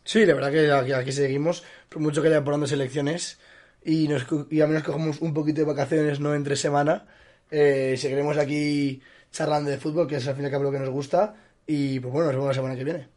Sí, 0.04 0.26
la 0.26 0.34
verdad 0.34 0.52
que 0.52 0.72
aquí, 0.72 0.94
aquí 0.94 1.12
seguimos, 1.12 1.64
por 1.90 2.02
mucho 2.02 2.22
que 2.22 2.30
haya 2.30 2.44
por 2.44 2.54
donde 2.54 2.74
elecciones 2.74 3.40
y, 3.84 4.08
nos, 4.08 4.26
y 4.50 4.62
a 4.62 4.68
menos 4.68 4.84
cogemos 4.84 5.22
un 5.22 5.34
poquito 5.34 5.62
de 5.62 5.68
vacaciones, 5.68 6.20
no 6.20 6.34
entre 6.34 6.56
semana, 6.56 7.06
eh, 7.52 7.96
seguiremos 7.98 8.38
aquí 8.38 9.02
charlando 9.32 9.70
de 9.70 9.78
fútbol, 9.78 10.08
que 10.08 10.16
es 10.16 10.28
al 10.28 10.34
fin 10.34 10.44
y 10.44 10.46
al 10.48 10.52
cabo 10.52 10.64
lo 10.64 10.72
que 10.72 10.80
nos 10.80 10.90
gusta, 10.90 11.36
y 11.68 12.00
pues 12.00 12.12
bueno, 12.12 12.28
nos 12.28 12.36
vemos 12.36 12.48
la 12.48 12.54
semana 12.56 12.76
que 12.76 12.84
viene. 12.84 13.08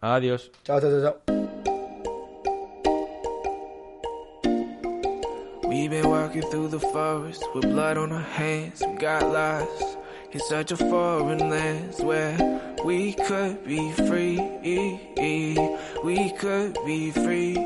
Adiós. 0.00 0.50
Chao, 0.64 0.80
chao, 0.80 0.90
chao, 0.90 1.20
chao. 1.26 1.45
We've 5.78 5.90
been 5.90 6.08
walking 6.08 6.40
through 6.40 6.68
the 6.68 6.80
forest 6.80 7.44
with 7.54 7.64
blood 7.64 7.98
on 7.98 8.10
our 8.10 8.18
hands. 8.18 8.82
We 8.84 8.94
got 8.96 9.30
lost 9.30 9.98
in 10.32 10.40
such 10.40 10.72
a 10.72 10.76
foreign 10.78 11.50
land 11.50 11.96
where 12.00 12.74
we 12.82 13.12
could 13.12 13.62
be 13.62 13.92
free. 13.92 14.38
We 16.02 16.30
could 16.38 16.78
be 16.86 17.10
free. 17.10 17.58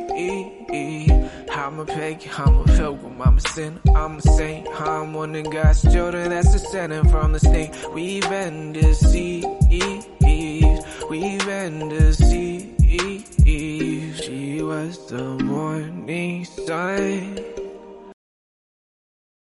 I'm 1.52 1.78
a 1.78 1.86
pagan, 1.86 2.32
I'm 2.36 2.56
a 2.58 2.64
pilgrim, 2.64 3.22
I'm 3.22 3.36
a 3.36 3.40
sinner, 3.40 3.80
I'm 3.94 4.16
a 4.16 4.22
saint. 4.22 4.66
I'm 4.80 5.14
one 5.14 5.36
of 5.36 5.48
God's 5.48 5.80
children 5.82 6.30
that's 6.30 6.50
descended 6.50 7.08
from 7.10 7.32
the 7.32 7.38
snake. 7.38 7.72
We've 7.94 8.28
been 8.28 8.72
deceived. 8.72 9.46
We've 11.08 11.46
been 11.46 11.88
deceived. 11.88 12.82
She 14.20 14.62
was 14.62 15.06
the 15.06 15.38
morning 15.44 16.44
sun. 16.44 17.38